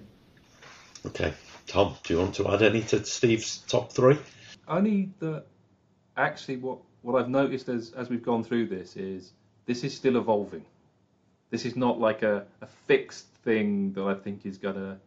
Okay, 1.08 1.34
Tom, 1.66 1.96
do 2.04 2.14
you 2.14 2.20
want 2.20 2.36
to 2.36 2.48
add 2.48 2.62
any 2.62 2.82
to 2.84 3.04
Steve's 3.06 3.60
top 3.68 3.92
three? 3.92 4.20
Only 4.68 5.10
that 5.18 5.46
actually 6.16 6.58
what 6.58 6.78
what 7.02 7.20
I've 7.20 7.30
noticed 7.30 7.70
as 7.70 7.92
as 7.94 8.08
we've 8.08 8.24
gone 8.24 8.44
through 8.44 8.68
this 8.68 8.96
is 8.96 9.34
this 9.66 9.84
is 9.84 9.96
still 9.96 10.18
evolving 10.18 10.64
this 11.56 11.64
is 11.64 11.78
not 11.78 12.02
like 12.02 12.22
a, 12.22 12.46
a 12.60 12.68
fixed 12.86 13.28
thing 13.46 13.94
that 13.94 14.04
I 14.04 14.14
think 14.14 14.46
is 14.46 14.58
going 14.58 14.76
to 14.76 14.98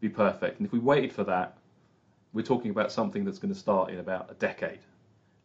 be 0.00 0.08
perfect. 0.08 0.58
And 0.58 0.66
if 0.66 0.72
we 0.72 0.78
waited 0.78 1.12
for 1.12 1.22
that, 1.24 1.58
we're 2.32 2.40
talking 2.40 2.70
about 2.70 2.90
something 2.90 3.26
that's 3.26 3.38
going 3.38 3.52
to 3.52 3.60
start 3.60 3.90
in 3.90 3.98
about 3.98 4.30
a 4.30 4.34
decade. 4.34 4.78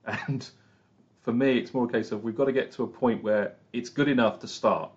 And 0.05 0.49
for 1.21 1.33
me, 1.33 1.57
it's 1.57 1.73
more 1.73 1.83
a 1.83 1.89
case 1.89 2.13
of 2.13 2.23
we've 2.23 2.37
got 2.37 2.45
to 2.45 2.53
get 2.53 2.71
to 2.71 2.83
a 2.83 2.87
point 2.87 3.21
where 3.21 3.55
it's 3.73 3.89
good 3.89 4.07
enough 4.07 4.39
to 4.39 4.47
start. 4.47 4.89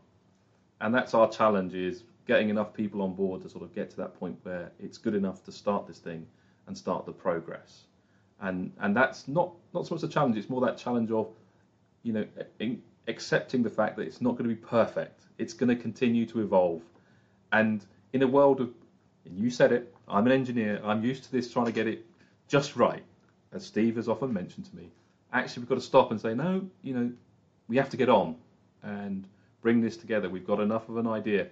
And 0.80 0.94
that's 0.94 1.14
our 1.14 1.28
challenge 1.28 1.74
is 1.74 2.04
getting 2.28 2.48
enough 2.48 2.72
people 2.72 3.02
on 3.02 3.14
board 3.14 3.42
to 3.42 3.48
sort 3.48 3.64
of 3.64 3.74
get 3.74 3.90
to 3.90 3.96
that 3.96 4.14
point 4.20 4.38
where 4.44 4.70
it's 4.78 4.98
good 4.98 5.16
enough 5.16 5.42
to 5.46 5.50
start 5.50 5.84
this 5.88 5.98
thing 5.98 6.24
and 6.68 6.78
start 6.78 7.06
the 7.06 7.12
progress. 7.26 7.86
And 8.40 8.70
and 8.78 8.96
that's 8.96 9.26
not 9.26 9.50
not 9.74 9.84
so 9.88 9.96
much 9.96 10.04
a 10.04 10.08
challenge. 10.08 10.36
It's 10.36 10.48
more 10.48 10.60
that 10.60 10.78
challenge 10.78 11.10
of, 11.10 11.26
you 12.04 12.12
know, 12.12 12.24
in, 12.60 12.80
accepting 13.08 13.62
the 13.62 13.70
fact 13.70 13.96
that 13.96 14.02
it's 14.02 14.20
not 14.20 14.32
going 14.32 14.48
to 14.48 14.54
be 14.54 14.60
perfect. 14.60 15.22
It's 15.38 15.54
going 15.54 15.68
to 15.68 15.76
continue 15.76 16.26
to 16.26 16.40
evolve. 16.40 16.82
And 17.52 17.84
in 18.12 18.22
a 18.22 18.26
world 18.26 18.60
of, 18.60 18.70
and 19.24 19.38
you 19.38 19.50
said 19.50 19.72
it, 19.72 19.94
I'm 20.08 20.26
an 20.26 20.32
engineer, 20.32 20.80
I'm 20.84 21.04
used 21.04 21.24
to 21.24 21.32
this 21.32 21.52
trying 21.52 21.66
to 21.66 21.72
get 21.72 21.86
it 21.86 22.04
just 22.48 22.76
right, 22.76 23.02
as 23.52 23.64
Steve 23.64 23.96
has 23.96 24.08
often 24.08 24.32
mentioned 24.32 24.66
to 24.66 24.76
me. 24.76 24.90
Actually, 25.32 25.62
we've 25.62 25.68
got 25.68 25.74
to 25.76 25.80
stop 25.80 26.10
and 26.10 26.20
say, 26.20 26.34
no, 26.34 26.66
you 26.82 26.94
know, 26.94 27.12
we 27.68 27.76
have 27.76 27.90
to 27.90 27.96
get 27.96 28.08
on 28.08 28.36
and 28.82 29.26
bring 29.62 29.80
this 29.80 29.96
together. 29.96 30.28
We've 30.28 30.46
got 30.46 30.60
enough 30.60 30.88
of 30.88 30.96
an 30.96 31.06
idea. 31.06 31.48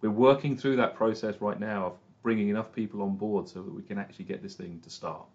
We're 0.00 0.10
working 0.10 0.56
through 0.56 0.76
that 0.76 0.94
process 0.96 1.36
right 1.40 1.58
now 1.58 1.86
of 1.86 1.92
bringing 2.22 2.48
enough 2.48 2.72
people 2.72 3.02
on 3.02 3.16
board 3.16 3.48
so 3.48 3.62
that 3.62 3.72
we 3.72 3.82
can 3.82 3.98
actually 3.98 4.24
get 4.24 4.42
this 4.42 4.54
thing 4.54 4.80
to 4.82 4.90
start. 4.90 5.26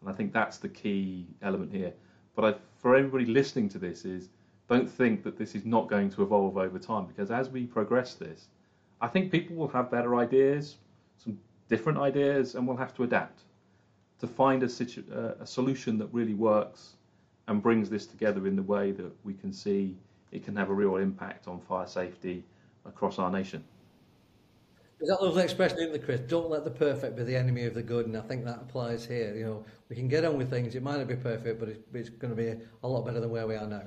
And 0.00 0.10
I 0.10 0.12
think 0.12 0.32
that's 0.32 0.58
the 0.58 0.68
key 0.68 1.26
element 1.42 1.72
here. 1.72 1.92
But 2.34 2.44
I, 2.44 2.54
for 2.78 2.96
everybody 2.96 3.26
listening 3.26 3.68
to 3.70 3.78
this 3.78 4.04
is 4.04 4.28
don't 4.70 4.88
think 4.88 5.24
that 5.24 5.36
this 5.36 5.56
is 5.56 5.64
not 5.66 5.88
going 5.88 6.08
to 6.08 6.22
evolve 6.22 6.56
over 6.56 6.78
time 6.78 7.04
because 7.04 7.32
as 7.32 7.50
we 7.50 7.66
progress 7.66 8.14
this, 8.14 8.46
I 9.00 9.08
think 9.08 9.32
people 9.32 9.56
will 9.56 9.68
have 9.68 9.90
better 9.90 10.14
ideas, 10.14 10.76
some 11.18 11.36
different 11.68 11.98
ideas, 11.98 12.54
and 12.54 12.66
we'll 12.66 12.76
have 12.76 12.94
to 12.96 13.02
adapt 13.02 13.40
to 14.20 14.28
find 14.28 14.62
a, 14.62 14.68
situ- 14.68 15.04
uh, 15.12 15.42
a 15.42 15.46
solution 15.46 15.98
that 15.98 16.06
really 16.12 16.34
works 16.34 16.94
and 17.48 17.60
brings 17.60 17.90
this 17.90 18.06
together 18.06 18.46
in 18.46 18.54
the 18.54 18.62
way 18.62 18.92
that 18.92 19.10
we 19.24 19.34
can 19.34 19.52
see 19.52 19.96
it 20.30 20.44
can 20.44 20.54
have 20.54 20.70
a 20.70 20.72
real 20.72 20.96
impact 20.96 21.48
on 21.48 21.58
fire 21.60 21.88
safety 21.88 22.44
across 22.86 23.18
our 23.18 23.30
nation. 23.30 23.64
Is 25.00 25.08
that 25.08 25.20
lovely 25.20 25.42
expression, 25.42 25.78
isn't 25.78 25.94
it, 25.94 26.04
Chris? 26.04 26.20
Don't 26.20 26.48
let 26.48 26.62
the 26.62 26.70
perfect 26.70 27.16
be 27.16 27.24
the 27.24 27.34
enemy 27.34 27.64
of 27.64 27.74
the 27.74 27.82
good, 27.82 28.06
and 28.06 28.16
I 28.16 28.20
think 28.20 28.44
that 28.44 28.56
applies 28.56 29.04
here. 29.04 29.34
You 29.34 29.44
know, 29.46 29.64
we 29.88 29.96
can 29.96 30.06
get 30.06 30.24
on 30.24 30.36
with 30.36 30.50
things. 30.50 30.76
It 30.76 30.82
might 30.82 30.98
not 30.98 31.08
be 31.08 31.16
perfect, 31.16 31.58
but 31.58 31.70
it's, 31.70 31.80
it's 31.94 32.10
going 32.10 32.36
to 32.36 32.36
be 32.36 32.54
a 32.84 32.86
lot 32.86 33.04
better 33.04 33.18
than 33.18 33.30
where 33.30 33.46
we 33.48 33.56
are 33.56 33.66
now. 33.66 33.82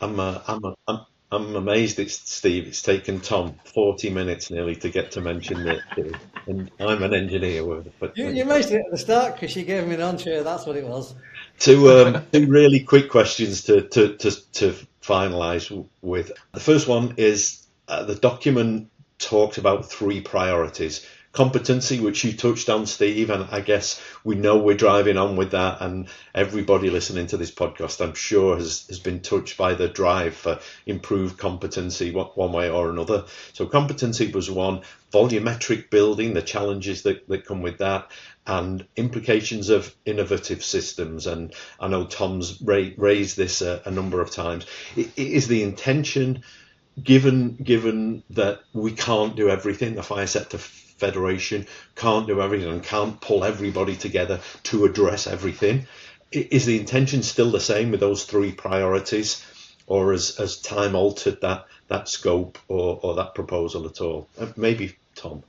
I'm, 0.00 0.20
uh, 0.20 0.40
I'm, 0.46 0.64
uh, 0.64 0.72
I'm, 0.86 1.00
I'm 1.32 1.56
amazed 1.56 1.98
it's 1.98 2.30
Steve. 2.30 2.66
It's 2.68 2.82
taken 2.82 3.20
Tom 3.20 3.56
40 3.64 4.10
minutes 4.10 4.50
nearly 4.50 4.76
to 4.76 4.90
get 4.90 5.12
to 5.12 5.20
mention 5.20 5.66
it. 5.66 5.80
And 6.48 6.70
I'm 6.78 7.02
an 7.02 7.12
engineer. 7.12 7.64
But, 7.98 8.16
you, 8.16 8.28
you 8.28 8.44
mentioned 8.44 8.74
it 8.76 8.84
at 8.84 8.92
the 8.92 8.98
start 8.98 9.34
because 9.34 9.56
you 9.56 9.64
gave 9.64 9.84
me 9.84 9.96
an 9.96 10.00
entree. 10.00 10.44
That's 10.44 10.64
what 10.64 10.76
it 10.76 10.86
was. 10.86 11.12
Two, 11.58 11.90
um, 11.90 12.24
two 12.30 12.46
really 12.46 12.84
quick 12.84 13.10
questions 13.10 13.64
to, 13.64 13.82
to, 13.88 14.16
to, 14.16 14.52
to 14.52 14.76
finalise 15.02 15.86
with. 16.02 16.30
The 16.52 16.60
first 16.60 16.86
one 16.86 17.14
is 17.16 17.66
uh, 17.88 18.04
the 18.04 18.14
document 18.14 18.90
talks 19.18 19.58
about 19.58 19.90
three 19.90 20.20
priorities 20.20 21.04
competency, 21.36 22.00
which 22.00 22.24
you 22.24 22.32
touched 22.32 22.70
on, 22.70 22.86
Steve, 22.86 23.28
and 23.28 23.46
I 23.50 23.60
guess 23.60 24.02
we 24.24 24.36
know 24.36 24.56
we're 24.56 24.74
driving 24.74 25.18
on 25.18 25.36
with 25.36 25.50
that. 25.50 25.82
And 25.82 26.08
everybody 26.34 26.88
listening 26.88 27.26
to 27.26 27.36
this 27.36 27.50
podcast, 27.50 28.02
I'm 28.02 28.14
sure, 28.14 28.56
has, 28.56 28.86
has 28.88 28.98
been 28.98 29.20
touched 29.20 29.58
by 29.58 29.74
the 29.74 29.86
drive 29.86 30.34
for 30.34 30.60
improved 30.86 31.36
competency 31.36 32.10
one 32.10 32.52
way 32.52 32.70
or 32.70 32.88
another. 32.88 33.26
So, 33.52 33.66
competency 33.66 34.32
was 34.32 34.50
one, 34.50 34.80
volumetric 35.12 35.90
building, 35.90 36.32
the 36.32 36.40
challenges 36.40 37.02
that, 37.02 37.28
that 37.28 37.44
come 37.44 37.60
with 37.60 37.78
that, 37.78 38.10
and 38.46 38.86
implications 38.96 39.68
of 39.68 39.94
innovative 40.06 40.64
systems. 40.64 41.26
And 41.26 41.52
I 41.78 41.88
know 41.88 42.06
Tom's 42.06 42.62
raised 42.62 43.36
this 43.36 43.60
a, 43.60 43.82
a 43.84 43.90
number 43.90 44.22
of 44.22 44.30
times. 44.30 44.64
It, 44.96 45.10
it 45.16 45.26
is 45.26 45.48
the 45.48 45.62
intention 45.62 46.44
given 47.02 47.56
given 47.56 48.22
that 48.30 48.60
we 48.72 48.90
can't 48.92 49.36
do 49.36 49.50
everything, 49.50 49.96
the 49.96 50.02
fire 50.02 50.26
sector 50.26 50.56
federation 50.96 51.66
can't 51.94 52.26
do 52.26 52.40
everything 52.40 52.70
and 52.70 52.82
can't 52.82 53.20
pull 53.20 53.44
everybody 53.44 53.96
together 53.96 54.40
to 54.64 54.84
address 54.84 55.26
everything. 55.26 55.86
Is 56.32 56.66
the 56.66 56.78
intention 56.78 57.22
still 57.22 57.50
the 57.50 57.60
same 57.60 57.90
with 57.90 58.00
those 58.00 58.24
three 58.24 58.52
priorities, 58.52 59.44
or 59.86 60.12
has, 60.12 60.36
has 60.36 60.60
time 60.60 60.94
altered 60.94 61.40
that 61.42 61.66
that 61.88 62.08
scope 62.08 62.58
or, 62.66 62.98
or 63.02 63.14
that 63.14 63.34
proposal 63.34 63.86
at 63.86 64.00
all? 64.00 64.28
Uh, 64.38 64.46
maybe 64.56 64.96
Tom. 65.14 65.44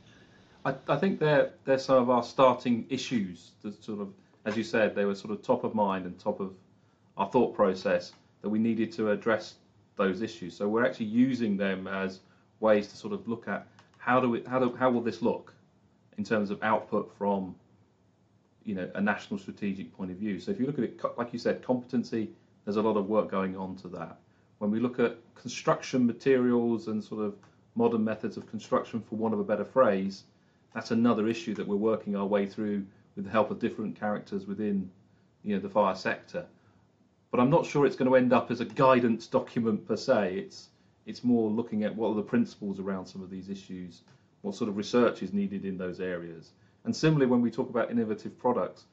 I, 0.63 0.75
I 0.87 0.97
think 0.97 1.19
they're 1.19 1.51
they're 1.65 1.79
some 1.79 1.97
of 1.97 2.09
our 2.09 2.23
starting 2.23 2.85
issues. 2.89 3.51
That 3.63 3.83
sort 3.83 4.01
of, 4.01 4.09
as 4.45 4.55
you 4.55 4.63
said, 4.63 4.95
they 4.95 5.05
were 5.05 5.15
sort 5.15 5.31
of 5.31 5.41
top 5.41 5.63
of 5.63 5.73
mind 5.73 6.05
and 6.05 6.19
top 6.19 6.39
of 6.39 6.53
our 7.17 7.29
thought 7.29 7.55
process 7.55 8.11
that 8.41 8.49
we 8.49 8.59
needed 8.59 8.91
to 8.93 9.09
address 9.09 9.55
those 9.95 10.21
issues. 10.21 10.55
So 10.55 10.67
we're 10.67 10.85
actually 10.85 11.07
using 11.07 11.57
them 11.57 11.87
as 11.87 12.19
ways 12.59 12.87
to 12.87 12.97
sort 12.97 13.13
of 13.13 13.27
look 13.27 13.47
at 13.47 13.67
how 14.07 14.21
do 14.21 14.29
we 14.29 14.41
how 14.47 14.57
do 14.57 14.73
how 14.77 14.89
will 14.89 15.01
this 15.01 15.21
look 15.21 15.53
in 16.17 16.23
terms 16.23 16.49
of 16.49 16.63
output 16.63 17.13
from 17.17 17.53
you 18.63 18.73
know 18.73 18.89
a 18.95 19.01
national 19.01 19.37
strategic 19.37 19.95
point 19.95 20.11
of 20.11 20.17
view. 20.17 20.39
So 20.39 20.49
if 20.51 20.59
you 20.59 20.65
look 20.65 20.77
at 20.79 20.85
it, 20.85 20.99
like 21.17 21.33
you 21.33 21.39
said, 21.39 21.61
competency, 21.61 22.31
there's 22.63 22.77
a 22.77 22.81
lot 22.81 22.97
of 22.97 23.07
work 23.07 23.29
going 23.29 23.57
on 23.57 23.75
to 23.77 23.89
that. 23.89 24.17
When 24.59 24.71
we 24.71 24.79
look 24.79 24.97
at 24.99 25.17
construction 25.35 26.07
materials 26.07 26.87
and 26.87 27.03
sort 27.03 27.23
of 27.23 27.35
modern 27.75 28.03
methods 28.03 28.37
of 28.37 28.49
construction, 28.49 29.01
for 29.01 29.15
want 29.15 29.33
of 29.33 29.41
a 29.41 29.43
better 29.43 29.65
phrase, 29.65 30.23
that's 30.73 30.91
another 30.91 31.27
issue 31.27 31.53
that 31.55 31.67
we're 31.67 31.75
working 31.75 32.15
our 32.15 32.25
way 32.25 32.47
through 32.47 32.85
with 33.15 33.25
the 33.25 33.31
help 33.31 33.51
of 33.51 33.59
different 33.59 33.99
characters 33.99 34.47
within 34.47 34.89
you 35.43 35.53
know 35.55 35.61
the 35.61 35.69
fire 35.69 35.95
sector 35.95 36.45
but 37.31 37.41
I'm 37.41 37.49
not 37.49 37.65
sure 37.65 37.85
it's 37.85 37.95
going 37.95 38.09
to 38.09 38.15
end 38.15 38.31
up 38.31 38.51
as 38.51 38.61
a 38.61 38.65
guidance 38.65 39.27
document 39.27 39.85
per 39.85 39.97
se. 39.97 40.35
It's 40.37 40.69
it's 41.07 41.23
more 41.23 41.49
looking 41.49 41.83
at 41.83 41.95
what 41.95 42.09
are 42.09 42.15
the 42.15 42.21
principles 42.21 42.79
around 42.79 43.07
some 43.07 43.23
of 43.23 43.29
these 43.29 43.49
issues, 43.49 44.03
what 44.41 44.53
sort 44.53 44.69
of 44.69 44.77
research 44.77 45.23
is 45.23 45.33
needed 45.33 45.65
in 45.65 45.77
those 45.77 45.99
areas. 45.99 46.51
And 46.83 46.95
similarly, 46.95 47.25
when 47.25 47.41
we 47.41 47.49
talk 47.49 47.69
about 47.69 47.89
innovative 47.89 48.37
products, 48.37 48.85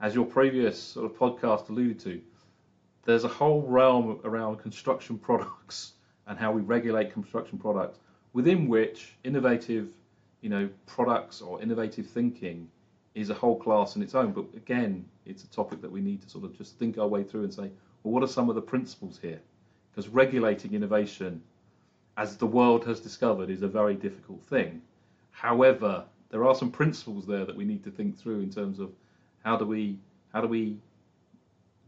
as 0.00 0.14
your 0.14 0.24
previous 0.24 0.82
sort 0.82 1.06
of 1.06 1.16
podcast 1.16 1.68
alluded 1.68 2.00
to, 2.00 2.20
there's 3.04 3.24
a 3.24 3.28
whole 3.28 3.62
realm 3.62 4.18
around 4.24 4.56
construction 4.56 5.18
products 5.18 5.92
and 6.26 6.38
how 6.38 6.52
we 6.52 6.62
regulate 6.62 7.12
construction 7.12 7.58
products, 7.58 7.98
within 8.32 8.66
which 8.66 9.16
innovative, 9.24 9.90
you 10.40 10.48
know, 10.48 10.68
products 10.86 11.40
or 11.40 11.60
innovative 11.62 12.06
thinking 12.06 12.68
is 13.14 13.30
a 13.30 13.34
whole 13.34 13.58
class 13.58 13.96
in 13.96 14.02
its 14.02 14.14
own. 14.14 14.32
But 14.32 14.46
again, 14.56 15.04
it's 15.26 15.44
a 15.44 15.48
topic 15.48 15.82
that 15.82 15.90
we 15.90 16.00
need 16.00 16.22
to 16.22 16.28
sort 16.28 16.44
of 16.44 16.56
just 16.56 16.78
think 16.78 16.98
our 16.98 17.06
way 17.06 17.24
through 17.24 17.44
and 17.44 17.52
say, 17.52 17.70
well, 18.02 18.14
what 18.14 18.22
are 18.22 18.28
some 18.28 18.48
of 18.48 18.54
the 18.54 18.62
principles 18.62 19.18
here? 19.20 19.40
Because 19.90 20.08
regulating 20.08 20.74
innovation, 20.74 21.42
as 22.18 22.36
the 22.36 22.46
world 22.46 22.84
has 22.84 22.98
discovered, 22.98 23.48
is 23.48 23.62
a 23.62 23.68
very 23.68 23.94
difficult 23.94 24.42
thing. 24.42 24.82
However, 25.30 26.04
there 26.30 26.44
are 26.44 26.54
some 26.54 26.70
principles 26.70 27.26
there 27.26 27.44
that 27.44 27.56
we 27.56 27.64
need 27.64 27.84
to 27.84 27.92
think 27.92 28.18
through 28.18 28.40
in 28.40 28.50
terms 28.50 28.80
of 28.80 28.90
how 29.44 29.56
do 29.56 29.64
we 29.64 29.96
how 30.32 30.40
do 30.42 30.48
we 30.48 30.76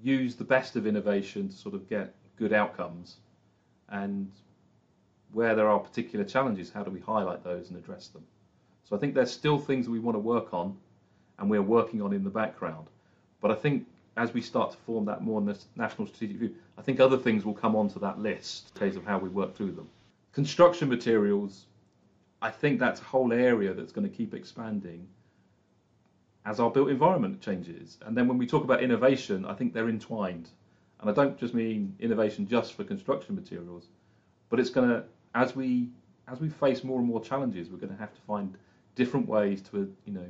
use 0.02 0.36
the 0.36 0.44
best 0.44 0.76
of 0.76 0.86
innovation 0.86 1.48
to 1.48 1.54
sort 1.54 1.74
of 1.74 1.88
get 1.90 2.14
good 2.36 2.52
outcomes, 2.52 3.16
and 3.90 4.30
where 5.32 5.54
there 5.54 5.68
are 5.68 5.80
particular 5.80 6.24
challenges, 6.24 6.70
how 6.70 6.84
do 6.84 6.90
we 6.90 7.00
highlight 7.00 7.42
those 7.44 7.68
and 7.68 7.76
address 7.76 8.06
them? 8.08 8.24
So 8.84 8.96
I 8.96 8.98
think 8.98 9.14
there's 9.14 9.32
still 9.32 9.58
things 9.58 9.88
we 9.88 9.98
want 9.98 10.14
to 10.14 10.20
work 10.20 10.54
on 10.54 10.76
and 11.38 11.50
we're 11.50 11.62
working 11.62 12.02
on 12.02 12.12
in 12.12 12.24
the 12.24 12.30
background. 12.30 12.86
But 13.40 13.50
I 13.50 13.54
think 13.54 13.86
as 14.16 14.32
we 14.32 14.40
start 14.40 14.72
to 14.72 14.76
form 14.78 15.04
that 15.06 15.22
more 15.22 15.40
national 15.76 16.08
strategic 16.08 16.38
view, 16.38 16.54
I 16.78 16.82
think 16.82 16.98
other 16.98 17.18
things 17.18 17.44
will 17.44 17.54
come 17.54 17.76
onto 17.76 18.00
that 18.00 18.18
list 18.18 18.70
in 18.74 18.80
terms 18.80 18.96
of 18.96 19.04
how 19.04 19.18
we 19.18 19.28
work 19.28 19.54
through 19.54 19.72
them. 19.72 19.88
Construction 20.32 20.88
materials, 20.88 21.66
I 22.40 22.50
think 22.50 22.78
that's 22.78 23.00
a 23.00 23.04
whole 23.04 23.32
area 23.32 23.74
that's 23.74 23.92
going 23.92 24.08
to 24.08 24.16
keep 24.16 24.34
expanding 24.34 25.08
as 26.46 26.60
our 26.60 26.70
built 26.70 26.88
environment 26.88 27.40
changes. 27.40 27.98
And 28.06 28.16
then 28.16 28.26
when 28.28 28.38
we 28.38 28.46
talk 28.46 28.64
about 28.64 28.82
innovation, 28.82 29.44
I 29.44 29.54
think 29.54 29.74
they're 29.74 29.88
entwined. 29.88 30.48
And 31.00 31.10
I 31.10 31.12
don't 31.12 31.38
just 31.38 31.54
mean 31.54 31.94
innovation 31.98 32.46
just 32.46 32.74
for 32.74 32.84
construction 32.84 33.34
materials, 33.34 33.88
but 34.48 34.60
it's 34.60 34.70
going 34.70 34.88
to, 34.88 35.04
as 35.34 35.56
we 35.56 35.90
as 36.30 36.40
we 36.40 36.48
face 36.48 36.84
more 36.84 36.98
and 36.98 37.08
more 37.08 37.20
challenges, 37.20 37.70
we're 37.70 37.78
going 37.78 37.92
to 37.92 37.98
have 37.98 38.14
to 38.14 38.20
find 38.20 38.56
different 38.94 39.26
ways 39.26 39.62
to, 39.62 39.92
you 40.04 40.12
know, 40.12 40.26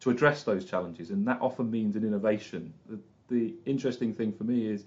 to 0.00 0.10
address 0.10 0.42
those 0.42 0.64
challenges, 0.64 1.10
and 1.10 1.26
that 1.26 1.40
often 1.40 1.70
means 1.70 1.96
an 1.96 2.04
innovation. 2.04 2.72
The, 2.88 2.98
the 3.28 3.54
interesting 3.64 4.12
thing 4.12 4.32
for 4.32 4.44
me 4.44 4.66
is, 4.66 4.84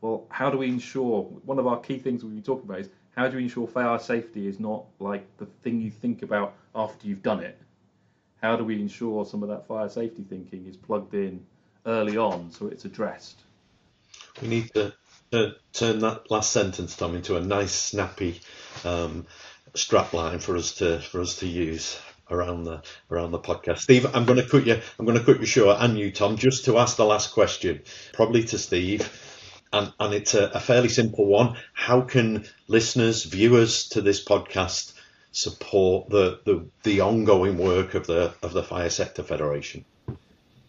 well, 0.00 0.26
how 0.30 0.50
do 0.50 0.58
we 0.58 0.68
ensure? 0.68 1.22
One 1.44 1.58
of 1.58 1.66
our 1.66 1.80
key 1.80 1.98
things 1.98 2.24
we 2.24 2.40
talk 2.40 2.62
about 2.62 2.80
is 2.80 2.88
how 3.16 3.28
do 3.28 3.36
we 3.38 3.44
ensure 3.44 3.66
fire 3.66 3.98
safety 3.98 4.46
is 4.46 4.60
not 4.60 4.84
like 4.98 5.24
the 5.38 5.46
thing 5.62 5.80
you 5.80 5.90
think 5.90 6.22
about 6.22 6.54
after 6.74 7.08
you've 7.08 7.22
done 7.22 7.40
it. 7.40 7.58
How 8.42 8.56
do 8.56 8.64
we 8.64 8.80
ensure 8.80 9.24
some 9.24 9.42
of 9.42 9.48
that 9.48 9.66
fire 9.66 9.88
safety 9.88 10.24
thinking 10.28 10.66
is 10.66 10.76
plugged 10.76 11.14
in 11.14 11.44
early 11.86 12.18
on 12.18 12.50
so 12.50 12.66
it's 12.66 12.84
addressed? 12.84 13.40
We 14.42 14.48
need 14.48 14.72
to 14.74 14.92
uh, 15.32 15.50
turn 15.72 16.00
that 16.00 16.30
last 16.30 16.52
sentence, 16.52 16.94
Tom, 16.94 17.16
into 17.16 17.36
a 17.36 17.40
nice, 17.40 17.72
snappy 17.72 18.42
um, 18.84 19.26
strapline 19.72 20.40
for 20.42 20.56
us 20.56 20.74
to 20.76 21.00
for 21.00 21.22
us 21.22 21.38
to 21.38 21.46
use 21.46 21.98
around 22.30 22.64
the 22.64 22.82
around 23.10 23.30
the 23.30 23.38
podcast. 23.38 23.78
Steve, 23.78 24.14
I'm 24.14 24.26
going 24.26 24.42
to 24.42 24.48
cut 24.48 24.66
you. 24.66 24.78
I'm 24.98 25.06
going 25.06 25.18
to 25.18 25.24
cut 25.24 25.40
you 25.40 25.46
short, 25.46 25.78
and 25.80 25.98
you, 25.98 26.12
Tom, 26.12 26.36
just 26.36 26.66
to 26.66 26.76
ask 26.76 26.96
the 26.96 27.06
last 27.06 27.32
question, 27.32 27.82
probably 28.12 28.44
to 28.44 28.58
Steve, 28.58 29.10
and 29.76 29.92
and 30.00 30.14
it's 30.14 30.34
a, 30.34 30.46
a 30.46 30.60
fairly 30.60 30.88
simple 30.88 31.26
one. 31.26 31.56
How 31.72 32.00
can 32.00 32.46
listeners, 32.68 33.24
viewers 33.24 33.88
to 33.90 34.00
this 34.00 34.24
podcast 34.24 34.92
support 35.32 36.08
the, 36.08 36.40
the 36.44 36.66
the 36.82 37.00
ongoing 37.00 37.58
work 37.58 37.94
of 37.94 38.06
the 38.06 38.34
of 38.42 38.52
the 38.52 38.62
Fire 38.62 38.90
Sector 38.90 39.22
Federation? 39.22 39.84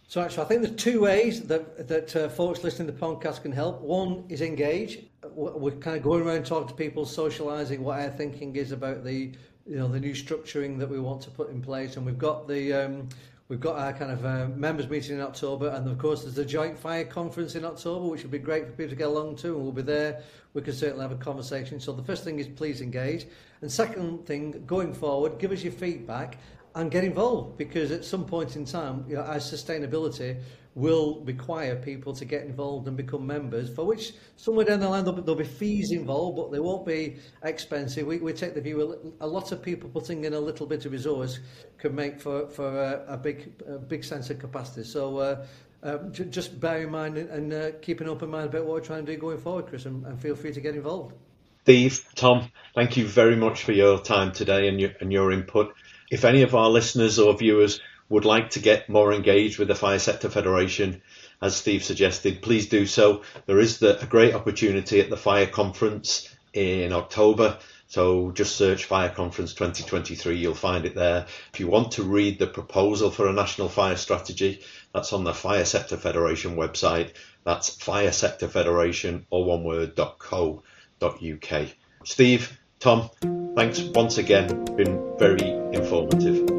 So 0.09 0.21
actually, 0.21 0.43
I 0.43 0.47
think 0.47 0.61
there's 0.61 0.75
two 0.75 1.01
ways 1.01 1.43
that 1.43 1.87
that 1.87 2.15
uh, 2.15 2.29
folks 2.29 2.63
listening 2.63 2.87
to 2.87 2.93
the 2.93 2.99
podcast 2.99 3.41
can 3.41 3.51
help. 3.51 3.81
One 3.81 4.25
is 4.29 4.41
engage. 4.41 5.05
We're 5.33 5.71
kind 5.71 5.97
of 5.97 6.03
going 6.03 6.23
around 6.23 6.45
talking 6.45 6.69
to 6.69 6.73
people, 6.73 7.05
socialising 7.05 7.79
what 7.79 7.99
our 7.99 8.09
thinking 8.09 8.55
is 8.55 8.71
about 8.71 9.03
the 9.03 9.31
you 9.65 9.75
know 9.75 9.87
the 9.87 9.99
new 9.99 10.13
structuring 10.13 10.79
that 10.79 10.89
we 10.89 10.99
want 10.99 11.21
to 11.23 11.29
put 11.29 11.49
in 11.49 11.61
place, 11.61 11.97
and 11.97 12.05
we've 12.05 12.17
got 12.17 12.47
the 12.47 12.73
um, 12.73 13.09
we've 13.49 13.59
got 13.59 13.77
our 13.77 13.93
kind 13.93 14.11
of 14.11 14.25
uh, 14.25 14.47
members 14.55 14.89
meeting 14.89 15.15
in 15.15 15.21
October, 15.21 15.69
and 15.69 15.87
of 15.87 15.97
course 15.97 16.23
there's 16.23 16.35
the 16.35 16.45
joint 16.45 16.77
fire 16.77 17.05
conference 17.05 17.55
in 17.55 17.63
October, 17.63 18.07
which 18.07 18.21
would 18.23 18.31
be 18.31 18.39
great 18.39 18.65
for 18.65 18.71
people 18.71 18.89
to 18.89 18.95
get 18.95 19.07
along 19.07 19.35
to, 19.37 19.55
and 19.55 19.63
we'll 19.63 19.71
be 19.71 19.81
there. 19.81 20.21
We 20.53 20.61
can 20.61 20.73
certainly 20.73 21.03
have 21.03 21.11
a 21.11 21.15
conversation. 21.15 21.79
So 21.79 21.93
the 21.93 22.03
first 22.03 22.23
thing 22.23 22.39
is 22.39 22.47
please 22.47 22.81
engage, 22.81 23.27
and 23.61 23.71
second 23.71 24.25
thing 24.25 24.63
going 24.65 24.93
forward, 24.93 25.39
give 25.39 25.51
us 25.51 25.63
your 25.63 25.73
feedback 25.73 26.37
and 26.75 26.91
get 26.91 27.03
involved 27.03 27.57
because 27.57 27.91
at 27.91 28.05
some 28.05 28.25
point 28.25 28.55
in 28.55 28.65
time, 28.65 29.03
you 29.07 29.15
know, 29.15 29.23
as 29.23 29.51
sustainability 29.51 30.39
will 30.77 31.21
require 31.25 31.75
people 31.75 32.13
to 32.13 32.23
get 32.23 32.43
involved 32.43 32.87
and 32.87 32.95
become 32.95 33.25
members, 33.25 33.67
for 33.67 33.83
which 33.83 34.13
somewhere 34.35 34.63
down 34.63 34.79
the 34.79 34.87
line 34.87 35.03
there'll 35.03 35.19
be, 35.19 35.23
there'll 35.23 35.35
be 35.35 35.43
fees 35.43 35.91
involved, 35.91 36.37
but 36.37 36.51
they 36.51 36.59
won't 36.59 36.85
be 36.85 37.17
expensive. 37.41 38.05
We, 38.05 38.19
we 38.19 38.31
take 38.31 38.53
the 38.53 38.61
view 38.61 39.13
a, 39.19 39.25
a 39.25 39.27
lot 39.27 39.51
of 39.51 39.63
people 39.63 39.89
putting 39.89 40.25
in 40.25 40.35
a 40.35 40.39
little 40.39 40.67
bit 40.67 40.85
of 40.85 40.91
resource 40.91 41.39
can 41.79 41.95
make 41.95 42.21
for, 42.21 42.47
for 42.49 42.67
a, 42.79 43.15
a 43.15 43.17
big 43.17 43.51
a 43.67 43.79
big 43.79 44.03
sense 44.03 44.29
of 44.29 44.37
capacity. 44.37 44.83
So 44.83 45.17
uh, 45.17 45.45
uh, 45.81 45.97
j- 46.11 46.25
just 46.25 46.59
bear 46.59 46.83
in 46.83 46.91
mind 46.91 47.17
and 47.17 47.51
uh, 47.51 47.71
keep 47.81 47.99
an 47.99 48.07
open 48.07 48.29
mind 48.29 48.49
about 48.49 48.65
what 48.65 48.73
we're 48.75 48.81
trying 48.81 49.03
to 49.07 49.15
do 49.15 49.19
going 49.19 49.39
forward, 49.39 49.65
Chris, 49.65 49.85
and, 49.85 50.05
and 50.05 50.21
feel 50.21 50.35
free 50.35 50.53
to 50.53 50.61
get 50.61 50.75
involved. 50.75 51.15
Steve, 51.63 52.05
Tom, 52.13 52.51
thank 52.75 52.97
you 52.97 53.07
very 53.07 53.35
much 53.35 53.63
for 53.63 53.71
your 53.71 53.99
time 53.99 54.31
today 54.31 54.67
and 54.67 54.79
your, 54.79 54.91
and 55.01 55.11
your 55.11 55.31
input. 55.31 55.73
If 56.11 56.23
any 56.23 56.43
of 56.43 56.53
our 56.53 56.69
listeners 56.69 57.17
or 57.19 57.35
viewers 57.35 57.81
would 58.09 58.25
like 58.25 58.51
to 58.51 58.59
get 58.59 58.89
more 58.89 59.13
engaged 59.13 59.59
with 59.59 59.67
the 59.67 59.75
Fire 59.75 59.99
Sector 59.99 60.29
Federation, 60.29 61.01
as 61.41 61.55
Steve 61.55 61.83
suggested, 61.83 62.41
please 62.41 62.67
do 62.67 62.85
so. 62.85 63.21
There 63.45 63.59
is 63.59 63.79
the, 63.79 64.01
a 64.01 64.05
great 64.05 64.33
opportunity 64.33 64.99
at 64.99 65.09
the 65.09 65.17
Fire 65.17 65.47
Conference 65.47 66.33
in 66.53 66.93
October. 66.93 67.59
So 67.87 68.31
just 68.31 68.55
search 68.55 68.85
Fire 68.85 69.09
Conference 69.09 69.53
2023, 69.53 70.35
you'll 70.35 70.53
find 70.53 70.85
it 70.85 70.95
there. 70.95 71.25
If 71.53 71.59
you 71.59 71.67
want 71.67 71.93
to 71.93 72.03
read 72.03 72.37
the 72.37 72.47
proposal 72.47 73.11
for 73.11 73.27
a 73.27 73.33
national 73.33 73.69
fire 73.69 73.95
strategy, 73.95 74.61
that's 74.93 75.13
on 75.13 75.23
the 75.23 75.33
Fire 75.33 75.63
Sector 75.63 75.97
Federation 75.97 76.57
website. 76.57 77.13
That's 77.45 77.69
Fire 77.69 78.11
Sector 78.11 78.49
Federation, 78.49 79.25
all 79.29 79.45
one 79.45 79.63
word, 79.63 79.95
.co.uk. 79.95 81.67
Steve, 82.03 82.59
Tom, 82.79 83.09
thanks 83.55 83.79
once 83.79 84.17
again. 84.17 84.65
Been 84.75 85.17
very 85.17 85.49
informative. 85.73 86.56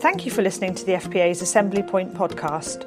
Thank 0.00 0.24
you 0.24 0.32
for 0.32 0.40
listening 0.40 0.74
to 0.76 0.86
the 0.86 0.92
FPA's 0.92 1.42
Assembly 1.42 1.82
Point 1.82 2.14
podcast. 2.14 2.86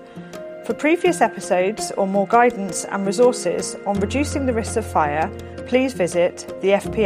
For 0.66 0.74
previous 0.74 1.22
episodes 1.22 1.91
or 1.91 2.07
more 2.07 2.26
guidance 2.26 2.86
and 2.86 3.05
resources 3.05 3.76
on 3.86 3.99
reducing 3.99 4.47
the 4.47 4.53
risks 4.53 4.78
of 4.78 4.86
fire, 4.86 5.30
please 5.68 5.93
visit 5.93 6.51
thefpa.co.uk. 6.61 7.05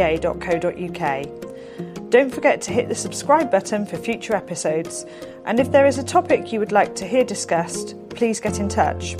Don't 2.10 2.34
forget 2.34 2.62
to 2.62 2.72
hit 2.72 2.88
the 2.88 2.94
subscribe 2.94 3.50
button 3.50 3.84
for 3.84 3.98
future 3.98 4.34
episodes, 4.34 5.04
and 5.44 5.60
if 5.60 5.72
there 5.72 5.84
is 5.86 5.98
a 5.98 6.02
topic 6.02 6.54
you 6.54 6.58
would 6.58 6.72
like 6.72 6.94
to 6.94 7.06
hear 7.06 7.22
discussed, 7.22 7.94
please 8.08 8.40
get 8.40 8.60
in 8.60 8.70
touch. 8.70 9.14